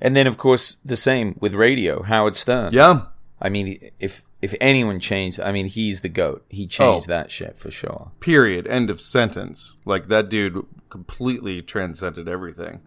And 0.00 0.14
then, 0.14 0.26
of 0.26 0.36
course, 0.36 0.76
the 0.84 0.96
same 0.96 1.36
with 1.40 1.54
radio. 1.54 2.02
Howard 2.02 2.36
Stern. 2.36 2.72
Yeah. 2.72 3.06
I 3.40 3.48
mean, 3.48 3.90
if 3.98 4.22
if 4.42 4.54
anyone 4.60 5.00
changed, 5.00 5.40
I 5.40 5.52
mean, 5.52 5.66
he's 5.66 6.02
the 6.02 6.08
goat. 6.10 6.44
He 6.50 6.66
changed 6.66 7.06
Oh. 7.08 7.12
that 7.14 7.32
shit 7.32 7.58
for 7.58 7.70
sure. 7.70 8.12
Period. 8.20 8.66
End 8.66 8.90
of 8.90 9.00
sentence. 9.00 9.78
Like 9.86 10.08
that 10.08 10.28
dude 10.28 10.64
completely 10.90 11.62
transcended 11.62 12.28
everything. 12.28 12.80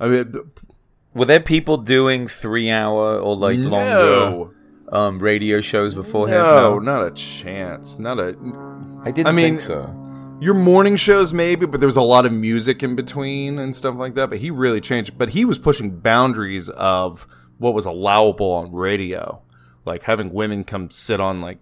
I 0.00 0.08
mean, 0.08 0.34
Were 1.14 1.26
there 1.26 1.38
people 1.40 1.76
doing 1.76 2.26
three 2.28 2.70
hour 2.70 3.18
or 3.18 3.36
like 3.36 3.58
longer 3.58 3.88
no, 3.88 4.50
um, 4.92 5.18
radio 5.18 5.60
shows 5.60 5.94
before 5.94 6.28
him? 6.28 6.34
no, 6.38 6.78
not 6.78 7.04
a 7.06 7.10
chance. 7.10 7.98
Not 7.98 8.18
a. 8.18 8.36
I 9.02 9.10
didn't 9.10 9.26
I 9.28 9.32
mean- 9.32 9.58
think 9.58 9.60
so. 9.60 9.98
Your 10.40 10.54
morning 10.54 10.96
shows 10.96 11.32
maybe, 11.32 11.66
but 11.66 11.78
there 11.78 11.86
was 11.86 11.96
a 11.96 12.02
lot 12.02 12.26
of 12.26 12.32
music 12.32 12.82
in 12.82 12.96
between 12.96 13.60
and 13.60 13.76
stuff 13.76 13.94
like 13.94 14.16
that. 14.16 14.28
But 14.28 14.38
he 14.38 14.50
really 14.50 14.80
changed. 14.80 15.16
But 15.16 15.28
he 15.28 15.44
was 15.44 15.56
pushing 15.58 16.00
boundaries 16.00 16.68
of 16.68 17.28
what 17.58 17.74
was 17.74 17.86
allowable 17.86 18.50
on 18.50 18.72
radio, 18.72 19.40
like 19.84 20.02
having 20.02 20.32
women 20.32 20.64
come 20.64 20.90
sit 20.90 21.20
on 21.20 21.40
like 21.40 21.58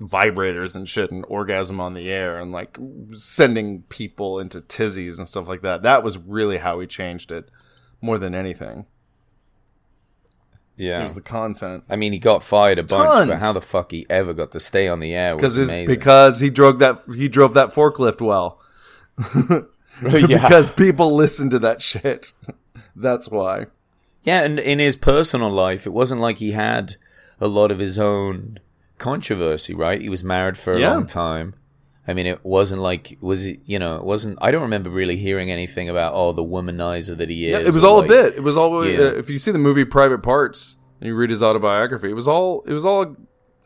vibrators 0.00 0.74
and 0.74 0.88
shit 0.88 1.12
and 1.12 1.24
orgasm 1.28 1.80
on 1.80 1.94
the 1.94 2.10
air 2.10 2.38
and 2.40 2.50
like 2.50 2.76
sending 3.12 3.82
people 3.82 4.40
into 4.40 4.60
tizzies 4.60 5.18
and 5.18 5.28
stuff 5.28 5.46
like 5.46 5.62
that. 5.62 5.82
That 5.82 6.02
was 6.02 6.18
really 6.18 6.58
how 6.58 6.80
he 6.80 6.86
changed 6.88 7.30
it 7.30 7.48
more 8.00 8.18
than 8.18 8.34
anything. 8.34 8.86
It 10.78 11.02
was 11.02 11.14
the 11.14 11.20
content. 11.22 11.84
I 11.88 11.96
mean, 11.96 12.12
he 12.12 12.18
got 12.18 12.42
fired 12.42 12.78
a 12.78 12.82
bunch, 12.82 13.28
but 13.28 13.40
how 13.40 13.52
the 13.52 13.60
fuck 13.62 13.90
he 13.92 14.06
ever 14.10 14.34
got 14.34 14.50
to 14.52 14.60
stay 14.60 14.88
on 14.88 15.00
the 15.00 15.14
air 15.14 15.34
was 15.34 15.40
Because 15.40 15.56
amazing. 15.70 15.86
because 15.86 16.40
he 16.40 16.50
drove 16.50 16.78
that 16.80 16.98
he 17.14 17.28
drove 17.28 17.54
that 17.54 17.70
forklift 17.72 18.20
well. 18.20 18.60
because 20.02 20.70
people 20.70 21.14
listen 21.14 21.48
to 21.50 21.58
that 21.60 21.80
shit. 21.82 22.32
That's 22.96 23.28
why. 23.30 23.66
Yeah, 24.24 24.42
and 24.42 24.58
in 24.58 24.78
his 24.78 24.96
personal 24.96 25.50
life, 25.50 25.86
it 25.86 25.90
wasn't 25.92 26.20
like 26.20 26.38
he 26.38 26.52
had 26.52 26.96
a 27.40 27.46
lot 27.48 27.70
of 27.70 27.78
his 27.78 27.98
own 27.98 28.58
controversy, 28.98 29.72
right? 29.74 30.00
He 30.02 30.08
was 30.08 30.24
married 30.24 30.58
for 30.58 30.72
a 30.72 30.80
Yeah. 30.80 30.92
long 30.94 31.06
time. 31.06 31.54
I 32.08 32.14
mean, 32.14 32.26
it 32.26 32.44
wasn't 32.44 32.82
like 32.82 33.18
was 33.20 33.46
it? 33.46 33.60
You 33.64 33.78
know, 33.78 33.96
it 33.96 34.04
wasn't. 34.04 34.38
I 34.40 34.50
don't 34.50 34.62
remember 34.62 34.90
really 34.90 35.16
hearing 35.16 35.50
anything 35.50 35.88
about 35.88 36.14
oh 36.14 36.32
the 36.32 36.44
womanizer 36.44 37.16
that 37.16 37.28
he 37.28 37.46
is. 37.46 37.52
Yeah, 37.52 37.68
it 37.68 37.74
was 37.74 37.82
all 37.82 37.98
like- 37.98 38.06
a 38.06 38.08
bit. 38.08 38.34
It 38.36 38.42
was 38.42 38.56
all. 38.56 38.86
Yeah. 38.86 38.98
Uh, 38.98 39.12
if 39.14 39.28
you 39.28 39.38
see 39.38 39.50
the 39.50 39.58
movie 39.58 39.84
Private 39.84 40.22
Parts 40.22 40.76
and 41.00 41.08
you 41.08 41.14
read 41.16 41.30
his 41.30 41.42
autobiography, 41.42 42.10
it 42.10 42.14
was 42.14 42.28
all. 42.28 42.62
It 42.66 42.72
was 42.72 42.84
all 42.84 43.16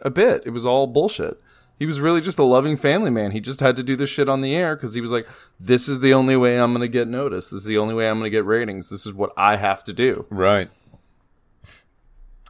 a, 0.00 0.10
bit. 0.10 0.42
It 0.46 0.50
was 0.50 0.64
all 0.64 0.86
bullshit. 0.86 1.38
He 1.78 1.86
was 1.86 2.00
really 2.00 2.20
just 2.20 2.38
a 2.38 2.42
loving 2.42 2.76
family 2.76 3.10
man. 3.10 3.30
He 3.30 3.40
just 3.40 3.60
had 3.60 3.76
to 3.76 3.82
do 3.82 3.96
this 3.96 4.10
shit 4.10 4.28
on 4.28 4.40
the 4.42 4.54
air 4.54 4.74
because 4.76 4.94
he 4.94 5.00
was 5.00 5.12
like, 5.12 5.26
"This 5.58 5.88
is 5.88 6.00
the 6.00 6.14
only 6.14 6.36
way 6.36 6.58
I'm 6.58 6.72
going 6.72 6.82
to 6.82 6.88
get 6.88 7.08
noticed. 7.08 7.50
This 7.50 7.60
is 7.60 7.66
the 7.66 7.78
only 7.78 7.94
way 7.94 8.08
I'm 8.08 8.18
going 8.18 8.30
to 8.30 8.36
get 8.36 8.44
ratings. 8.44 8.88
This 8.88 9.06
is 9.06 9.12
what 9.12 9.32
I 9.36 9.56
have 9.56 9.84
to 9.84 9.92
do." 9.92 10.26
Right. 10.30 10.70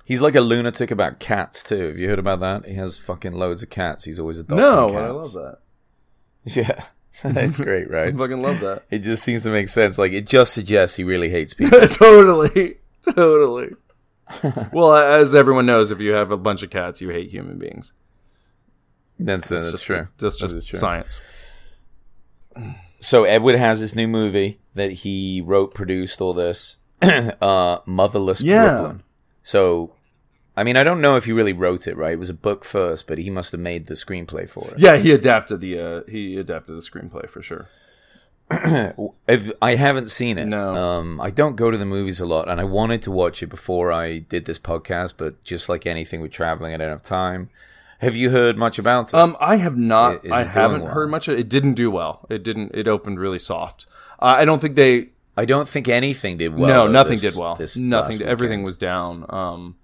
He's 0.05 0.21
like 0.21 0.35
a 0.35 0.41
lunatic 0.41 0.91
about 0.91 1.21
cats 1.21 1.63
too. 1.63 1.87
Have 1.89 1.99
you 1.99 2.09
heard 2.09 2.19
about 2.19 2.41
that? 2.41 2.67
He 2.67 2.75
has 2.75 2.99
fucking 2.99 3.31
loads 3.33 3.63
of 3.63 3.71
cats. 3.71 4.05
He's 4.05 4.19
always 4.19 4.41
adopting 4.41 4.57
No, 4.59 4.89
cats. 4.89 4.97
I 4.97 5.09
love 5.09 5.33
that. 5.35 5.59
Yeah, 6.57 6.85
That's 7.23 7.59
great, 7.69 7.89
I 7.89 7.93
right? 7.93 8.17
fucking 8.17 8.41
love 8.43 8.61
that. 8.61 8.85
It 8.91 9.01
just 9.01 9.23
seems 9.23 9.43
to 9.43 9.51
make 9.51 9.69
sense. 9.69 9.99
Like 9.99 10.13
it 10.13 10.27
just 10.27 10.55
suggests 10.55 10.97
he 10.97 11.05
really 11.05 11.29
hates 11.29 11.53
people. 11.55 11.81
totally, 11.89 12.77
totally. 13.15 13.71
well, 14.73 14.95
as 14.95 15.35
everyone 15.35 15.67
knows, 15.67 15.91
if 15.91 16.01
you 16.01 16.13
have 16.13 16.31
a 16.31 16.37
bunch 16.37 16.63
of 16.63 16.71
cats, 16.71 17.01
you 17.01 17.11
hate 17.11 17.31
human 17.31 17.59
beings. 17.59 17.93
That's, 19.19 19.51
uh, 19.53 19.57
that's 19.59 19.71
just, 19.73 19.85
true. 19.85 20.09
That's 20.19 20.37
just 20.37 20.57
is 20.57 20.65
true. 20.65 20.79
science. 20.79 21.21
So 23.01 23.25
Edward 23.25 23.57
has 23.57 23.81
this 23.81 23.95
new 23.95 24.09
movie 24.09 24.61
that 24.75 24.93
he 24.93 25.43
wrote, 25.45 25.75
produced, 25.75 26.21
all 26.21 26.33
this. 26.33 26.77
uh, 27.03 27.79
Motherless 27.87 28.41
Yeah. 28.43 28.79
Brooklyn. 28.79 29.03
So, 29.43 29.93
I 30.61 30.63
mean, 30.63 30.77
I 30.77 30.83
don't 30.83 31.01
know 31.01 31.17
if 31.17 31.25
he 31.25 31.33
really 31.33 31.55
wrote 31.55 31.87
it, 31.87 31.97
right? 31.97 32.13
It 32.13 32.19
was 32.19 32.29
a 32.29 32.35
book 32.35 32.67
first, 32.67 33.07
but 33.07 33.17
he 33.17 33.31
must 33.31 33.51
have 33.53 33.61
made 33.63 33.87
the 33.87 33.95
screenplay 33.95 34.49
for 34.49 34.71
it. 34.71 34.79
Yeah, 34.79 34.99
he 34.99 35.11
adapted 35.11 35.63
the 35.63 35.79
uh, 35.79 36.01
he 36.07 36.37
adapted 36.37 36.77
the 36.77 36.83
screenplay 36.83 37.31
for 37.31 37.41
sure. 37.41 37.67
If, 39.27 39.53
I 39.63 39.77
haven't 39.77 40.11
seen 40.11 40.37
it. 40.37 40.47
No. 40.47 40.75
Um, 40.75 41.19
I 41.19 41.31
don't 41.31 41.57
go 41.57 41.71
to 41.71 41.79
the 41.79 41.87
movies 41.87 42.21
a 42.21 42.27
lot, 42.27 42.47
and 42.47 42.61
I 42.61 42.65
wanted 42.65 43.01
to 43.03 43.11
watch 43.11 43.43
it 43.43 43.47
before 43.47 43.91
I 43.91 44.19
did 44.19 44.45
this 44.45 44.59
podcast, 44.59 45.15
but 45.17 45.43
just 45.45 45.71
like 45.71 45.87
anything 45.87 46.21
with 46.21 46.31
traveling, 46.33 46.75
I 46.75 46.77
don't 46.77 46.91
have 46.91 47.03
time. 47.03 47.49
Have 48.01 48.15
you 48.15 48.29
heard 48.29 48.59
much 48.59 48.79
about 48.79 49.09
it? 49.09 49.15
Um, 49.15 49.39
I 49.41 49.57
have 49.57 49.79
not. 49.79 50.27
Is 50.27 50.31
I 50.31 50.43
haven't 50.45 50.83
well? 50.83 50.93
heard 50.93 51.09
much. 51.11 51.27
Of 51.29 51.39
it. 51.39 51.49
didn't 51.49 51.75
do 51.75 51.91
well. 51.91 52.27
It 52.29 52.43
didn't. 52.43 52.73
It 52.75 52.87
opened 52.87 53.19
really 53.19 53.39
soft. 53.39 53.87
Uh, 54.19 54.37
I 54.37 54.45
don't 54.45 54.61
think 54.61 54.75
they. 54.75 55.09
I 55.39 55.47
don't 55.47 55.69
think 55.69 55.89
anything 55.89 56.37
did 56.37 56.55
well. 56.55 56.69
no, 56.69 56.87
nothing 56.87 57.19
this- 57.19 57.33
did 57.35 57.41
well. 57.41 57.55
this 57.55 57.79
Nothing. 57.79 58.19
Did, 58.19 58.27
everything 58.27 58.63
was 58.63 58.77
down. 58.77 59.25
Um, 59.31 59.77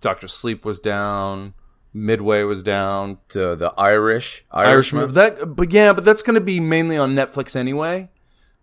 Doctor 0.00 0.28
Sleep 0.28 0.64
was 0.64 0.80
down. 0.80 1.54
Midway 1.92 2.42
was 2.42 2.62
down. 2.62 3.18
Uh, 3.34 3.54
the 3.56 3.72
Irish, 3.76 4.44
Irishman. 4.50 5.02
Irishman. 5.02 5.14
That, 5.14 5.56
but 5.56 5.72
yeah, 5.72 5.92
but 5.92 6.04
that's 6.04 6.22
going 6.22 6.34
to 6.34 6.40
be 6.40 6.60
mainly 6.60 6.96
on 6.96 7.14
Netflix 7.14 7.56
anyway. 7.56 8.08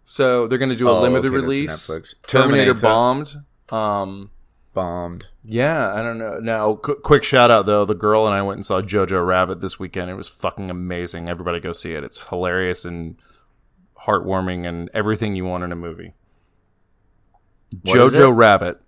So 0.05 0.47
they're 0.47 0.57
going 0.57 0.69
to 0.69 0.75
do 0.77 0.87
a 0.87 0.91
Oh, 0.97 1.01
limited 1.01 1.27
okay, 1.27 1.35
release. 1.35 1.71
Netflix. 1.89 2.15
Terminator, 2.25 2.73
Terminator. 2.73 2.81
bombed. 2.81 3.35
Um, 3.69 4.31
bombed. 4.73 5.25
Yeah, 5.43 5.93
I 5.93 6.01
don't 6.01 6.17
know. 6.17 6.39
Now, 6.39 6.75
qu- 6.75 6.95
quick 7.03 7.25
shout 7.25 7.51
out 7.51 7.65
though. 7.65 7.83
The 7.83 7.93
girl 7.95 8.25
and 8.27 8.33
I 8.35 8.41
went 8.43 8.57
and 8.57 8.65
saw 8.65 8.81
Jojo 8.81 9.25
Rabbit 9.25 9.59
this 9.59 9.77
weekend. 9.77 10.09
It 10.09 10.13
was 10.15 10.29
fucking 10.29 10.69
amazing. 10.69 11.27
Everybody 11.27 11.59
go 11.59 11.73
see 11.73 11.91
it. 11.93 12.05
It's 12.05 12.29
hilarious 12.29 12.85
and 12.85 13.17
heartwarming 14.05 14.65
and 14.65 14.89
everything 14.93 15.35
you 15.35 15.43
want 15.43 15.65
in 15.65 15.73
a 15.73 15.75
movie. 15.75 16.13
What 17.83 17.97
Jojo 17.97 18.29
it? 18.29 18.33
Rabbit. 18.33 18.79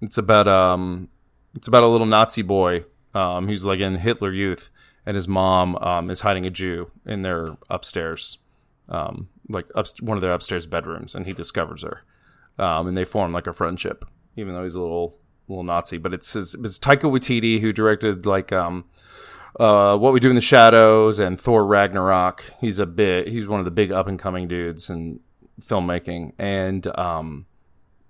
It's 0.00 0.18
about 0.18 0.46
um, 0.46 1.08
it's 1.54 1.68
about 1.68 1.82
a 1.82 1.88
little 1.88 2.06
Nazi 2.06 2.42
boy 2.42 2.84
um, 3.14 3.46
who's 3.46 3.64
like 3.64 3.80
in 3.80 3.94
Hitler 3.96 4.32
Youth, 4.32 4.70
and 5.04 5.14
his 5.16 5.28
mom 5.28 5.76
um, 5.76 6.10
is 6.10 6.20
hiding 6.20 6.46
a 6.46 6.50
Jew 6.50 6.90
in 7.04 7.22
their 7.22 7.56
upstairs, 7.68 8.38
um, 8.88 9.28
like 9.48 9.66
up, 9.74 9.86
one 10.00 10.16
of 10.16 10.20
their 10.20 10.32
upstairs 10.32 10.66
bedrooms, 10.66 11.14
and 11.14 11.26
he 11.26 11.32
discovers 11.32 11.82
her, 11.82 12.04
um, 12.58 12.86
and 12.86 12.96
they 12.96 13.04
form 13.04 13.32
like 13.32 13.46
a 13.46 13.52
friendship, 13.52 14.04
even 14.36 14.54
though 14.54 14.62
he's 14.62 14.74
a 14.74 14.80
little 14.80 15.16
little 15.48 15.64
Nazi. 15.64 15.98
But 15.98 16.14
it's 16.14 16.32
his, 16.32 16.54
it's 16.54 16.78
Taika 16.78 17.10
Waititi 17.10 17.60
who 17.60 17.72
directed 17.72 18.26
like 18.26 18.52
um, 18.52 18.84
uh, 19.58 19.96
What 19.98 20.12
We 20.12 20.20
Do 20.20 20.30
in 20.30 20.34
the 20.34 20.40
Shadows 20.40 21.18
and 21.18 21.38
Thor 21.38 21.66
Ragnarok. 21.66 22.44
He's 22.60 22.78
a 22.78 22.86
bit 22.86 23.28
he's 23.28 23.46
one 23.46 23.58
of 23.58 23.64
the 23.64 23.70
big 23.70 23.92
up 23.92 24.06
and 24.06 24.18
coming 24.18 24.48
dudes, 24.48 24.88
and 24.88 25.20
filmmaking, 25.60 26.32
and 26.38 26.86
um, 26.98 27.46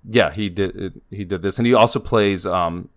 yeah, 0.09 0.30
he 0.30 0.49
did 0.49 1.01
he 1.11 1.24
did 1.24 1.43
this, 1.43 1.59
and 1.59 1.66
he 1.66 1.74
also 1.74 1.99
plays 1.99 2.47
um, 2.47 2.88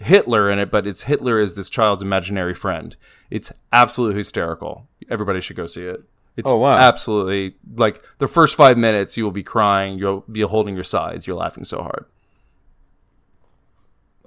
Hitler 0.00 0.50
in 0.50 0.58
it, 0.58 0.70
but 0.70 0.86
it's 0.86 1.02
Hitler 1.02 1.38
as 1.38 1.54
this 1.54 1.70
child's 1.70 2.02
imaginary 2.02 2.54
friend. 2.54 2.96
It's 3.30 3.52
absolutely 3.72 4.16
hysterical. 4.16 4.86
Everybody 5.10 5.40
should 5.40 5.56
go 5.56 5.66
see 5.66 5.84
it. 5.84 6.02
It's 6.36 6.50
Oh, 6.50 6.56
wow. 6.56 6.76
absolutely 6.76 7.56
like 7.76 8.02
the 8.18 8.26
first 8.28 8.56
five 8.56 8.78
minutes 8.78 9.16
you 9.16 9.24
will 9.24 9.30
be 9.30 9.42
crying, 9.42 9.98
you'll 9.98 10.24
be 10.30 10.40
holding 10.42 10.74
your 10.74 10.84
sides, 10.84 11.26
you're 11.26 11.36
laughing 11.36 11.64
so 11.64 11.82
hard. 11.82 12.06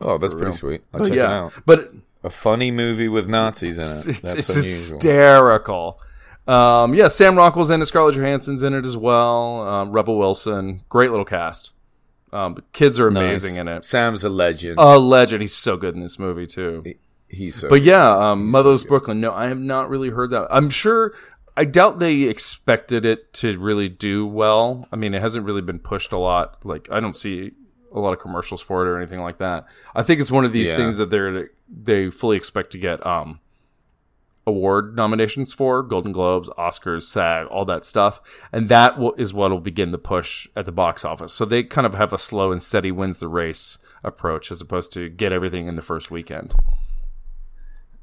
Oh, 0.02 0.18
that's 0.18 0.34
pretty 0.34 0.52
sweet. 0.52 0.82
I'll 0.94 1.02
check 1.02 1.14
it 1.14 1.18
yeah, 1.18 1.32
out. 1.46 1.54
but 1.66 1.94
A 2.24 2.30
funny 2.30 2.72
movie 2.72 3.08
with 3.08 3.28
Nazis 3.30 3.78
in 3.78 3.86
it. 3.86 4.10
it's, 4.10 4.20
That's 4.20 4.36
it's 4.36 4.50
unusual. 4.50 4.64
hysterical. 4.98 6.00
Um, 6.48 6.94
yeah, 6.94 7.08
Sam 7.08 7.38
Rockwell's 7.38 7.70
in 7.70 7.82
it. 7.82 7.86
Scarlett 7.86 8.16
Johansson's 8.16 8.64
in 8.64 8.74
it 8.74 8.86
as 8.86 8.98
well. 8.98 9.62
Um, 9.68 9.92
Rebel 9.92 10.18
Wilson, 10.18 10.82
great 10.90 11.10
little 11.10 11.26
cast. 11.26 11.72
Um, 12.34 12.56
but 12.56 12.72
kids 12.74 13.00
are 13.00 13.08
amazing 13.08 13.54
Nice. 13.56 13.62
in 13.62 13.68
it. 13.68 13.86
Sam's 13.86 14.24
a 14.24 14.30
legend. 14.30 14.76
A 14.80 14.98
legend. 14.98 15.42
He's 15.42 15.54
so 15.56 15.78
good 15.78 15.96
in 15.96 16.02
this 16.02 16.18
movie 16.18 16.48
too. 16.48 16.84
He's 17.30 17.56
so 17.56 17.70
But 17.70 17.84
yeah, 17.84 18.10
um, 18.32 18.50
Mother's 18.52 18.84
Brooklyn. 18.84 19.22
No, 19.22 19.32
I 19.34 19.48
have 19.48 19.60
not 19.60 19.90
really 19.90 20.10
heard 20.10 20.32
that. 20.32 20.48
I'm 20.50 20.70
sure. 20.70 21.14
I 21.56 21.66
doubt 21.66 22.00
they 22.00 22.24
expected 22.24 23.06
it 23.06 23.32
to 23.36 23.58
really 23.60 23.88
do 23.88 24.26
well. 24.26 24.88
I 24.92 24.96
mean, 24.96 25.14
it 25.14 25.22
hasn't 25.22 25.46
really 25.46 25.62
been 25.62 25.78
pushed 25.78 26.12
a 26.12 26.18
lot. 26.18 26.66
Like, 26.66 26.88
I 26.92 27.00
don't 27.00 27.16
see 27.16 27.52
a 27.94 28.00
lot 28.00 28.12
of 28.14 28.20
commercials 28.20 28.60
for 28.62 28.84
it 28.84 28.90
or 28.90 28.98
anything 28.98 29.22
like 29.22 29.38
that. 29.38 29.66
I 29.94 30.02
think 30.02 30.20
it's 30.20 30.32
one 30.32 30.46
of 30.46 30.52
these 30.52 30.72
Yeah. 30.72 30.78
things 30.78 30.98
that 30.98 31.12
they're 31.12 31.52
they 31.72 32.10
fully 32.10 32.38
expect 32.38 32.72
to 32.72 32.80
get 32.80 33.06
um, 33.06 33.40
award 34.46 34.96
nominations 34.96 35.54
for 35.54 35.82
Golden 35.84 36.12
Globes, 36.12 36.50
Oscars, 36.58 37.04
SAG, 37.04 37.48
all 37.48 37.66
that 37.66 37.86
stuff, 37.86 38.22
and 38.52 38.68
that 38.70 38.98
will, 38.98 39.14
is 39.14 39.34
what 39.34 39.52
will 39.52 39.60
begin 39.60 39.92
the 39.92 39.98
push 39.98 40.48
at 40.56 40.66
the 40.66 40.72
box 40.72 41.06
office. 41.06 41.32
So 41.34 41.46
they 41.46 41.64
kind 41.64 41.88
of 41.88 41.96
have 41.96 42.12
a 42.14 42.18
slow 42.18 42.52
and 42.52 42.62
steady 42.62 42.92
wins 42.92 43.20
the 43.20 43.28
race 43.28 43.78
approach 44.04 44.52
as 44.52 44.60
opposed 44.62 44.92
to 44.94 45.10
get 45.10 45.32
everything 45.32 45.68
in 45.68 45.76
the 45.76 45.82
first 45.82 46.12
weekend. 46.12 46.54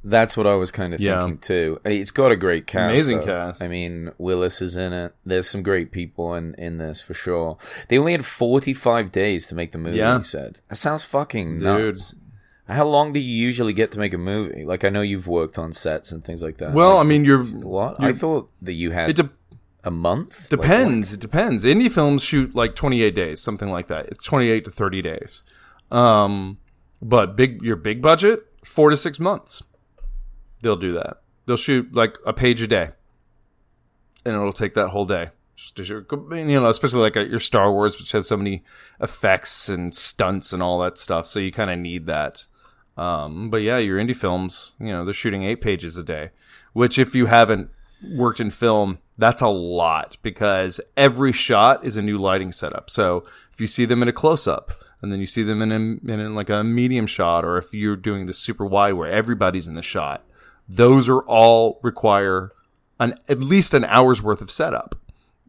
That's 0.02 0.34
what 0.34 0.46
I 0.46 0.54
was 0.54 0.70
kind 0.70 0.94
of 0.94 1.00
Yeah. 1.00 1.20
thinking 1.20 1.38
too. 1.40 1.78
It's 1.84 2.10
got 2.10 2.30
a 2.32 2.36
great 2.36 2.66
cast. 2.66 2.90
Amazing 2.90 3.18
though. 3.20 3.26
cast. 3.26 3.62
I 3.62 3.68
mean, 3.68 4.12
Willis 4.16 4.62
is 4.62 4.74
in 4.74 4.94
it. 4.94 5.14
There's 5.26 5.46
some 5.46 5.62
great 5.62 5.92
people 5.92 6.34
in, 6.34 6.54
in 6.54 6.78
this 6.78 7.02
for 7.02 7.12
sure. 7.12 7.58
They 7.88 7.98
only 7.98 8.12
had 8.12 8.24
45 8.24 9.12
days 9.12 9.46
to 9.48 9.54
make 9.54 9.72
the 9.72 9.78
movie, 9.78 9.98
Yeah. 9.98 10.16
he 10.16 10.24
said. 10.24 10.60
That 10.70 10.76
sounds 10.76 11.04
fucking 11.04 11.58
Dude. 11.58 11.62
nuts. 11.64 12.14
How 12.70 12.86
long 12.86 13.12
do 13.12 13.20
you 13.20 13.32
usually 13.46 13.72
get 13.72 13.92
to 13.92 13.98
make 13.98 14.14
a 14.14 14.18
movie? 14.18 14.64
Like, 14.64 14.84
I 14.84 14.88
know 14.88 15.00
you've 15.02 15.26
worked 15.26 15.58
on 15.58 15.72
sets 15.72 16.12
and 16.12 16.24
things 16.24 16.42
like 16.42 16.58
that. 16.58 16.72
Well, 16.72 16.98
I 16.98 17.02
mean, 17.02 17.24
you're 17.24 17.44
what? 17.44 17.98
you're- 18.00 18.12
I 18.12 18.16
thought 18.16 18.50
that 18.62 18.74
you 18.74 18.92
had 18.92 19.10
it 19.10 19.16
de- 19.16 19.30
a 19.84 19.90
month? 19.90 20.42
Like, 20.52 20.60
depends. 20.60 21.12
it 21.12 21.20
depends. 21.20 21.64
Indie 21.64 21.90
films 21.90 22.22
shoot 22.22 22.54
like 22.54 22.74
28 22.76 23.14
days, 23.14 23.40
something 23.40 23.70
like 23.70 23.86
that. 23.88 24.06
It's 24.06 24.22
28 24.24 24.64
to 24.66 24.70
30 24.70 25.02
days. 25.02 25.42
Um, 25.90 26.58
but 27.02 27.34
big 27.36 27.62
your 27.62 27.76
big 27.76 28.00
budget, 28.02 28.40
four 28.64 28.90
to 28.90 28.96
six 28.96 29.18
months. 29.18 29.62
They'll 30.62 30.76
do 30.76 30.92
that. 30.92 31.22
They'll 31.46 31.56
shoot 31.56 31.92
like 31.94 32.16
a 32.26 32.32
page 32.32 32.62
a 32.62 32.66
day, 32.66 32.90
and 34.24 34.34
it'll 34.34 34.52
take 34.52 34.74
that 34.74 34.88
whole 34.88 35.06
day. 35.06 35.30
Just 35.56 35.76
to 35.76 35.84
shoot, 35.84 36.06
you 36.10 36.44
know, 36.60 36.68
especially 36.70 37.00
like 37.00 37.16
your 37.16 37.40
Star 37.40 37.72
Wars, 37.72 37.98
which 37.98 38.12
has 38.12 38.28
so 38.28 38.36
many 38.36 38.62
effects 39.00 39.68
and 39.68 39.94
stunts 39.94 40.52
and 40.52 40.62
all 40.62 40.78
that 40.80 40.96
stuff. 40.96 41.26
So 41.26 41.38
you 41.40 41.52
kind 41.52 41.70
of 41.70 41.78
need 41.78 42.06
that. 42.06 42.46
Um, 43.00 43.48
but 43.48 43.62
yeah, 43.62 43.78
your 43.78 43.98
indie 43.98 44.14
films, 44.14 44.72
you 44.78 44.88
know, 44.88 45.06
they're 45.06 45.14
shooting 45.14 45.42
eight 45.42 45.62
pages 45.62 45.96
a 45.96 46.02
day, 46.02 46.30
which 46.74 46.98
if 46.98 47.14
you 47.14 47.26
haven't 47.26 47.70
worked 48.12 48.40
in 48.40 48.50
film, 48.50 48.98
that's 49.16 49.40
a 49.40 49.48
lot 49.48 50.18
because 50.22 50.82
every 50.98 51.32
shot 51.32 51.82
is 51.82 51.96
a 51.96 52.02
new 52.02 52.18
lighting 52.18 52.52
setup. 52.52 52.90
So 52.90 53.24
if 53.52 53.58
you 53.58 53.66
see 53.66 53.86
them 53.86 54.02
in 54.02 54.08
a 54.08 54.12
close 54.12 54.46
up 54.46 54.72
and 55.00 55.10
then 55.10 55.18
you 55.18 55.26
see 55.26 55.42
them 55.42 55.62
in 55.62 55.72
a, 55.72 56.12
in 56.12 56.34
like 56.34 56.50
a 56.50 56.62
medium 56.62 57.06
shot, 57.06 57.42
or 57.42 57.56
if 57.56 57.72
you're 57.72 57.96
doing 57.96 58.26
the 58.26 58.34
super 58.34 58.66
wide 58.66 58.92
where 58.92 59.10
everybody's 59.10 59.66
in 59.66 59.76
the 59.76 59.82
shot, 59.82 60.22
those 60.68 61.08
are 61.08 61.22
all 61.22 61.80
require 61.82 62.52
an 62.98 63.14
at 63.30 63.40
least 63.40 63.72
an 63.72 63.86
hour's 63.86 64.22
worth 64.22 64.42
of 64.42 64.50
setup 64.50 64.94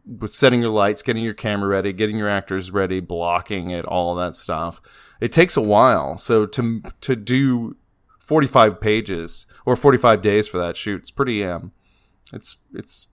with 0.06 0.32
setting 0.32 0.62
your 0.62 0.70
lights, 0.70 1.02
getting 1.02 1.22
your 1.22 1.34
camera 1.34 1.68
ready, 1.68 1.92
getting 1.92 2.16
your 2.16 2.30
actors 2.30 2.70
ready, 2.70 2.98
blocking 3.00 3.70
it, 3.70 3.84
all 3.84 4.14
that 4.14 4.34
stuff. 4.34 4.80
It 5.22 5.30
takes 5.32 5.56
a 5.56 5.60
while. 5.62 6.18
So 6.18 6.46
to 6.46 6.82
to 7.00 7.14
do 7.14 7.76
45 8.18 8.80
pages 8.80 9.46
or 9.64 9.76
45 9.76 10.20
days 10.20 10.48
for 10.48 10.58
that 10.58 10.76
shoot, 10.76 11.00
it's 11.02 11.10
pretty 11.12 11.44
um 11.44 11.70
it's 12.32 12.56
it's 12.74 13.06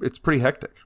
it's 0.00 0.18
pretty 0.18 0.40
hectic. 0.40 0.76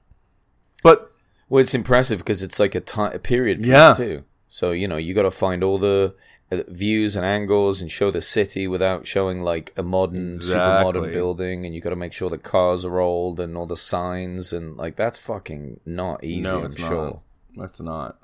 But 0.81 1.11
Well, 1.49 1.61
it's 1.61 1.73
impressive 1.75 2.19
because 2.19 2.41
it's 2.43 2.59
like 2.59 2.73
a, 2.75 2.79
ti 2.81 3.03
a 3.13 3.19
period 3.19 3.57
piece 3.59 3.67
Yeah. 3.67 3.93
too. 3.95 4.23
So 4.47 4.71
you 4.71 4.87
know 4.87 4.97
you 4.97 5.13
got 5.13 5.23
to 5.23 5.31
find 5.31 5.63
all 5.63 5.77
the 5.77 6.15
uh, 6.51 6.63
views 6.67 7.15
and 7.15 7.23
angles 7.23 7.79
and 7.81 7.91
show 7.91 8.09
the 8.09 8.21
city 8.21 8.67
without 8.67 9.05
showing 9.05 9.43
like 9.43 9.71
a 9.77 9.83
modern, 9.83 10.33
super 10.33 10.55
modern 10.83 11.03
building, 11.13 11.65
and 11.65 11.75
you 11.75 11.81
got 11.81 11.91
to 11.91 11.95
make 11.95 12.13
sure 12.13 12.31
the 12.31 12.39
cars 12.39 12.83
are 12.83 12.99
old 12.99 13.39
and 13.39 13.55
all 13.55 13.67
the 13.67 13.77
signs 13.77 14.51
and 14.53 14.75
like 14.75 14.95
that's 14.95 15.19
fucking 15.19 15.79
not 15.85 16.23
easy. 16.23 16.49
no, 16.49 16.59
I'm 16.59 16.65
it's 16.65 16.77
sure 16.77 17.21
not. 17.55 17.65
It's 17.65 17.79
not. 17.79 18.17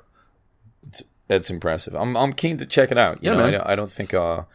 That's 1.27 1.49
impressive. 1.49 1.95
I'm 1.95 2.15
I'm 2.15 2.33
keen 2.33 2.57
to 2.57 2.65
check 2.65 2.91
it 2.91 2.97
out. 2.97 3.23
You 3.23 3.31
Yeah, 3.31 3.37
know, 3.37 3.45
I 3.45 3.51
don't, 3.51 3.67
I 3.67 3.75
don't 3.75 3.91
think 3.91 4.13
I'll 4.13 4.47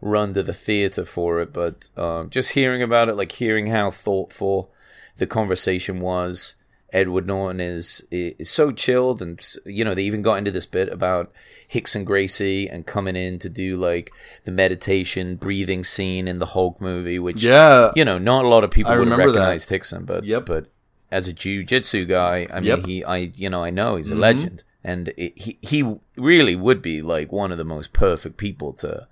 run 0.00 0.34
to 0.34 0.42
the 0.42 0.52
theater 0.52 1.04
for 1.04 1.40
it, 1.40 1.52
but 1.52 1.88
um, 1.96 2.30
just 2.30 2.52
hearing 2.52 2.82
about 2.82 3.08
it, 3.08 3.14
like 3.14 3.32
hearing 3.32 3.68
how 3.68 3.90
thoughtful 3.90 4.70
the 5.18 5.26
conversation 5.26 6.00
was. 6.00 6.56
Edward 6.92 7.26
Norton 7.26 7.60
is 7.60 8.06
is 8.12 8.48
so 8.48 8.70
chilled, 8.70 9.20
and 9.20 9.40
you 9.66 9.84
know 9.84 9.92
they 9.94 10.04
even 10.04 10.22
got 10.22 10.38
into 10.38 10.52
this 10.52 10.66
bit 10.66 10.88
about 10.88 11.32
Rickson 11.72 12.04
Gracie 12.04 12.68
and 12.68 12.86
coming 12.86 13.16
in 13.16 13.38
to 13.40 13.48
do 13.48 13.76
like 13.76 14.10
the 14.44 14.52
meditation, 14.52 15.34
breathing 15.36 15.82
scene 15.84 16.28
in 16.28 16.38
the 16.38 16.46
Hulk 16.46 16.80
movie, 16.80 17.18
which 17.18 17.42
Yeah. 17.42 17.90
you 17.96 18.04
know 18.04 18.18
not 18.18 18.44
a 18.44 18.48
lot 18.48 18.62
of 18.64 18.70
people 18.70 18.92
I 18.92 18.98
would 18.98 19.08
have 19.08 19.18
that. 19.18 19.26
recognized 19.26 19.68
Rickson, 19.68 20.06
but 20.06 20.24
Yep. 20.24 20.46
but 20.46 20.66
as 21.10 21.26
a 21.28 21.32
jiu-jitsu 21.32 22.04
guy, 22.06 22.46
I 22.52 22.56
mean, 22.60 22.64
Yep. 22.64 22.78
Mm-hmm. 22.80 22.88
he, 22.88 23.04
I, 23.04 23.16
you 23.34 23.50
know, 23.50 23.62
I 23.64 23.70
know 23.70 23.96
he's 23.96 24.10
a 24.10 24.16
legend, 24.16 24.62
and 24.86 25.08
it, 25.16 25.32
he, 25.36 25.58
he 25.62 25.96
really 26.16 26.56
would 26.56 26.80
be 26.80 27.02
like 27.02 27.32
one 27.32 27.50
of 27.52 27.58
the 27.58 27.64
most 27.64 27.92
perfect 27.92 28.36
people 28.36 28.72
to 28.74 29.06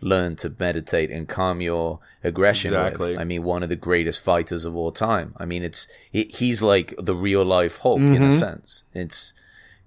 learn 0.00 0.36
to 0.36 0.54
meditate 0.58 1.10
and 1.10 1.26
calm 1.28 1.60
your 1.60 1.98
aggression 2.22 2.74
Exactly. 2.74 3.10
with. 3.12 3.18
I 3.18 3.24
mean, 3.24 3.42
one 3.42 3.62
of 3.62 3.68
the 3.68 3.76
greatest 3.88 4.20
fighters 4.22 4.64
of 4.64 4.76
all 4.76 4.92
time. 4.92 5.34
I 5.38 5.44
mean, 5.46 5.62
it's 5.62 5.88
he, 6.12 6.24
he's 6.24 6.62
like 6.62 6.94
the 6.98 7.14
real 7.16 7.44
life 7.44 7.78
Hulk 7.78 8.00
in 8.00 8.14
Mm-hmm. 8.14 8.24
a 8.24 8.32
sense. 8.32 8.84
It's 8.94 9.32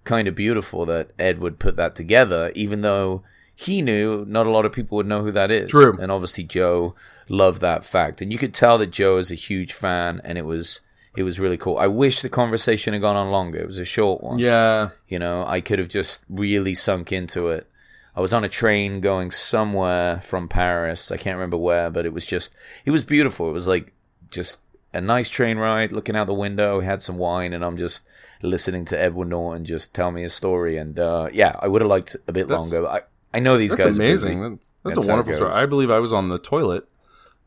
kind 0.04 0.28
of 0.28 0.34
beautiful 0.36 0.86
that 0.88 1.12
Ed 1.20 1.40
would 1.40 1.60
put 1.60 1.76
that 1.76 1.96
together, 1.96 2.52
even 2.56 2.82
though 2.82 3.22
he 3.54 3.82
knew 3.82 4.26
not 4.28 4.48
a 4.48 4.50
lot 4.52 4.66
of 4.66 4.72
people 4.74 4.96
would 4.96 5.06
know 5.08 5.22
who 5.22 5.32
that 5.32 5.52
is. 5.52 5.70
True. 5.70 5.98
And 6.02 6.12
obviously 6.12 6.44
Joe 6.46 6.96
loved 7.28 7.62
that 7.62 7.86
fact. 7.86 8.22
And 8.22 8.32
you 8.32 8.38
could 8.40 8.54
tell 8.54 8.78
that 8.80 8.92
Joe 8.92 9.18
is 9.20 9.32
a 9.32 9.36
huge 9.36 9.74
fan 9.74 10.22
and 10.24 10.38
it 10.38 10.46
was 10.46 10.82
it 11.16 11.24
was 11.24 11.40
really 11.40 11.58
cool. 11.58 11.78
I 11.78 11.88
wish 11.88 12.22
the 12.22 12.30
conversation 12.30 12.94
had 12.94 13.02
gone 13.02 13.16
on 13.16 13.32
longer. 13.32 13.60
It 13.60 13.68
was 13.68 13.80
a 13.80 13.86
short 13.86 14.24
one. 14.24 14.40
Yeah. 14.40 14.90
You 15.08 15.20
know, 15.20 15.46
I 15.46 15.62
could 15.62 15.80
have 15.80 15.90
just 15.90 16.24
really 16.30 16.76
sunk 16.76 17.12
into 17.12 17.48
it. 17.50 17.68
I 18.16 18.22
was 18.22 18.34
on 18.34 18.44
a 18.44 18.50
train 18.50 19.02
going 19.02 19.32
somewhere 19.32 20.20
from 20.22 20.48
Paris. 20.48 21.12
I 21.12 21.18
can't 21.18 21.36
remember 21.38 21.58
where, 21.58 21.90
but 21.90 22.06
it 22.06 22.14
was 22.14 22.26
just 22.26 22.56
it 22.86 22.92
was 22.92 23.04
beautiful. 23.04 23.50
It 23.50 23.54
was 23.54 23.68
like 23.68 23.94
just 24.30 24.60
a 24.94 25.00
nice 25.02 25.30
train 25.30 25.58
ride, 25.58 25.92
looking 25.92 26.16
out 26.16 26.28
the 26.28 26.34
window, 26.34 26.82
had 26.82 27.02
some 27.02 27.18
wine, 27.18 27.54
and 27.54 27.64
I'm 27.64 27.78
just 27.78 28.06
listening 28.42 28.86
to 28.86 29.00
Edward 29.00 29.30
Norton 29.30 29.64
just 29.66 29.94
tell 29.94 30.12
me 30.12 30.24
a 30.24 30.30
story. 30.30 30.78
And 30.78 31.00
uh, 31.00 31.30
yeah, 31.32 31.56
I 31.62 31.68
would 31.68 31.82
have 31.82 31.90
liked 31.90 32.16
a 32.28 32.32
bit 32.34 32.48
That's- 32.48 32.72
longer. 32.72 32.88
But 32.88 33.04
I, 33.34 33.38
I 33.38 33.40
know 33.40 33.58
these 33.58 33.72
That's 33.72 33.84
guys 33.84 33.96
amazing. 33.98 34.40
are 34.40 34.50
busy. 34.50 34.56
That's, 34.56 34.72
that's, 34.84 34.96
That's 34.96 35.08
a 35.08 35.10
wonderful 35.10 35.36
story. 35.36 35.54
I 35.54 35.66
believe 35.66 35.92
I 35.92 36.00
was 36.00 36.12
on 36.12 36.30
the 36.30 36.40
toilet 36.40 36.88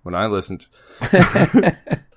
when 0.04 0.14
I 0.14 0.26
listened. 0.26 0.66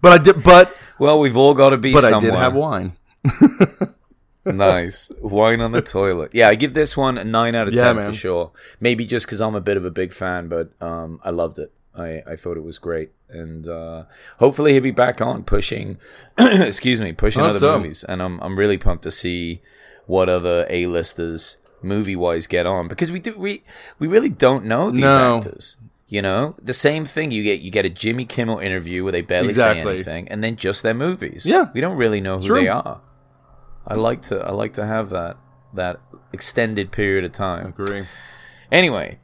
but 0.00 0.12
I 0.12 0.18
did. 0.18 0.42
But 0.42 0.74
Well, 0.98 1.18
we've 1.18 1.36
all 1.36 1.54
got 1.54 1.70
to 1.70 1.76
be 1.78 1.92
but 1.92 2.04
I 2.04 2.18
did 2.18 2.34
have 2.34 2.54
wine. 2.54 2.92
nice 4.44 5.10
wine 5.20 5.60
on 5.60 5.72
the 5.72 5.82
toilet. 5.82 6.30
Yeah, 6.34 6.48
I 6.48 6.54
give 6.54 6.74
this 6.74 6.96
one 6.96 7.16
a 7.18 7.24
nine 7.24 7.54
out 7.54 7.68
of 7.68 7.74
Yeah, 7.74 7.82
ten 7.82 7.96
man. 7.96 8.10
for 8.10 8.16
sure. 8.16 8.50
Maybe 8.80 9.06
just 9.06 9.26
because 9.26 9.40
I'm 9.40 9.54
a 9.54 9.60
bit 9.60 9.76
of 9.76 9.84
a 9.84 9.90
big 9.90 10.12
fan, 10.12 10.48
but 10.48 10.70
um, 10.80 11.20
I 11.24 11.30
loved 11.30 11.58
it. 11.58 11.72
I, 11.94 12.22
I 12.26 12.36
thought 12.36 12.56
it 12.56 12.64
was 12.64 12.78
great, 12.78 13.10
and 13.28 13.68
uh, 13.68 14.04
hopefully 14.38 14.72
he'll 14.72 14.82
be 14.82 14.90
back 14.92 15.20
on 15.20 15.44
pushing. 15.44 15.98
excuse 16.38 17.00
me, 17.00 17.12
pushing 17.12 17.42
other 17.42 17.58
so. 17.58 17.78
movies, 17.78 18.02
and 18.02 18.22
I'm 18.22 18.40
I'm 18.40 18.58
really 18.58 18.78
pumped 18.78 19.02
to 19.04 19.10
see 19.10 19.60
what 20.06 20.28
other 20.28 20.66
A 20.70 20.86
listers 20.86 21.58
movie 21.82 22.16
wise 22.16 22.46
get 22.46 22.64
on 22.66 22.88
because 22.88 23.12
we 23.12 23.18
do 23.18 23.36
we 23.36 23.62
we 23.98 24.06
really 24.08 24.30
don't 24.30 24.64
know 24.64 24.90
these 24.90 25.02
No. 25.02 25.36
actors. 25.38 25.76
You 26.12 26.20
know, 26.20 26.54
the 26.60 26.74
same 26.74 27.06
thing 27.06 27.30
you 27.30 27.42
get 27.42 27.60
you 27.62 27.70
get 27.70 27.86
a 27.86 27.88
Jimmy 27.88 28.26
Kimmel 28.26 28.58
interview 28.58 29.02
where 29.02 29.12
they 29.12 29.22
barely 29.22 29.48
Exactly. 29.48 29.82
say 29.82 29.90
anything, 29.94 30.28
and 30.28 30.44
then 30.44 30.56
just 30.56 30.82
their 30.82 30.92
movies. 30.92 31.46
Yeah. 31.46 31.70
we 31.72 31.80
don't 31.80 31.96
really 31.96 32.20
know 32.20 32.38
who 32.38 32.48
True. 32.48 32.60
they 32.60 32.68
are. 32.68 33.00
I 33.86 33.94
like 33.94 34.20
to 34.28 34.38
I 34.38 34.50
like 34.50 34.74
to 34.74 34.84
have 34.84 35.08
that 35.08 35.38
that 35.72 36.00
extended 36.30 36.92
period 36.92 37.24
of 37.24 37.32
time. 37.32 37.68
Agree. 37.68 38.04
Anyway, 38.70 39.20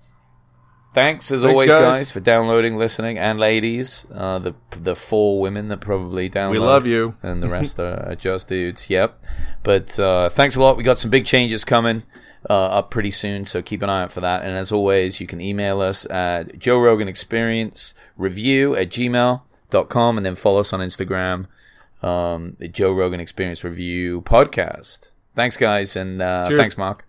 Thanks 0.95 1.31
as 1.31 1.43
Thanks, 1.43 1.53
always, 1.53 1.73
guys. 1.73 1.99
guys. 1.99 2.11
for 2.11 2.21
downloading, 2.21 2.77
listening, 2.77 3.19
and 3.19 3.39
ladies, 3.39 4.07
uh, 4.13 4.39
the 4.39 4.55
the 4.71 4.97
four 4.97 5.41
women 5.41 5.69
that 5.69 5.81
probably 5.81 6.31
download. 6.31 6.53
We 6.53 6.59
love 6.59 6.87
you. 6.87 7.15
and 7.23 7.43
the 7.43 7.49
rest 7.49 7.79
are 7.81 8.17
just 8.17 8.49
dudes. 8.49 8.89
Yep. 8.89 9.23
But 9.63 9.99
uh, 9.99 10.31
thanks 10.31 10.57
a 10.57 10.61
lot. 10.61 10.77
We 10.77 10.83
got 10.83 10.99
some 10.99 11.11
big 11.11 11.27
changes 11.27 11.65
coming 11.65 12.05
uh, 12.49 12.55
up 12.55 12.91
pretty 12.91 13.11
soon, 13.11 13.45
so 13.45 13.61
keep 13.61 13.83
an 13.83 13.91
eye 13.91 14.03
out 14.03 14.13
for 14.13 14.21
that. 14.21 14.43
And 14.43 14.53
as 14.57 14.73
always, 14.73 15.21
you 15.21 15.27
can 15.27 15.41
email 15.41 15.81
us 15.81 16.09
at 16.11 16.59
Joe 16.59 16.79
Rogan 16.79 17.07
Experience 17.07 17.95
Review 18.17 18.75
at 18.75 18.89
gmail.com 18.89 20.17
and 20.17 20.25
then 20.27 20.35
follow 20.37 20.61
us 20.61 20.73
on 20.73 20.81
Instagram, 20.81 21.47
um, 22.03 22.57
the 22.59 22.69
Joe 22.69 22.93
Rogan 22.93 23.21
Experience 23.21 23.63
Review 23.63 24.23
Podcast. 24.23 25.11
Thanks, 25.35 25.57
guys, 25.57 25.95
and 25.97 26.23
uh, 26.23 26.49
thanks, 26.49 26.79
Mark. 26.79 27.05